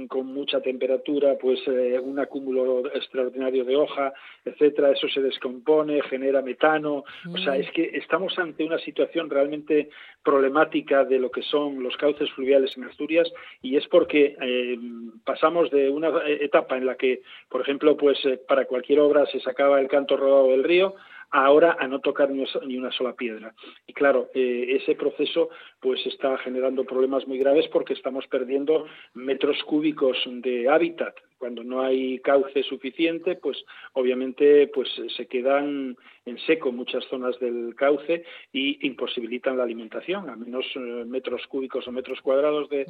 con 0.10 0.28
mucha 0.28 0.60
temperatura, 0.62 1.38
pues 1.40 1.60
eh, 1.68 1.98
un 2.00 2.20
acúmulo 2.20 2.86
extraordinario 2.94 3.64
de 3.64 3.76
hoja, 3.76 4.14
etcétera, 4.44 4.92
eso 4.92 5.08
se 5.08 5.22
descompone, 5.22 6.02
genera 6.04 6.42
metano, 6.42 7.06
o 7.32 7.38
sea, 7.38 7.54
mm. 7.54 7.62
es 7.62 7.72
que 7.72 7.92
estamos 7.94 8.38
ante 8.38 8.66
una 8.66 8.80
situación 8.80 9.30
realmente 9.30 9.90
problemática 10.24 11.06
de 11.06 11.20
lo 11.20 11.32
que 11.32 11.42
son 11.42 11.82
los 11.82 11.96
cauces 11.96 12.30
fluviales 12.32 12.76
en 12.76 12.84
Asturias 12.84 13.32
y 13.62 13.78
es 13.78 13.88
porque 13.88 14.36
eh, 14.42 14.78
pasamos 15.24 15.72
de 15.72 15.90
una 15.90 16.12
etapa 16.28 16.78
en 16.78 16.86
la 16.86 16.96
que, 16.96 17.22
por 17.50 17.62
ejemplo, 17.62 17.96
pues 17.96 18.18
eh, 18.26 18.40
para 18.46 18.66
cualquier 18.66 19.00
obra 19.00 19.26
se 19.28 19.40
sacaba 19.40 19.80
el 19.80 19.88
canto 19.88 20.18
rodado 20.18 20.50
del 20.50 20.66
río 20.66 20.96
ahora 21.32 21.76
a 21.80 21.88
no 21.88 22.00
tocar 22.00 22.30
ni 22.32 22.78
una 22.78 22.92
sola 22.92 23.14
piedra. 23.14 23.54
Y 23.86 23.94
claro, 23.94 24.30
eh, 24.34 24.78
ese 24.82 24.96
proceso 24.96 25.50
pues 25.80 26.06
está 26.06 26.38
generando 26.40 26.86
problemas 26.86 27.28
muy 27.28 27.38
graves 27.38 27.68
porque 27.68 27.94
estamos 27.94 28.26
perdiendo 28.28 28.86
metros 29.14 29.62
cúbicos 29.64 30.18
de 30.26 30.70
hábitat. 30.70 31.16
Cuando 31.38 31.64
no 31.64 31.82
hay 31.82 32.18
cauce 32.20 32.64
suficiente, 32.64 33.36
pues 33.36 33.64
obviamente 33.94 34.68
pues 34.74 34.90
se 35.16 35.28
quedan 35.28 35.96
en 36.26 36.38
seco 36.40 36.72
muchas 36.72 37.06
zonas 37.06 37.40
del 37.40 37.76
cauce 37.76 38.24
y 38.52 38.86
imposibilitan 38.88 39.56
la 39.56 39.64
alimentación. 39.64 40.30
A 40.30 40.36
menos 40.36 40.66
eh, 40.76 40.80
metros 41.06 41.46
cúbicos 41.48 41.88
o 41.88 41.92
metros 41.92 42.22
cuadrados 42.22 42.70
de, 42.70 42.88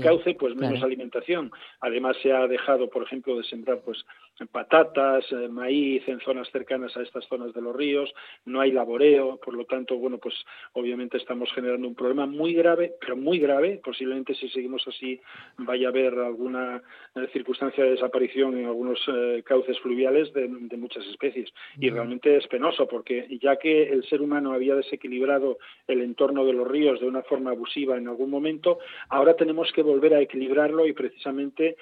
cauce, 0.00 0.34
pues 0.34 0.56
menos 0.56 0.82
alimentación. 0.82 1.52
Además 1.80 2.16
se 2.22 2.32
ha 2.32 2.46
dejado, 2.46 2.88
por 2.88 3.02
ejemplo, 3.02 3.36
de 3.36 3.44
sembrar 3.44 3.82
pues 3.84 4.04
patatas, 4.50 5.24
eh, 5.32 5.48
maíz 5.48 6.02
en 6.08 6.20
zonas 6.20 6.48
cercanas 6.50 6.96
a 6.96 7.02
estas 7.02 7.26
zonas 7.26 7.52
de 7.52 7.60
los 7.60 7.76
ríos, 7.76 8.12
no 8.46 8.60
hay 8.60 8.72
laboreo, 8.72 9.38
por 9.44 9.54
lo 9.54 9.66
tanto, 9.66 9.96
bueno, 9.96 10.18
pues 10.18 10.34
obviamente 10.72 11.18
estamos 11.18 11.52
generando 11.52 11.86
un 11.86 11.94
problema 11.94 12.26
muy 12.30 12.54
grave, 12.54 12.94
pero 13.00 13.16
muy 13.16 13.38
grave, 13.38 13.80
posiblemente 13.82 14.34
si 14.34 14.48
seguimos 14.48 14.86
así 14.86 15.20
vaya 15.58 15.88
a 15.88 15.90
haber 15.90 16.14
alguna 16.14 16.82
eh, 17.14 17.28
circunstancia 17.32 17.84
de 17.84 17.90
desaparición 17.90 18.58
en 18.58 18.66
algunos 18.66 18.98
eh, 19.08 19.42
cauces 19.44 19.78
fluviales 19.80 20.32
de, 20.32 20.48
muchas 20.48 21.04
especies. 21.06 21.50
Y 21.78 21.90
realmente 21.90 22.36
es 22.36 22.46
penoso 22.46 22.88
porque 22.88 23.26
ya 23.40 23.56
que 23.56 23.84
el 23.84 24.04
ser 24.04 24.22
humano 24.22 24.52
había 24.52 24.74
desequilibrado 24.74 25.58
el 25.86 26.00
entorno 26.00 26.44
de 26.44 26.54
los 26.54 26.66
ríos 26.66 27.00
de 27.00 27.06
una 27.06 27.22
forma 27.22 27.50
abusiva 27.50 27.98
en 27.98 28.08
algún 28.08 28.30
momento, 28.30 28.78
ahora 29.08 29.36
tenemos 29.36 29.70
que 29.72 29.82
volver 29.82 30.14
a 30.14 30.20
equilibrarlo 30.20 30.86
y 30.86 30.92
precisamente 30.92 31.76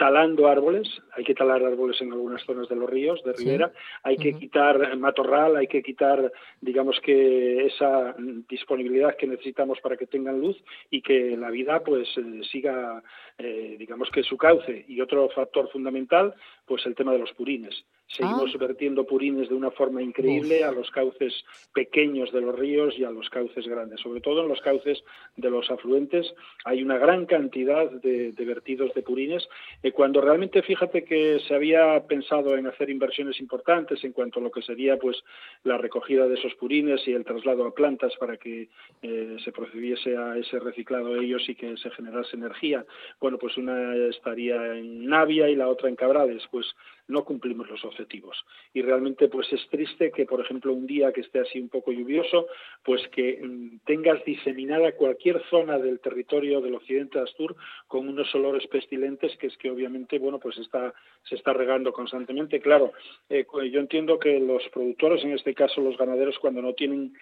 talando 0.00 0.48
árboles, 0.48 0.88
hay 1.12 1.24
que 1.24 1.34
talar 1.34 1.62
árboles 1.62 2.00
en 2.00 2.10
algunas 2.10 2.42
zonas 2.44 2.66
de 2.70 2.74
los 2.74 2.88
ríos, 2.88 3.22
de 3.22 3.34
ribera, 3.34 3.70
hay 4.02 4.16
que 4.16 4.32
quitar 4.32 4.96
matorral, 4.96 5.56
hay 5.56 5.66
que 5.66 5.82
quitar, 5.82 6.32
digamos 6.58 6.98
que 7.00 7.66
esa 7.66 8.14
disponibilidad 8.48 9.14
que 9.18 9.26
necesitamos 9.26 9.78
para 9.82 9.98
que 9.98 10.06
tengan 10.06 10.40
luz 10.40 10.56
y 10.88 11.02
que 11.02 11.36
la 11.36 11.50
vida 11.50 11.84
pues 11.84 12.08
eh, 12.16 12.40
siga, 12.50 13.02
eh, 13.36 13.76
digamos 13.78 14.08
que 14.10 14.22
su 14.22 14.38
cauce. 14.38 14.86
Y 14.88 15.02
otro 15.02 15.28
factor 15.28 15.70
fundamental, 15.70 16.32
pues 16.64 16.86
el 16.86 16.94
tema 16.94 17.12
de 17.12 17.18
los 17.18 17.34
purines. 17.34 17.84
Seguimos 18.16 18.50
ah. 18.54 18.58
vertiendo 18.58 19.06
purines 19.06 19.48
de 19.48 19.54
una 19.54 19.70
forma 19.70 20.02
increíble 20.02 20.64
a 20.64 20.72
los 20.72 20.90
cauces 20.90 21.32
pequeños 21.72 22.32
de 22.32 22.40
los 22.40 22.58
ríos 22.58 22.98
y 22.98 23.04
a 23.04 23.10
los 23.10 23.30
cauces 23.30 23.66
grandes. 23.68 24.00
Sobre 24.00 24.20
todo 24.20 24.42
en 24.42 24.48
los 24.48 24.60
cauces 24.60 25.02
de 25.36 25.48
los 25.48 25.70
afluentes 25.70 26.34
hay 26.64 26.82
una 26.82 26.98
gran 26.98 27.26
cantidad 27.26 27.88
de, 27.90 28.32
vertidos 28.38 28.92
de 28.94 29.02
purines. 29.02 29.48
Eh, 29.82 29.92
cuando 29.92 30.20
realmente 30.20 30.62
fíjate 30.62 31.04
que 31.04 31.38
se 31.46 31.54
había 31.54 32.04
pensado 32.08 32.56
en 32.56 32.66
hacer 32.66 32.90
inversiones 32.90 33.38
importantes 33.38 34.02
en 34.02 34.12
cuanto 34.12 34.40
a 34.40 34.42
lo 34.42 34.50
que 34.50 34.62
sería 34.62 34.96
pues 34.98 35.22
la 35.62 35.78
recogida 35.78 36.26
de 36.26 36.34
esos 36.34 36.54
purines 36.56 37.06
y 37.06 37.12
el 37.12 37.24
traslado 37.24 37.64
a 37.64 37.74
plantas 37.74 38.12
para 38.18 38.36
que 38.36 38.68
eh, 39.02 39.36
se 39.44 39.52
procediese 39.52 40.16
a 40.16 40.36
ese 40.36 40.58
reciclado 40.58 41.14
de 41.14 41.24
ellos 41.24 41.48
y 41.48 41.54
que 41.54 41.76
se 41.76 41.90
generase 41.90 42.36
energía. 42.36 42.84
Bueno, 43.20 43.38
pues 43.38 43.56
una 43.56 43.94
estaría 44.08 44.76
en 44.76 45.06
Navia 45.06 45.48
y 45.48 45.54
la 45.54 45.68
otra 45.68 45.88
en 45.88 45.96
Cabrales. 45.96 46.42
Pues 46.50 46.66
no 47.10 47.24
cumplimos 47.24 47.68
los 47.68 47.84
objetivos. 47.84 48.36
Y 48.72 48.82
realmente 48.82 49.28
pues 49.28 49.52
es 49.52 49.66
triste 49.68 50.10
que, 50.10 50.26
por 50.26 50.40
ejemplo, 50.40 50.72
un 50.72 50.86
día 50.86 51.12
que 51.12 51.20
esté 51.20 51.40
así 51.40 51.60
un 51.60 51.68
poco 51.68 51.92
lluvioso, 51.92 52.46
pues 52.84 53.06
que 53.08 53.40
mm, 53.42 53.80
tengas 53.84 54.24
diseminada 54.24 54.92
cualquier 54.92 55.42
zona 55.50 55.78
del 55.78 56.00
territorio 56.00 56.60
del 56.60 56.74
occidente 56.74 57.18
de 57.18 57.24
Astur 57.24 57.56
con 57.86 58.08
unos 58.08 58.34
olores 58.34 58.66
pestilentes 58.68 59.36
que 59.38 59.48
es 59.48 59.56
que 59.56 59.70
obviamente, 59.70 60.18
bueno, 60.18 60.38
pues 60.38 60.58
está, 60.58 60.94
se 61.24 61.34
está 61.34 61.52
regando 61.52 61.92
constantemente. 61.92 62.60
Claro, 62.60 62.92
eh, 63.28 63.46
yo 63.70 63.80
entiendo 63.80 64.18
que 64.18 64.38
los 64.38 64.62
productores, 64.72 65.24
en 65.24 65.32
este 65.32 65.54
caso 65.54 65.80
los 65.80 65.96
ganaderos, 65.96 66.38
cuando 66.38 66.62
no 66.62 66.74
tienen 66.74 67.14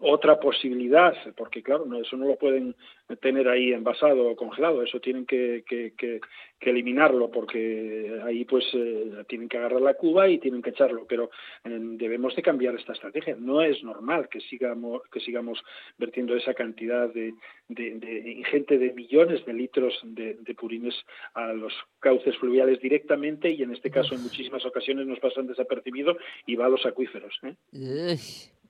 otra 0.00 0.38
posibilidad, 0.38 1.14
porque 1.36 1.62
claro, 1.62 1.86
no, 1.86 2.00
eso 2.00 2.16
no 2.16 2.26
lo 2.26 2.36
pueden 2.36 2.74
tener 3.22 3.48
ahí 3.48 3.72
envasado 3.72 4.28
o 4.28 4.36
congelado, 4.36 4.82
eso 4.82 5.00
tienen 5.00 5.24
que, 5.24 5.64
que, 5.66 5.94
que, 5.96 6.20
eliminarlo 6.60 7.30
porque 7.30 8.20
ahí 8.22 8.44
pues 8.44 8.64
eh, 8.74 9.24
tienen 9.26 9.48
que 9.48 9.56
agarrar 9.56 9.80
la 9.80 9.94
cuba 9.94 10.28
y 10.28 10.38
tienen 10.38 10.60
que 10.60 10.70
echarlo, 10.70 11.06
pero 11.08 11.30
eh, 11.64 11.78
debemos 11.80 12.36
de 12.36 12.42
cambiar 12.42 12.74
esta 12.74 12.92
estrategia. 12.92 13.34
No 13.38 13.62
es 13.62 13.82
normal 13.82 14.28
que 14.28 14.40
sigamos, 14.40 15.00
que 15.10 15.20
sigamos 15.20 15.58
vertiendo 15.96 16.36
esa 16.36 16.52
cantidad 16.52 17.08
de, 17.08 17.32
de, 17.68 18.32
ingente 18.36 18.76
de 18.76 18.92
millones 18.92 19.44
de 19.46 19.54
litros 19.54 19.98
de, 20.04 20.36
purines 20.54 20.94
a 21.32 21.54
los 21.54 21.72
cauces 22.00 22.36
fluviales 22.36 22.80
directamente 22.80 23.50
y 23.50 23.62
en 23.62 23.72
este 23.72 23.90
caso 23.90 24.14
en 24.14 24.22
muchísimas 24.22 24.66
ocasiones 24.66 25.06
nos 25.06 25.18
pasan 25.20 25.46
desapercibido 25.46 26.18
y 26.44 26.56
va 26.56 26.66
a 26.66 26.68
los 26.68 26.84
acuíferos. 26.84 27.34
¿eh? 27.42 27.54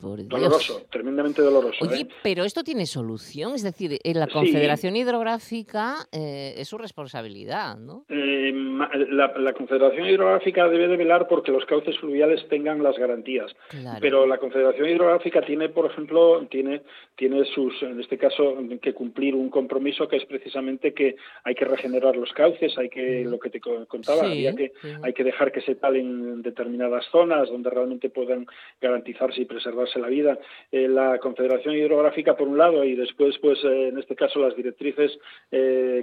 Doloroso, 0.00 0.82
tremendamente 0.90 1.42
doloroso. 1.42 1.84
Oye, 1.84 2.02
¿eh? 2.02 2.08
pero 2.22 2.44
esto 2.44 2.62
tiene 2.62 2.86
solución, 2.86 3.54
es 3.54 3.62
decir, 3.62 3.98
en 4.02 4.18
la 4.18 4.26
Confederación 4.26 4.96
Hidrográfica 4.96 6.06
eh, 6.12 6.54
es 6.56 6.68
su 6.68 6.78
responsabilidad, 6.78 7.76
¿no? 7.76 8.04
Eh, 8.08 8.50
eh, 8.50 9.06
la, 9.10 9.52
Confederación 9.52 10.06
Hidrográfica 10.06 10.68
debe 10.68 10.88
de 10.88 10.96
velar 10.96 11.28
porque 11.28 11.52
los 11.52 11.64
cauces 11.66 11.98
fluviales 11.98 12.46
tengan 12.48 12.82
las 12.82 12.96
garantías. 12.96 13.54
Pero 14.00 14.26
la 14.26 14.38
Confederación 14.38 14.88
Hidrográfica 14.88 15.42
tiene, 15.42 15.68
por 15.68 15.90
ejemplo, 15.90 16.46
tiene, 16.50 16.82
tiene 17.16 17.44
sus, 17.44 17.82
en 17.82 18.00
este 18.00 18.16
caso, 18.16 18.56
que 18.80 18.94
cumplir 18.94 19.34
un 19.34 19.50
compromiso 19.50 20.08
que 20.08 20.16
es 20.16 20.24
precisamente 20.24 20.94
que 20.94 21.16
hay 21.44 21.54
que 21.54 21.64
regenerar 21.64 22.16
los 22.16 22.32
cauces, 22.32 22.76
hay 22.78 22.88
que, 22.88 23.24
lo 23.24 23.38
que 23.38 23.50
te 23.50 23.60
contaba, 23.60 24.22
que, 24.22 24.72
hay 25.02 25.12
que 25.12 25.24
dejar 25.24 25.52
que 25.52 25.60
se 25.60 25.74
talen 25.74 26.06
en 26.06 26.42
determinadas 26.42 27.04
zonas 27.10 27.48
donde 27.50 27.70
realmente 27.70 28.10
puedan 28.10 28.46
garantizarse 28.80 29.42
y 29.42 29.44
preservarse 29.44 29.89
la 29.98 30.08
vida. 30.08 30.38
Eh, 30.70 30.88
la 30.88 31.18
Confederación 31.18 31.74
Hidrográfica, 31.74 32.36
por 32.36 32.48
un 32.48 32.58
lado, 32.58 32.84
y 32.84 32.94
después, 32.94 33.36
pues, 33.38 33.58
eh, 33.64 33.88
en 33.88 33.98
este 33.98 34.14
caso, 34.14 34.40
las 34.40 34.56
directrices 34.56 35.18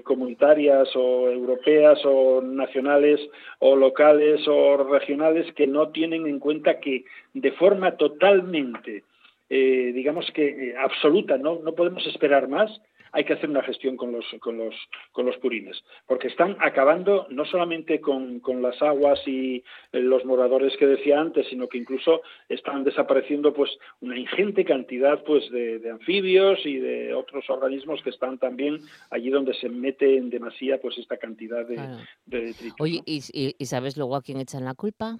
comunitarias 0.03 0.89
o 0.95 1.29
europeas 1.29 1.99
o 2.05 2.41
nacionales 2.41 3.19
o 3.59 3.75
locales 3.75 4.47
o 4.47 4.77
regionales 4.77 5.51
que 5.53 5.67
no 5.67 5.89
tienen 5.89 6.27
en 6.27 6.39
cuenta 6.39 6.79
que 6.79 7.05
de 7.33 7.51
forma 7.53 7.97
totalmente, 7.97 9.03
eh, 9.49 9.91
digamos 9.93 10.29
que 10.31 10.47
eh, 10.47 10.75
absoluta, 10.77 11.37
¿no? 11.37 11.59
no 11.63 11.73
podemos 11.73 12.05
esperar 12.07 12.47
más, 12.47 12.69
hay 13.11 13.23
que 13.23 13.33
hacer 13.33 13.49
una 13.49 13.63
gestión 13.63 13.97
con 13.97 14.11
los, 14.11 14.25
con 14.39 14.57
los, 14.57 14.75
con 15.11 15.25
los 15.25 15.37
purines, 15.37 15.83
porque 16.05 16.27
están 16.27 16.57
acabando 16.59 17.27
no 17.29 17.45
solamente 17.45 17.99
con, 18.01 18.39
con 18.39 18.61
las 18.61 18.81
aguas 18.81 19.19
y 19.27 19.63
eh, 19.91 19.99
los 19.99 20.25
moradores 20.25 20.75
que 20.77 20.87
decía 20.87 21.19
antes, 21.19 21.47
sino 21.49 21.67
que 21.67 21.77
incluso 21.77 22.21
están 22.49 22.83
desapareciendo 22.83 23.53
pues 23.53 23.71
una 24.01 24.17
ingente 24.17 24.65
cantidad 24.65 25.23
pues 25.23 25.49
de, 25.51 25.87
anfibios 25.89 26.65
y 26.65 26.77
de 26.77 27.13
otros 27.13 27.49
organismos 27.49 28.01
que 28.03 28.09
están 28.09 28.37
también 28.37 28.79
allí 29.09 29.29
donde 29.29 29.53
se 29.53 29.69
mete 29.69 30.17
en 30.17 30.29
demasía 30.29 30.79
pues 30.81 30.97
esta 30.97 31.17
cantidad 31.17 31.65
de, 31.65 31.77
detritos. 32.25 32.75
Oye, 32.79 33.01
¿y, 33.05 33.21
y 33.57 33.65
sabes 33.65 33.97
luego 33.97 34.15
a 34.15 34.21
quién 34.21 34.39
echan 34.39 34.65
la 34.65 34.73
culpa? 34.73 35.17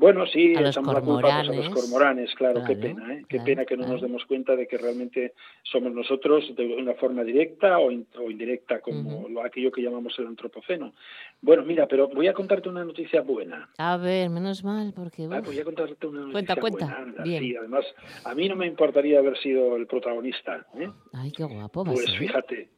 Bueno, 0.00 0.26
sí, 0.26 0.54
echamos 0.56 0.94
la 0.94 1.02
culpa 1.02 1.20
pues, 1.20 1.34
a 1.34 1.52
los 1.52 1.68
cormoranes, 1.68 2.34
claro, 2.34 2.62
qué 2.66 2.74
pena, 2.74 3.12
¿eh? 3.12 3.24
qué 3.28 3.38
pena 3.40 3.66
que 3.66 3.76
no 3.76 3.86
nos 3.86 4.00
demos 4.00 4.24
cuenta 4.24 4.56
de 4.56 4.66
que 4.66 4.78
realmente 4.78 5.34
somos 5.62 5.92
nosotros 5.92 6.56
de 6.56 6.74
una 6.74 6.94
forma 6.94 7.22
directa 7.22 7.78
o, 7.78 7.90
indirecta, 7.90 8.80
como 8.80 9.28
lo, 9.28 9.44
aquello 9.44 9.70
que 9.70 9.82
llamamos 9.82 10.18
el 10.18 10.26
antropoceno. 10.26 10.94
Bueno, 11.42 11.64
mira, 11.64 11.86
pero 11.86 12.08
voy 12.08 12.28
a 12.28 12.32
contarte 12.32 12.70
una 12.70 12.82
noticia 12.82 13.20
buena. 13.20 13.68
A 13.76 13.98
ver, 13.98 14.30
menos 14.30 14.64
mal, 14.64 14.94
porque... 14.96 15.28
Ah, 15.30 15.42
voy 15.44 15.58
a 15.58 15.64
contarte 15.64 16.06
una 16.06 16.20
noticia 16.22 16.56
cuenta, 16.56 16.86
buena. 16.86 17.22
Bien. 17.22 17.42
Sí, 17.42 17.56
además, 17.56 17.84
a 18.24 18.34
mí 18.34 18.48
no 18.48 18.56
me 18.56 18.66
importaría 18.66 19.18
haber 19.18 19.36
sido 19.36 19.76
el 19.76 19.86
protagonista. 19.86 20.66
¿eh? 20.78 20.88
Ay, 21.12 21.30
qué 21.30 21.44
guapo. 21.44 21.84
Pues 21.84 22.10
fíjate, 22.16 22.70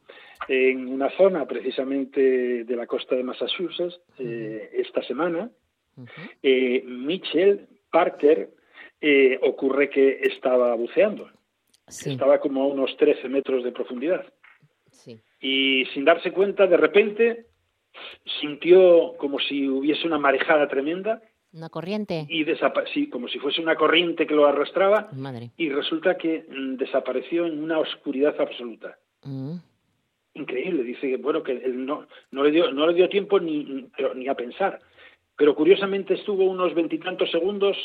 en 0.49 0.89
una 0.89 1.09
zona 1.11 1.45
precisamente 1.45 2.65
de 2.65 2.75
la 2.75 2.85
costa 2.85 3.15
de 3.15 3.23
Massachusetts, 3.23 4.01
eh, 4.19 4.71
esta 4.73 5.01
semana, 5.03 5.49
eh, 6.41 6.83
Mitchell 6.85 7.67
Parker 7.91 8.49
eh, 9.01 9.39
ocurre 9.41 9.89
que 9.89 10.19
estaba 10.23 10.73
buceando. 10.75 11.29
Estaba 11.87 12.39
como 12.39 12.63
a 12.63 12.67
unos 12.67 12.95
13 12.97 13.27
metros 13.29 13.63
de 13.63 13.71
profundidad. 13.71 14.25
Y 15.41 15.85
sin 15.93 16.05
darse 16.05 16.31
cuenta, 16.31 16.65
de 16.67 16.77
repente 16.77 17.47
sintió 18.39 19.15
como 19.17 19.39
si 19.39 19.67
hubiese 19.67 20.07
una 20.07 20.17
marejada 20.17 20.69
tremenda. 20.69 21.21
Una 21.51 21.69
corriente. 21.69 22.25
Y 22.29 22.45
sí, 22.93 23.09
como 23.09 23.27
si 23.27 23.39
fuese 23.39 23.61
una 23.61 23.75
corriente 23.75 24.25
que 24.25 24.33
lo 24.33 24.47
arrastraba. 24.47 25.09
Y 25.57 25.69
resulta 25.69 26.17
que 26.17 26.45
mm, 26.47 26.77
desapareció 26.77 27.45
en 27.45 27.61
una 27.61 27.79
oscuridad 27.79 28.39
absoluta. 28.39 28.97
Mm. 29.23 29.57
Increíble, 30.35 30.83
dice 30.83 31.17
bueno 31.17 31.43
que 31.43 31.51
él 31.51 31.85
no, 31.85 32.07
no, 32.31 32.43
le 32.43 32.51
dio, 32.51 32.71
no 32.71 32.87
le 32.87 32.93
dio 32.93 33.07
tiempo 33.09 33.39
ni, 33.39 33.87
ni 34.15 34.27
a 34.27 34.33
pensar 34.33 34.79
pero 35.37 35.55
curiosamente 35.55 36.13
estuvo 36.13 36.45
unos 36.45 36.73
veintitantos 36.73 37.31
segundos 37.31 37.77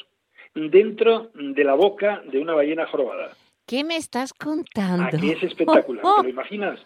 dentro 0.55 1.31
de 1.35 1.65
la 1.65 1.75
boca 1.75 2.23
de 2.31 2.39
una 2.39 2.55
ballena 2.55 2.87
jorobada. 2.87 3.37
¿Qué 3.67 3.85
me 3.85 3.97
estás 3.97 4.33
contando? 4.33 5.05
Aquí 5.05 5.31
es 5.31 5.43
espectacular, 5.43 6.03
¿te 6.17 6.23
lo 6.23 6.29
imaginas? 6.31 6.81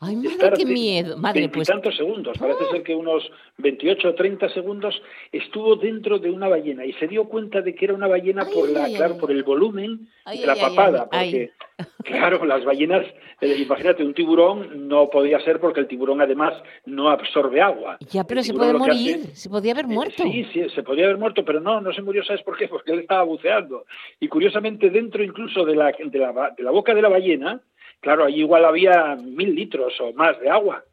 Ay, 0.00 0.16
madre, 0.16 0.52
qué 0.56 0.66
miedo. 0.66 1.16
Madre, 1.16 1.48
pues... 1.48 1.68
tantos 1.68 1.96
segundos, 1.96 2.36
parece 2.38 2.64
¡Ah! 2.68 2.72
ser 2.72 2.82
que 2.82 2.94
unos 2.94 3.30
28 3.58 4.08
o 4.08 4.14
30 4.14 4.48
segundos 4.50 5.00
estuvo 5.32 5.76
dentro 5.76 6.18
de 6.18 6.30
una 6.30 6.48
ballena 6.48 6.84
y 6.84 6.92
se 6.94 7.08
dio 7.08 7.24
cuenta 7.24 7.62
de 7.62 7.74
que 7.74 7.86
era 7.86 7.94
una 7.94 8.06
ballena 8.06 8.44
por 8.44 8.68
la, 8.68 8.86
claro, 8.88 9.16
por 9.16 9.30
el 9.30 9.42
volumen 9.42 10.08
de 10.26 10.46
la 10.46 10.54
papada, 10.54 11.08
porque 11.08 11.52
claro, 12.04 12.44
las 12.44 12.64
ballenas, 12.64 13.06
eh, 13.40 13.56
imagínate, 13.58 14.04
un 14.04 14.12
tiburón 14.12 14.88
no 14.88 15.08
podía 15.08 15.40
ser 15.40 15.60
porque 15.60 15.80
el 15.80 15.86
tiburón 15.86 16.20
además 16.20 16.54
no 16.84 17.08
absorbe 17.08 17.60
agua. 17.62 17.96
Ya, 18.10 18.24
pero 18.24 18.42
se 18.42 18.52
puede 18.52 18.74
morir, 18.74 19.28
se 19.32 19.48
podía 19.48 19.72
haber 19.72 19.86
muerto. 19.86 20.22
sí, 20.22 20.46
sí, 20.52 20.68
se 20.74 20.82
podía 20.82 21.04
haber 21.04 21.18
muerto, 21.18 21.44
pero 21.44 21.60
no, 21.60 21.80
no 21.80 21.92
se 21.92 22.02
murió, 22.02 22.22
¿sabes 22.24 22.42
por 22.42 22.56
qué? 22.58 22.68
Porque 22.68 22.92
él 22.92 23.00
estaba 23.00 23.22
buceando. 23.22 23.86
Y 24.20 24.28
curiosamente 24.28 24.90
dentro 24.90 25.22
incluso 25.22 25.64
de 25.64 25.74
la, 25.74 25.86
de 25.92 26.18
la, 26.18 26.54
de 26.56 26.62
la 26.62 26.70
boca 26.70 26.94
de 26.94 27.02
la 27.02 27.08
ballena, 27.08 27.60
Claro, 28.06 28.22
allí 28.22 28.38
igual 28.38 28.64
había 28.64 29.16
mil 29.16 29.52
litros 29.56 30.00
o 30.00 30.12
más 30.12 30.38
de 30.38 30.48
agua. 30.48 30.84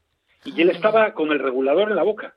Y 0.46 0.60
él 0.60 0.72
estaba 0.72 1.14
con 1.14 1.32
el 1.32 1.38
regulador 1.38 1.92
en 1.92 1.96
la 1.96 2.02
boca. 2.02 2.34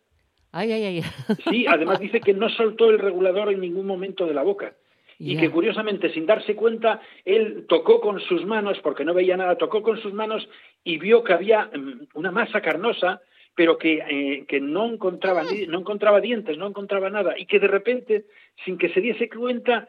Ay, 0.52 0.70
ay, 0.70 0.84
ay. 0.84 1.02
Sí, 1.48 1.64
además 1.66 1.98
dice 1.98 2.20
que 2.20 2.34
no 2.34 2.50
soltó 2.50 2.90
el 2.90 2.98
regulador 2.98 3.50
en 3.50 3.60
ningún 3.60 3.86
momento 3.86 4.26
de 4.26 4.34
la 4.34 4.42
boca. 4.42 4.74
Y 5.18 5.38
que 5.38 5.50
curiosamente, 5.50 6.12
sin 6.12 6.26
darse 6.26 6.54
cuenta, 6.54 7.00
él 7.24 7.64
tocó 7.66 8.02
con 8.02 8.20
sus 8.20 8.44
manos, 8.44 8.78
porque 8.82 9.06
no 9.06 9.14
veía 9.14 9.38
nada, 9.38 9.56
tocó 9.56 9.80
con 9.80 9.98
sus 9.98 10.12
manos 10.12 10.46
y 10.84 10.98
vio 10.98 11.24
que 11.24 11.32
había 11.32 11.70
mm, 11.74 12.08
una 12.12 12.30
masa 12.30 12.60
carnosa, 12.60 13.22
pero 13.54 13.78
que, 13.78 14.04
eh, 14.10 14.44
que 14.46 14.60
no, 14.60 14.84
encontraba, 14.84 15.42
no 15.68 15.78
encontraba 15.78 16.20
dientes, 16.20 16.58
no 16.58 16.66
encontraba 16.66 17.08
nada. 17.08 17.32
Y 17.38 17.46
que 17.46 17.60
de 17.60 17.68
repente, 17.68 18.26
sin 18.62 18.76
que 18.76 18.90
se 18.90 19.00
diese 19.00 19.30
cuenta, 19.30 19.88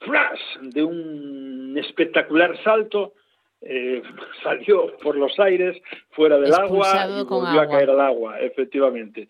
¡flash! 0.00 0.40
de 0.62 0.82
un 0.82 1.78
espectacular 1.78 2.60
salto, 2.64 3.12
eh, 3.60 4.02
salió 4.42 4.96
por 4.98 5.16
los 5.16 5.38
aires 5.38 5.76
fuera 6.10 6.38
del 6.38 6.52
agua 6.54 7.08
y 7.08 7.24
volvió 7.24 7.60
a 7.60 7.68
caer 7.68 7.90
al 7.90 8.00
agua, 8.00 8.40
efectivamente. 8.40 9.28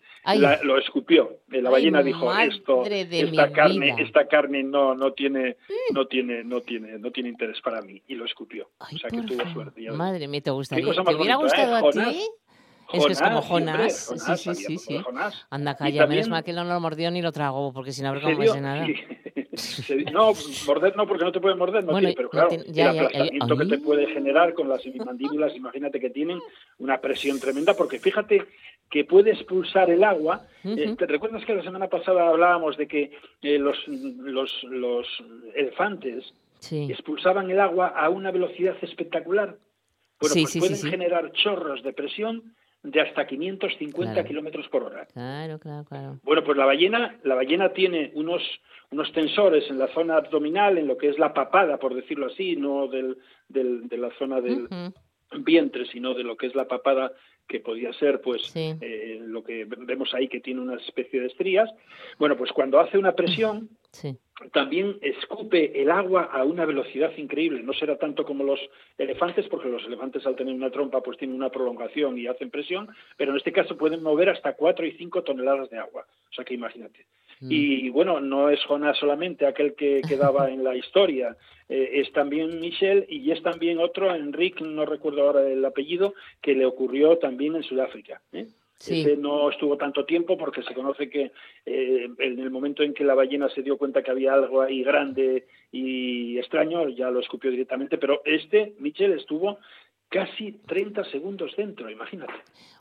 lo 0.63 0.77
escupió. 0.77 1.39
La 1.49 1.69
ballena 1.69 2.03
dijo 2.03 2.31
esto, 2.37 2.83
esta 2.85 3.51
carne, 3.51 3.95
esta 3.99 4.27
carne 4.27 4.63
no, 4.63 4.95
no 4.95 5.13
tiene, 5.13 5.57
mm. 5.69 5.93
no 5.93 6.07
tiene, 6.07 6.43
no 6.43 6.61
tiene, 6.61 6.99
no 6.99 7.11
tiene 7.11 7.29
interés 7.29 7.59
para 7.61 7.81
mí 7.81 8.01
y 8.07 8.15
lo 8.15 8.25
escupió. 8.25 8.69
o 8.79 8.97
sea 8.97 9.09
que 9.09 9.21
tuvo 9.21 9.47
suerte. 9.53 9.89
Madre 9.91 10.27
mía, 10.27 10.41
te 10.41 10.51
gustaría. 10.51 10.85
¿Te 10.85 11.15
hubiera 11.15 11.35
gustado 11.35 11.75
a 11.75 11.91
ti? 11.91 12.27
es 12.93 13.05
que 13.05 13.11
es 13.11 13.21
como 13.21 13.41
Jonás. 13.41 14.13
sí, 14.15 14.37
sí, 14.37 14.55
sí, 14.55 14.77
sí. 14.77 15.01
Anda, 15.49 15.75
calla, 15.75 16.07
menos 16.07 16.29
mal 16.29 16.43
que 16.43 16.53
no 16.53 16.63
lo 16.63 16.79
mordió 16.79 17.11
ni 17.11 17.21
lo 17.21 17.31
tragó, 17.31 17.73
porque 17.73 17.91
si 17.91 18.01
no 18.01 18.09
habría 18.09 18.33
como 18.33 18.55
nada. 18.61 18.87
No, 20.11 20.33
morder 20.65 20.95
no, 20.95 21.07
porque 21.07 21.25
no 21.25 21.31
te 21.31 21.39
puede 21.39 21.55
morder, 21.55 21.83
no 21.83 21.97
tiene, 21.97 22.13
pero 22.13 22.29
claro, 22.29 22.49
el 22.51 22.87
aplastamiento 22.87 23.57
que 23.57 23.65
te 23.65 23.77
puede 23.79 24.07
generar 24.07 24.53
con 24.53 24.69
las 24.69 24.81
mandíbulas, 25.05 25.55
imagínate 25.55 25.99
que 25.99 26.09
tienen 26.09 26.39
una 26.77 26.99
presión 26.99 27.39
tremenda, 27.39 27.73
porque 27.75 27.99
fíjate 27.99 28.45
que 28.89 29.03
puede 29.03 29.31
expulsar 29.31 29.89
el 29.89 30.03
agua. 30.03 30.45
Eh, 30.63 30.95
¿Te 30.97 31.05
recuerdas 31.05 31.43
que 31.45 31.55
la 31.55 31.63
semana 31.63 31.87
pasada 31.87 32.29
hablábamos 32.29 32.77
de 32.77 32.87
que 32.87 33.11
eh, 33.41 33.59
los, 33.59 33.77
los, 33.87 34.63
los 34.63 35.07
elefantes 35.55 36.33
expulsaban 36.71 37.49
el 37.51 37.59
agua 37.59 37.87
a 37.87 38.09
una 38.09 38.31
velocidad 38.31 38.75
espectacular? 38.81 39.57
Bueno, 40.19 40.35
pues 40.35 40.57
pueden 40.57 40.77
generar 40.77 41.31
chorros 41.33 41.83
de 41.83 41.93
presión 41.93 42.55
de 42.83 43.01
hasta 43.01 43.27
550 43.27 44.23
kilómetros 44.23 44.67
por 44.69 44.83
hora. 44.83 45.05
Claro, 45.13 45.59
claro, 45.59 45.85
claro. 45.85 46.19
Bueno, 46.23 46.43
pues 46.43 46.57
la 46.57 46.65
ballena, 46.65 47.19
la 47.23 47.35
ballena 47.35 47.69
tiene 47.73 48.11
unos, 48.15 48.41
unos 48.91 49.11
tensores 49.11 49.69
en 49.69 49.79
la 49.79 49.87
zona 49.93 50.17
abdominal, 50.17 50.77
en 50.77 50.87
lo 50.87 50.97
que 50.97 51.09
es 51.09 51.19
la 51.19 51.33
papada, 51.33 51.77
por 51.77 51.93
decirlo 51.93 52.27
así, 52.27 52.55
no 52.55 52.87
del, 52.87 53.17
del 53.49 53.87
de 53.87 53.97
la 53.97 54.11
zona 54.17 54.39
del 54.41 54.67
vientre, 55.39 55.85
sino 55.87 56.13
de 56.13 56.23
lo 56.23 56.37
que 56.37 56.47
es 56.47 56.55
la 56.55 56.67
papada 56.67 57.11
que 57.47 57.59
podía 57.61 57.93
ser 57.93 58.21
pues 58.21 58.53
eh, 58.55 59.19
lo 59.21 59.43
que 59.43 59.65
vemos 59.65 60.13
ahí 60.13 60.27
que 60.27 60.41
tiene 60.41 60.59
una 60.59 60.75
especie 60.75 61.21
de 61.21 61.27
estrías. 61.27 61.69
Bueno, 62.19 62.35
pues 62.35 62.51
cuando 62.51 62.79
hace 62.79 62.97
una 62.97 63.13
presión, 63.13 63.69
también 64.53 64.97
escupe 65.01 65.81
el 65.81 65.89
agua 65.89 66.23
a 66.23 66.43
una 66.43 66.65
velocidad 66.65 67.11
increíble. 67.17 67.63
No 67.63 67.73
será 67.73 67.97
tanto 67.97 68.25
como 68.25 68.43
los 68.43 68.59
elefantes, 68.97 69.47
porque 69.47 69.69
los 69.69 69.83
elefantes 69.85 70.25
al 70.25 70.35
tener 70.35 70.53
una 70.53 70.71
trompa 70.71 71.01
pues 71.01 71.17
tienen 71.17 71.37
una 71.37 71.49
prolongación 71.49 72.17
y 72.17 72.27
hacen 72.27 72.51
presión, 72.51 72.89
pero 73.15 73.31
en 73.31 73.37
este 73.37 73.53
caso 73.53 73.77
pueden 73.77 74.03
mover 74.03 74.29
hasta 74.29 74.53
4 74.53 74.85
y 74.85 74.91
5 74.93 75.23
toneladas 75.23 75.69
de 75.69 75.77
agua. 75.77 76.05
O 76.29 76.33
sea 76.33 76.43
que 76.43 76.53
imagínate. 76.53 77.05
Mm. 77.39 77.47
Y 77.51 77.89
bueno, 77.89 78.19
no 78.19 78.49
es 78.49 78.63
Jonás 78.65 78.97
solamente 78.97 79.45
aquel 79.45 79.75
que 79.75 80.01
quedaba 80.07 80.49
en 80.49 80.63
la 80.63 80.75
historia, 80.75 81.37
eh, 81.69 81.91
es 81.95 82.11
también 82.13 82.59
Michel 82.59 83.05
y 83.09 83.31
es 83.31 83.41
también 83.43 83.79
otro, 83.79 84.13
Enrique, 84.15 84.63
no 84.63 84.85
recuerdo 84.85 85.23
ahora 85.23 85.47
el 85.47 85.63
apellido, 85.65 86.13
que 86.41 86.55
le 86.55 86.65
ocurrió 86.65 87.17
también 87.17 87.55
en 87.55 87.63
Sudáfrica. 87.63 88.21
¿eh? 88.31 88.47
no 89.17 89.49
estuvo 89.49 89.75
tanto 89.75 90.05
tiempo 90.05 90.37
porque 90.37 90.61
se 90.61 90.73
conoce 90.73 91.09
que 91.09 91.31
eh, 91.65 92.09
en 92.19 92.39
el 92.39 92.51
momento 92.51 92.83
en 92.83 92.93
que 92.93 93.03
la 93.03 93.15
ballena 93.15 93.49
se 93.49 93.63
dio 93.63 93.77
cuenta 93.77 94.03
que 94.03 94.11
había 94.11 94.33
algo 94.33 94.61
ahí 94.61 94.83
grande 94.83 95.47
y 95.71 96.37
extraño, 96.37 96.87
ya 96.89 97.09
lo 97.09 97.19
escupió 97.19 97.49
directamente, 97.49 97.97
pero 97.97 98.21
este, 98.23 98.75
Michel, 98.79 99.13
estuvo 99.13 99.57
casi 100.09 100.53
30 100.67 101.03
segundos 101.05 101.55
dentro, 101.57 101.89
imagínate. 101.89 102.33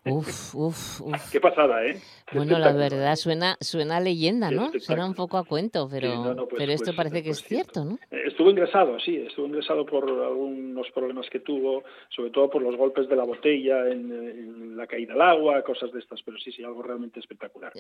Uf, 0.07 0.55
uf, 0.55 1.01
uf. 1.03 1.31
Qué 1.33 1.41
pasada, 1.41 1.85
¿eh? 1.85 2.01
Bueno, 2.33 2.59
la 2.59 2.73
verdad 2.73 3.15
suena, 3.17 3.57
suena 3.61 3.99
a 3.99 4.01
leyenda, 4.01 4.51
¿no? 4.51 4.71
Suena 4.81 5.07
un 5.07 5.15
poco 5.15 5.39
a 5.39 5.45
cuento, 5.45 5.89
pero, 5.91 6.09
no, 6.15 6.35
no, 6.35 6.47
pues- 6.49 6.59
pero 6.59 6.73
esto 6.73 6.87
pues- 6.87 6.97
parece 6.97 7.23
que 7.23 7.29
pues 7.31 7.39
es 7.41 7.45
cierto, 7.47 7.85
¿no? 7.85 7.99
Eh, 8.11 8.23
Estuvo 8.27 8.51
ingresado, 8.51 8.99
sí, 9.01 9.17
estuvo 9.17 9.47
ingresado 9.47 9.87
por 9.87 10.05
algunos 10.09 10.91
problemas 10.91 11.27
que 11.31 11.41
tuvo, 11.41 11.85
sobre 12.11 12.31
todo 12.31 12.51
por 12.51 12.61
los 12.63 12.77
golpes 12.77 13.09
de 13.09 13.17
la 13.17 13.25
botella 13.25 13.89
en, 13.89 14.13
en 14.13 14.77
la 14.77 14.87
caída 14.87 15.15
al 15.15 15.23
agua, 15.23 15.63
cosas 15.63 15.91
de 15.93 16.01
estas, 16.01 16.21
pero 16.23 16.37
sí, 16.39 16.53
sí, 16.53 16.63
algo 16.63 16.83
realmente 16.83 17.19
espectacular. 17.21 17.73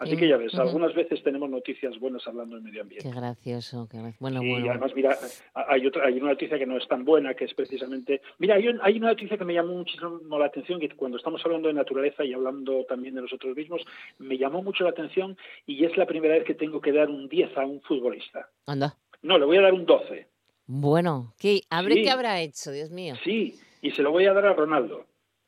Así 0.00 0.10
sí. 0.10 0.16
que 0.18 0.28
ya 0.28 0.36
ves, 0.36 0.54
algunas 0.56 0.94
veces 0.94 1.22
tenemos 1.22 1.48
noticias 1.48 1.98
buenas 1.98 2.26
hablando 2.26 2.56
del 2.56 2.64
medio 2.64 2.82
ambiente. 2.82 3.08
Qué 3.08 3.14
gracioso, 3.14 3.88
qué 3.90 3.98
gra- 3.98 4.14
Bueno, 4.20 4.42
Y 4.42 4.50
bueno. 4.50 4.70
además, 4.70 4.92
mira, 4.94 5.16
hay 5.54 5.86
otra, 5.86 6.04
hay 6.06 6.18
una 6.20 6.32
noticia 6.32 6.58
que 6.58 6.66
no 6.66 6.76
es 6.76 6.86
tan 6.88 7.04
buena, 7.06 7.32
que 7.34 7.46
es 7.46 7.54
precisamente, 7.54 8.20
mira, 8.38 8.56
hay, 8.56 8.66
hay 8.82 8.96
una 8.98 9.08
noticia 9.08 9.38
que 9.38 9.44
me 9.46 9.54
llamó 9.54 9.72
muchísimo 9.74 10.20
la 10.38 10.46
atención, 10.46 10.78
que 10.78 10.90
cuando 10.90 11.16
estamos 11.16 11.40
hablando 11.44 11.68
de 11.68 11.71
naturaleza 11.74 12.24
y 12.24 12.32
hablando 12.32 12.84
también 12.88 13.14
de 13.14 13.22
nosotros 13.22 13.56
mismos, 13.56 13.82
me 14.18 14.38
llamó 14.38 14.62
mucho 14.62 14.84
la 14.84 14.90
atención 14.90 15.36
y 15.66 15.84
es 15.84 15.96
la 15.96 16.06
primera 16.06 16.34
vez 16.34 16.44
que 16.44 16.54
tengo 16.54 16.80
que 16.80 16.92
dar 16.92 17.08
un 17.08 17.28
10 17.28 17.56
a 17.56 17.64
un 17.66 17.80
futbolista. 17.82 18.48
Anda. 18.66 18.96
No, 19.22 19.38
le 19.38 19.44
voy 19.46 19.56
a 19.58 19.62
dar 19.62 19.72
un 19.72 19.86
12. 19.86 20.26
Bueno, 20.66 21.34
¿qué, 21.38 21.60
¿habré 21.70 21.94
Sí. 21.96 22.02
qué 22.04 22.10
habrá 22.10 22.40
hecho, 22.40 22.70
Dios 22.70 22.90
mío? 22.90 23.14
Sí, 23.24 23.54
y 23.82 23.90
se 23.92 24.02
lo 24.02 24.10
voy 24.10 24.26
a 24.26 24.32
dar 24.32 24.46
a 24.46 24.54
Ronaldo. 24.54 25.04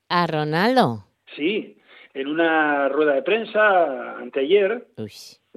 ¿A 0.09 0.27
Ronaldo? 0.27 1.05
Sí, 1.37 1.77
en 2.13 2.29
una 2.29 2.89
rueda 2.89 3.15
de 3.15 3.23
prensa 3.23 4.19
anteayer, 4.19 4.87
Uy. 4.99 5.13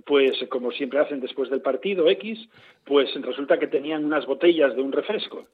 pues 0.05 0.37
como 0.49 0.71
siempre 0.71 0.99
hacen 0.99 1.19
después 1.19 1.49
del 1.49 1.61
partido 1.61 2.07
X, 2.09 2.47
pues 2.85 3.09
resulta 3.21 3.59
que 3.59 3.67
tenían 3.67 4.05
unas 4.05 4.25
botellas 4.25 4.75
de 4.75 4.81
un 4.81 4.91
refresco 4.91 5.47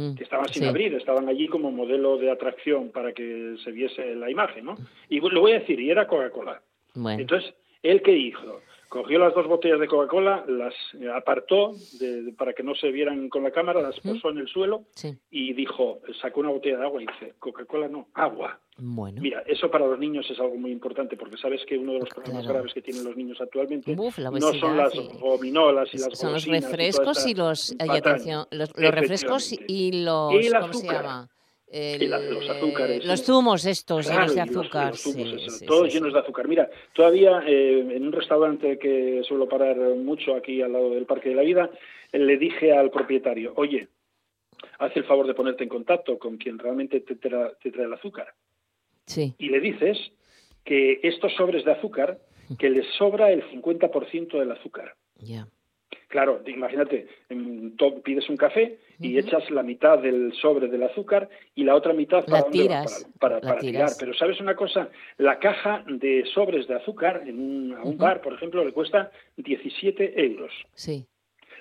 Mm, 0.00 0.14
que 0.14 0.24
estaban 0.24 0.48
sin 0.48 0.62
sí. 0.62 0.68
abrir, 0.68 0.94
estaban 0.94 1.28
allí 1.28 1.46
como 1.46 1.70
modelo 1.70 2.16
de 2.16 2.30
atracción 2.30 2.90
para 2.90 3.12
que 3.12 3.56
se 3.62 3.70
viese 3.70 4.14
la 4.14 4.30
imagen, 4.30 4.64
¿no? 4.64 4.76
Y 5.10 5.20
lo 5.20 5.40
voy 5.42 5.52
a 5.52 5.58
decir, 5.60 5.78
y 5.78 5.90
era 5.90 6.06
Coca-Cola. 6.06 6.62
Bueno, 6.94 7.20
Entonces, 7.20 7.52
¿él 7.82 8.00
qué 8.00 8.16
hizo? 8.16 8.62
Cogió 8.90 9.20
las 9.20 9.32
dos 9.36 9.46
botellas 9.46 9.78
de 9.78 9.86
Coca-Cola, 9.86 10.44
las 10.48 10.74
apartó 11.14 11.74
de- 12.00 12.22
de- 12.22 12.32
para 12.32 12.52
que 12.54 12.64
no 12.64 12.74
se 12.74 12.90
vieran 12.90 13.28
con 13.28 13.44
la 13.44 13.52
cámara, 13.52 13.80
las 13.80 13.98
posó 14.00 14.30
en 14.30 14.38
el 14.38 14.48
suelo 14.48 14.82
sí. 14.96 15.16
y 15.30 15.52
dijo, 15.54 16.00
sacó 16.20 16.40
una 16.40 16.50
botella 16.50 16.78
de 16.78 16.84
agua 16.86 17.00
y 17.00 17.06
dice, 17.06 17.34
Coca-Cola 17.38 17.86
no, 17.86 18.08
agua. 18.14 18.58
Bueno. 18.78 19.22
Mira, 19.22 19.44
eso 19.46 19.70
para 19.70 19.86
los 19.86 19.96
niños 19.96 20.28
es 20.28 20.40
algo 20.40 20.56
muy 20.56 20.72
importante 20.72 21.16
porque 21.16 21.36
sabes 21.36 21.64
que 21.66 21.78
uno 21.78 21.92
de 21.92 22.00
los 22.00 22.08
problemas 22.08 22.42
Claro. 22.42 22.54
graves 22.54 22.74
que 22.74 22.82
tienen 22.82 23.04
los 23.04 23.16
niños 23.16 23.40
actualmente 23.40 23.94
Uf, 23.96 24.18
no 24.18 24.52
son 24.54 24.76
las 24.76 24.92
gominolas 25.20 25.88
y 25.94 25.98
las 25.98 26.18
Son 26.18 26.32
los 26.32 26.46
refrescos 26.46 27.24
y 27.28 27.34
los, 27.34 27.70
y 27.72 27.76
atención, 27.96 28.46
los, 28.50 28.70
los 28.76 28.90
refrescos 28.90 29.52
y 29.68 30.02
los, 30.02 30.32
Y 30.32 30.46
el 30.48 30.52
¿cómo 30.54 30.72
se 30.72 30.88
azúcar. 30.88 31.28
Y 31.72 32.06
la- 32.06 32.18
los 32.18 32.48
azúcares, 32.50 33.04
Los 33.04 33.20
sí. 33.20 33.26
zumos 33.26 33.64
estos 33.64 34.06
Claro, 34.06 34.20
llenos 34.22 34.34
de 34.34 34.52
los- 34.54 34.64
azúcar. 34.66 34.88
los 34.90 35.00
zumos, 35.02 35.28
sí, 35.28 35.34
eso, 35.36 35.50
sí, 35.50 35.66
todos 35.66 35.88
sí, 35.88 35.94
llenos 35.98 36.12
de 36.12 36.18
azúcar. 36.18 36.48
Mira, 36.48 36.68
todavía 36.92 37.42
eh, 37.46 37.80
en 37.94 38.06
un 38.06 38.12
restaurante 38.12 38.78
que 38.78 39.22
suelo 39.26 39.48
parar 39.48 39.76
mucho 39.76 40.34
aquí 40.34 40.60
al 40.62 40.72
lado 40.72 40.90
del 40.90 41.06
Parque 41.06 41.28
de 41.28 41.34
la 41.36 41.42
Vida, 41.42 41.70
le 42.12 42.36
dije 42.38 42.72
al 42.72 42.90
propietario, 42.90 43.52
oye, 43.56 43.86
haz 44.78 44.96
el 44.96 45.04
favor 45.04 45.26
de 45.28 45.34
ponerte 45.34 45.62
en 45.62 45.68
contacto 45.68 46.18
con 46.18 46.36
quien 46.38 46.58
realmente 46.58 47.00
te 47.00 47.16
tra- 47.18 47.56
te 47.62 47.70
trae 47.70 47.86
el 47.86 47.92
azúcar. 47.94 48.34
Sí. 49.06 49.34
y 49.38 49.48
le 49.48 49.58
dices 49.60 49.98
que 50.64 51.00
estos 51.02 51.32
sobres 51.34 51.64
de 51.64 51.72
azúcar, 51.72 52.18
que 52.58 52.70
les 52.70 52.86
sobra 52.96 53.32
el 53.32 53.42
50% 53.50 54.38
del 54.38 54.52
azúcar. 54.52 54.94
Ya. 55.18 55.48
Claro, 56.08 56.42
imagínate, 56.46 57.06
pides 58.04 58.28
un 58.28 58.36
café 58.36 58.78
y 59.00 59.16
echas 59.18 59.48
la 59.50 59.62
mitad 59.62 59.98
del 59.98 60.32
sobre 60.34 60.68
del 60.68 60.82
azúcar 60.82 61.28
y 61.54 61.64
la 61.64 61.74
otra 61.74 61.92
mitad 61.92 62.24
para, 62.26 62.44
La 62.44 62.50
tiras, 62.50 63.08
para, 63.18 63.18
para- 63.18 63.34
la 63.36 63.40
para 63.40 63.60
tirar. 63.60 63.90
Pero 63.98 64.14
sabes 64.14 64.40
una 64.40 64.54
cosa, 64.56 64.88
la 65.18 65.38
caja 65.38 65.84
de 65.88 66.24
sobres 66.34 66.66
de 66.66 66.74
azúcar 66.74 67.22
en 67.26 67.38
un, 67.38 67.72
a 67.74 67.82
un 67.82 67.96
bar, 67.96 68.20
por 68.22 68.32
ejemplo, 68.34 68.64
le 68.64 68.72
cuesta 68.72 69.10
17 69.36 70.20
euros 70.24 70.52
Sí. 70.74 71.06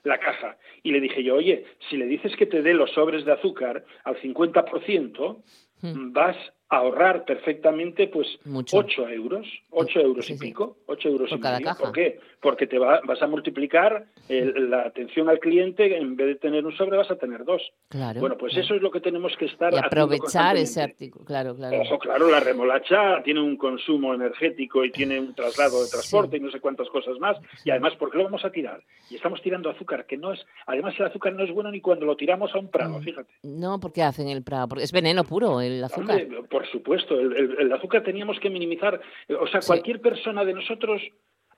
la 0.03 0.17
caja. 0.19 0.57
Y 0.83 0.91
le 0.91 0.99
dije 1.01 1.23
yo, 1.23 1.35
oye, 1.35 1.65
si 1.89 1.97
le 1.97 2.05
dices 2.05 2.35
que 2.35 2.45
te 2.45 2.61
dé 2.61 2.73
los 2.73 2.89
sobres 2.91 3.25
de 3.25 3.31
azúcar 3.33 3.83
al 4.03 4.15
50%, 4.21 5.43
Mm. 5.81 6.11
vas 6.11 6.35
ahorrar 6.69 7.25
perfectamente 7.25 8.07
pues 8.07 8.27
Mucho. 8.45 8.77
8 8.77 9.09
euros, 9.09 9.47
8 9.71 9.99
euros 10.01 10.25
Sí, 10.25 10.33
y 10.33 10.37
pico, 10.37 10.77
8 10.85 11.09
euros 11.09 11.29
Por 11.29 11.39
y 11.39 11.41
cada 11.41 11.55
medio. 11.57 11.65
caja. 11.67 11.83
¿Por 11.83 11.91
qué? 11.91 12.19
Porque 12.41 12.67
te 12.67 12.77
va- 12.77 13.01
vas 13.05 13.21
a 13.21 13.27
multiplicar 13.27 14.05
el- 14.29 14.69
la 14.69 14.81
atención 14.83 15.29
al 15.29 15.39
cliente, 15.39 15.97
en 15.97 16.15
vez 16.15 16.27
de 16.27 16.35
tener 16.35 16.65
un 16.65 16.71
sobre 16.77 16.97
vas 16.97 17.09
a 17.11 17.15
tener 17.17 17.43
dos. 17.43 17.61
Claro. 17.89 18.19
bueno, 18.19 18.37
pues 18.37 18.53
claro. 18.53 18.65
eso 18.65 18.75
es 18.75 18.81
lo 18.81 18.91
que 18.91 19.01
tenemos 19.01 19.35
que 19.37 19.45
estar 19.45 19.73
Y 19.73 19.77
aprovechar 19.77 20.55
ese 20.57 20.81
artículo. 20.83 21.25
Claro, 21.25 21.55
claro. 21.55 21.81
Ojo, 21.81 21.97
claro, 21.97 22.29
la 22.29 22.39
remolacha 22.39 23.21
tiene 23.23 23.41
un 23.41 23.57
consumo 23.57 24.13
energético 24.13 24.85
y 24.85 24.91
tiene 24.91 25.19
un 25.19 25.33
traslado 25.33 25.83
de 25.83 25.89
transporte 25.89 26.37
y 26.37 26.39
no 26.39 26.51
sé 26.51 26.59
cuántas 26.59 26.87
cosas 26.89 27.17
más. 27.19 27.35
Y 27.65 27.71
además, 27.71 27.95
¿por 27.95 28.11
qué 28.11 28.17
lo 28.19 28.25
vamos 28.25 28.45
a 28.45 28.51
tirar? 28.51 28.81
Y 29.09 29.15
estamos 29.15 29.41
tirando 29.41 29.69
azúcar, 29.71 30.05
que 30.05 30.17
no 30.17 30.33
es. 30.33 30.45
Además, 30.67 30.93
el 30.99 31.07
azúcar 31.07 31.33
no 31.33 31.43
es 31.43 31.51
bueno 31.51 31.71
ni 31.71 31.81
cuando 31.81 32.05
lo 32.05 32.15
tiramos 32.15 32.53
a 32.53 32.59
un 32.59 32.69
prado, 32.69 32.99
Mm. 32.99 33.03
fíjate. 33.03 33.33
No, 33.43 33.79
porque 33.79 34.03
hacen 34.03 34.29
el 34.29 34.43
Prado. 34.43 34.67
Porque 34.69 34.83
es 34.83 34.91
veneno 34.91 35.23
puro 35.23 35.59
el 35.61 35.83
azúcar. 35.83 36.21
Hombre, 36.21 36.43
por 36.59 36.67
supuesto, 36.67 37.17
el, 37.17 37.33
el- 37.37 37.55
el 37.57 37.71
azúcar 37.71 38.03
teníamos 38.03 38.37
que 38.41 38.49
minimizar. 38.49 38.99
O 39.39 39.47
sea, 39.47 39.61
Sí. 39.61 39.67
cualquier 39.67 40.01
persona 40.01 40.43
de 40.43 40.53
nosotros, 40.53 41.01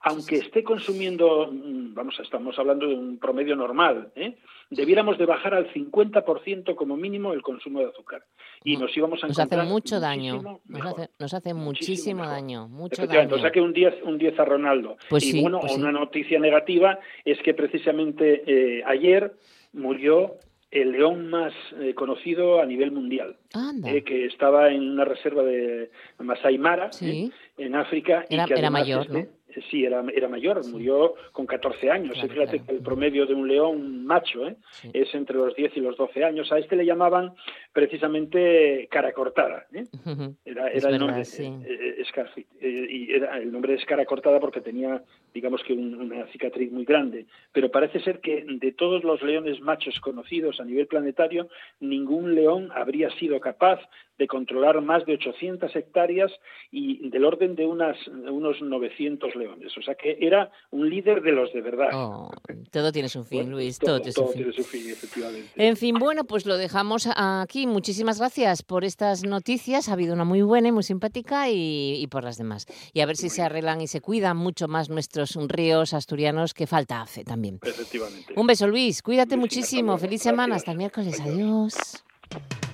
aunque 0.02 0.36
esté 0.36 0.64
consumiendo, 0.64 1.50
mm, 1.52 1.96
vamos, 1.96 2.20
estamos 2.20 2.58
hablando 2.60 2.88
de 2.88 2.94
un 2.94 3.18
promedio 3.18 3.56
normal, 3.56 4.12
¿eh? 4.16 4.36
debiéramos 4.70 5.18
de 5.18 5.26
bajar 5.26 5.56
al 5.56 5.74
50% 5.74 6.76
como 6.76 6.96
mínimo 6.98 7.34
el 7.34 7.42
consumo 7.42 7.80
de 7.80 7.88
azúcar. 7.88 8.24
Y 8.64 8.78
nos 8.78 8.96
íbamos 8.96 9.24
a 9.24 9.28
Nos 9.28 9.40
hace 9.40 9.56
encontrar 9.56 9.66
mucho 9.68 10.00
daño. 10.00 10.60
Nos 10.68 10.86
hace, 10.86 11.10
nos 11.18 11.34
hace 11.34 11.54
muchísimo 11.56 12.24
daño. 12.28 12.68
Mucho 12.68 13.08
daño. 13.08 13.36
o 13.36 13.40
sea 13.40 13.52
que 13.52 13.60
un 13.60 13.74
10 13.74 14.04
un 14.04 14.20
10 14.20 14.40
a 14.40 14.46
Ronaldo. 14.46 14.98
Pues 15.10 15.26
y 15.26 15.32
sí, 15.32 15.42
bueno, 15.42 15.60
pues 15.62 15.74
sí. 15.74 15.80
una 15.82 15.92
noticia 15.92 16.40
negativa 16.40 17.00
es 17.26 17.40
que 17.42 17.56
precisamente 17.56 18.44
eh, 18.46 18.84
ayer 18.86 19.34
murió 19.74 20.36
el 20.72 20.94
león 20.94 21.30
más 21.30 21.54
eh, 21.82 21.94
conocido 21.94 22.62
a 22.62 22.66
nivel 22.66 22.92
mundial, 22.92 23.36
eh, 23.86 24.04
que 24.04 24.26
estaba 24.26 24.70
en 24.72 24.90
una 24.90 25.04
reserva 25.06 25.44
de 25.44 25.92
Masai 26.20 26.58
Mara, 26.58 26.92
Sí. 26.94 27.32
en 27.58 27.76
África. 27.76 28.26
y 28.30 28.36
Era- 28.36 28.46
que 28.46 28.54
era 28.54 28.70
mayor, 28.70 29.02
este- 29.02 29.24
¿no? 29.24 29.30
Sí, 29.70 29.84
era, 29.86 30.04
era 30.14 30.28
mayor, 30.28 30.66
murió 30.68 31.16
con 31.32 31.46
14 31.46 31.90
años. 31.92 32.14
Claro, 32.14 32.28
Y 32.28 32.30
fíjate 32.30 32.52
claro. 32.58 32.66
que 32.68 32.72
el 32.76 32.82
promedio 32.82 33.26
de 33.26 33.34
un 33.34 33.48
león 33.48 34.06
macho 34.06 34.48
¿eh? 34.48 34.56
Sí. 34.72 34.90
es 34.94 35.14
entre 35.16 35.38
los 35.38 35.56
10 35.56 35.76
y 35.78 35.80
los 35.82 35.98
12 35.98 36.24
años. 36.24 36.52
A 36.52 36.60
este 36.60 36.76
le 36.76 36.86
llamaban 36.86 37.34
precisamente 37.74 38.88
cara 38.90 39.12
cortada. 39.12 39.66
¿eh? 39.74 39.86
Era, 40.46 40.68
el 40.70 41.00
nombre, 41.00 41.26
sí. 41.26 41.46
eh, 41.66 42.04
Scarfit, 42.08 42.48
y 42.62 43.12
era 43.14 43.38
el 43.38 43.52
nombre 43.52 43.74
es 43.74 43.84
cara 43.86 44.06
cortada 44.06 44.40
porque 44.40 44.62
tenía, 44.62 45.04
digamos 45.34 45.62
que 45.64 45.74
un- 45.74 45.96
una 45.96 46.26
cicatriz 46.28 46.72
muy 46.72 46.86
grande. 46.86 47.26
Pero 47.52 47.70
parece 47.70 48.00
ser 48.02 48.20
que 48.22 48.46
de 48.48 48.72
todos 48.72 49.04
los 49.04 49.22
leones 49.22 49.60
machos 49.62 50.00
conocidos 50.00 50.60
a 50.60 50.66
nivel 50.66 50.88
planetario, 50.88 51.48
ningún 51.80 52.36
león 52.36 52.70
habría 52.74 53.10
sido 53.18 53.40
capaz 53.40 53.80
de 54.18 54.28
controlar 54.28 54.80
más 54.82 55.06
de 55.06 55.14
800 55.14 55.76
hectáreas 55.76 56.32
y 56.72 57.10
del 57.10 57.26
orden 57.26 57.56
de 57.56 57.66
unas, 57.66 57.98
unos 58.08 58.62
900 58.62 59.36
leones. 59.36 59.41
O 59.48 59.82
sea 59.82 59.96
que 59.96 60.18
era 60.20 60.52
un 60.72 60.90
líder 60.90 61.22
de 61.22 61.32
los 61.32 61.52
de 61.54 61.62
verdad. 61.62 61.90
Oh, 61.94 62.32
todo 62.72 62.92
tiene 62.92 63.10
su 63.10 63.24
fin, 63.24 63.40
Bueno, 63.44 63.52
Luis. 63.58 63.80
todo, 63.80 64.00
Todo, 64.00 64.02
tiene 64.02 64.12
su 64.14 64.22
todo 64.22 64.28
fin. 64.30 64.38
tiene 64.44 64.54
su 64.54 64.64
fin, 64.64 64.90
efectivamente. 64.90 65.50
En 65.56 65.78
fin, 65.78 65.96
bueno, 66.00 66.24
pues 66.26 66.46
lo 66.46 66.58
dejamos 66.58 67.08
aquí. 67.16 67.68
Muchísimas 67.68 68.20
gracias 68.20 68.64
por 68.64 68.84
estas 68.86 69.24
noticias. 69.24 69.90
Ha 69.90 69.94
habido 69.94 70.14
una 70.14 70.26
muy 70.26 70.42
buena 70.42 70.68
y 70.70 70.72
muy 70.72 70.84
simpática 70.84 71.50
y, 71.50 71.96
y 72.02 72.08
por 72.08 72.24
las 72.24 72.38
demás. 72.38 72.66
Y 72.94 73.02
a 73.02 73.06
ver 73.06 73.18
si 73.18 73.30
se 73.30 73.42
arreglan 73.42 73.82
y 73.82 73.88
se 73.88 74.02
cuidan 74.02 74.38
mucho 74.38 74.68
más 74.68 74.90
nuestros 74.90 75.36
ríos 75.48 75.94
asturianos, 75.94 76.54
que 76.54 76.68
falta 76.68 77.02
hace 77.02 77.24
también. 77.24 77.60
Efectivamente. 77.64 78.34
Un 78.36 78.48
beso, 78.48 78.68
Luis. 78.68 79.02
Cuídate 79.02 79.36
Luis, 79.36 79.42
muchísimo. 79.42 79.98
Feliz 79.98 80.22
semana. 80.22 80.56
Gracias. 80.56 80.62
Hasta 80.62 80.72
el 80.72 80.78
miércoles. 80.78 81.20
Adiós. 81.20 81.76
Adiós. 82.32 82.71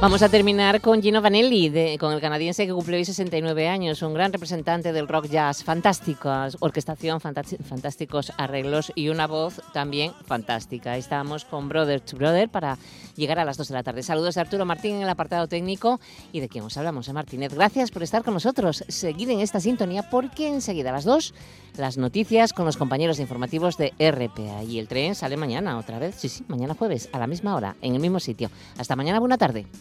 Vamos 0.00 0.22
a 0.22 0.28
terminar 0.28 0.80
con 0.80 1.02
Gino 1.02 1.20
Vanelli, 1.20 1.70
de, 1.70 1.98
con 1.98 2.12
el 2.12 2.20
canadiense 2.20 2.64
que 2.68 2.72
cumple 2.72 2.98
hoy 2.98 3.04
69 3.04 3.68
años, 3.68 4.00
un 4.02 4.14
gran 4.14 4.32
representante 4.32 4.92
del 4.92 5.08
rock 5.08 5.26
jazz, 5.26 5.64
fantástica 5.64 6.46
orquestación, 6.60 7.20
fantásticos 7.20 8.32
arreglos 8.36 8.92
y 8.94 9.08
una 9.08 9.26
voz 9.26 9.60
también 9.72 10.12
fantástica. 10.24 10.96
Estamos 10.96 11.44
con 11.44 11.68
Brother 11.68 12.00
to 12.00 12.16
Brother 12.16 12.48
para 12.48 12.78
llegar 13.16 13.40
a 13.40 13.44
las 13.44 13.56
2 13.56 13.66
de 13.66 13.74
la 13.74 13.82
tarde. 13.82 14.04
Saludos 14.04 14.36
de 14.36 14.40
Arturo 14.40 14.64
Martín 14.64 14.94
en 14.94 15.02
el 15.02 15.08
apartado 15.08 15.48
técnico 15.48 15.98
y 16.30 16.38
de 16.38 16.48
quien 16.48 16.62
os 16.62 16.76
hablamos, 16.76 17.08
a 17.08 17.12
Martínez. 17.12 17.52
Gracias 17.52 17.90
por 17.90 18.04
estar 18.04 18.22
con 18.22 18.34
nosotros. 18.34 18.84
Seguid 18.86 19.30
en 19.30 19.40
esta 19.40 19.58
sintonía 19.58 20.08
porque 20.08 20.46
enseguida 20.46 20.90
a 20.90 20.92
las 20.92 21.04
2 21.06 21.34
las 21.76 21.98
noticias 21.98 22.52
con 22.52 22.66
los 22.66 22.76
compañeros 22.76 23.18
informativos 23.18 23.76
de 23.76 23.92
RPA. 23.98 24.62
Y 24.62 24.78
el 24.78 24.86
tren 24.86 25.16
sale 25.16 25.36
mañana 25.36 25.76
otra 25.76 25.98
vez, 25.98 26.14
sí, 26.16 26.28
sí, 26.28 26.44
mañana 26.46 26.74
jueves, 26.74 27.08
a 27.12 27.18
la 27.18 27.26
misma 27.26 27.56
hora, 27.56 27.76
en 27.82 27.94
el 27.94 28.00
mismo 28.00 28.20
sitio. 28.20 28.48
Hasta 28.78 28.94
mañana, 28.94 29.18
buena 29.18 29.38
tarde. 29.38 29.66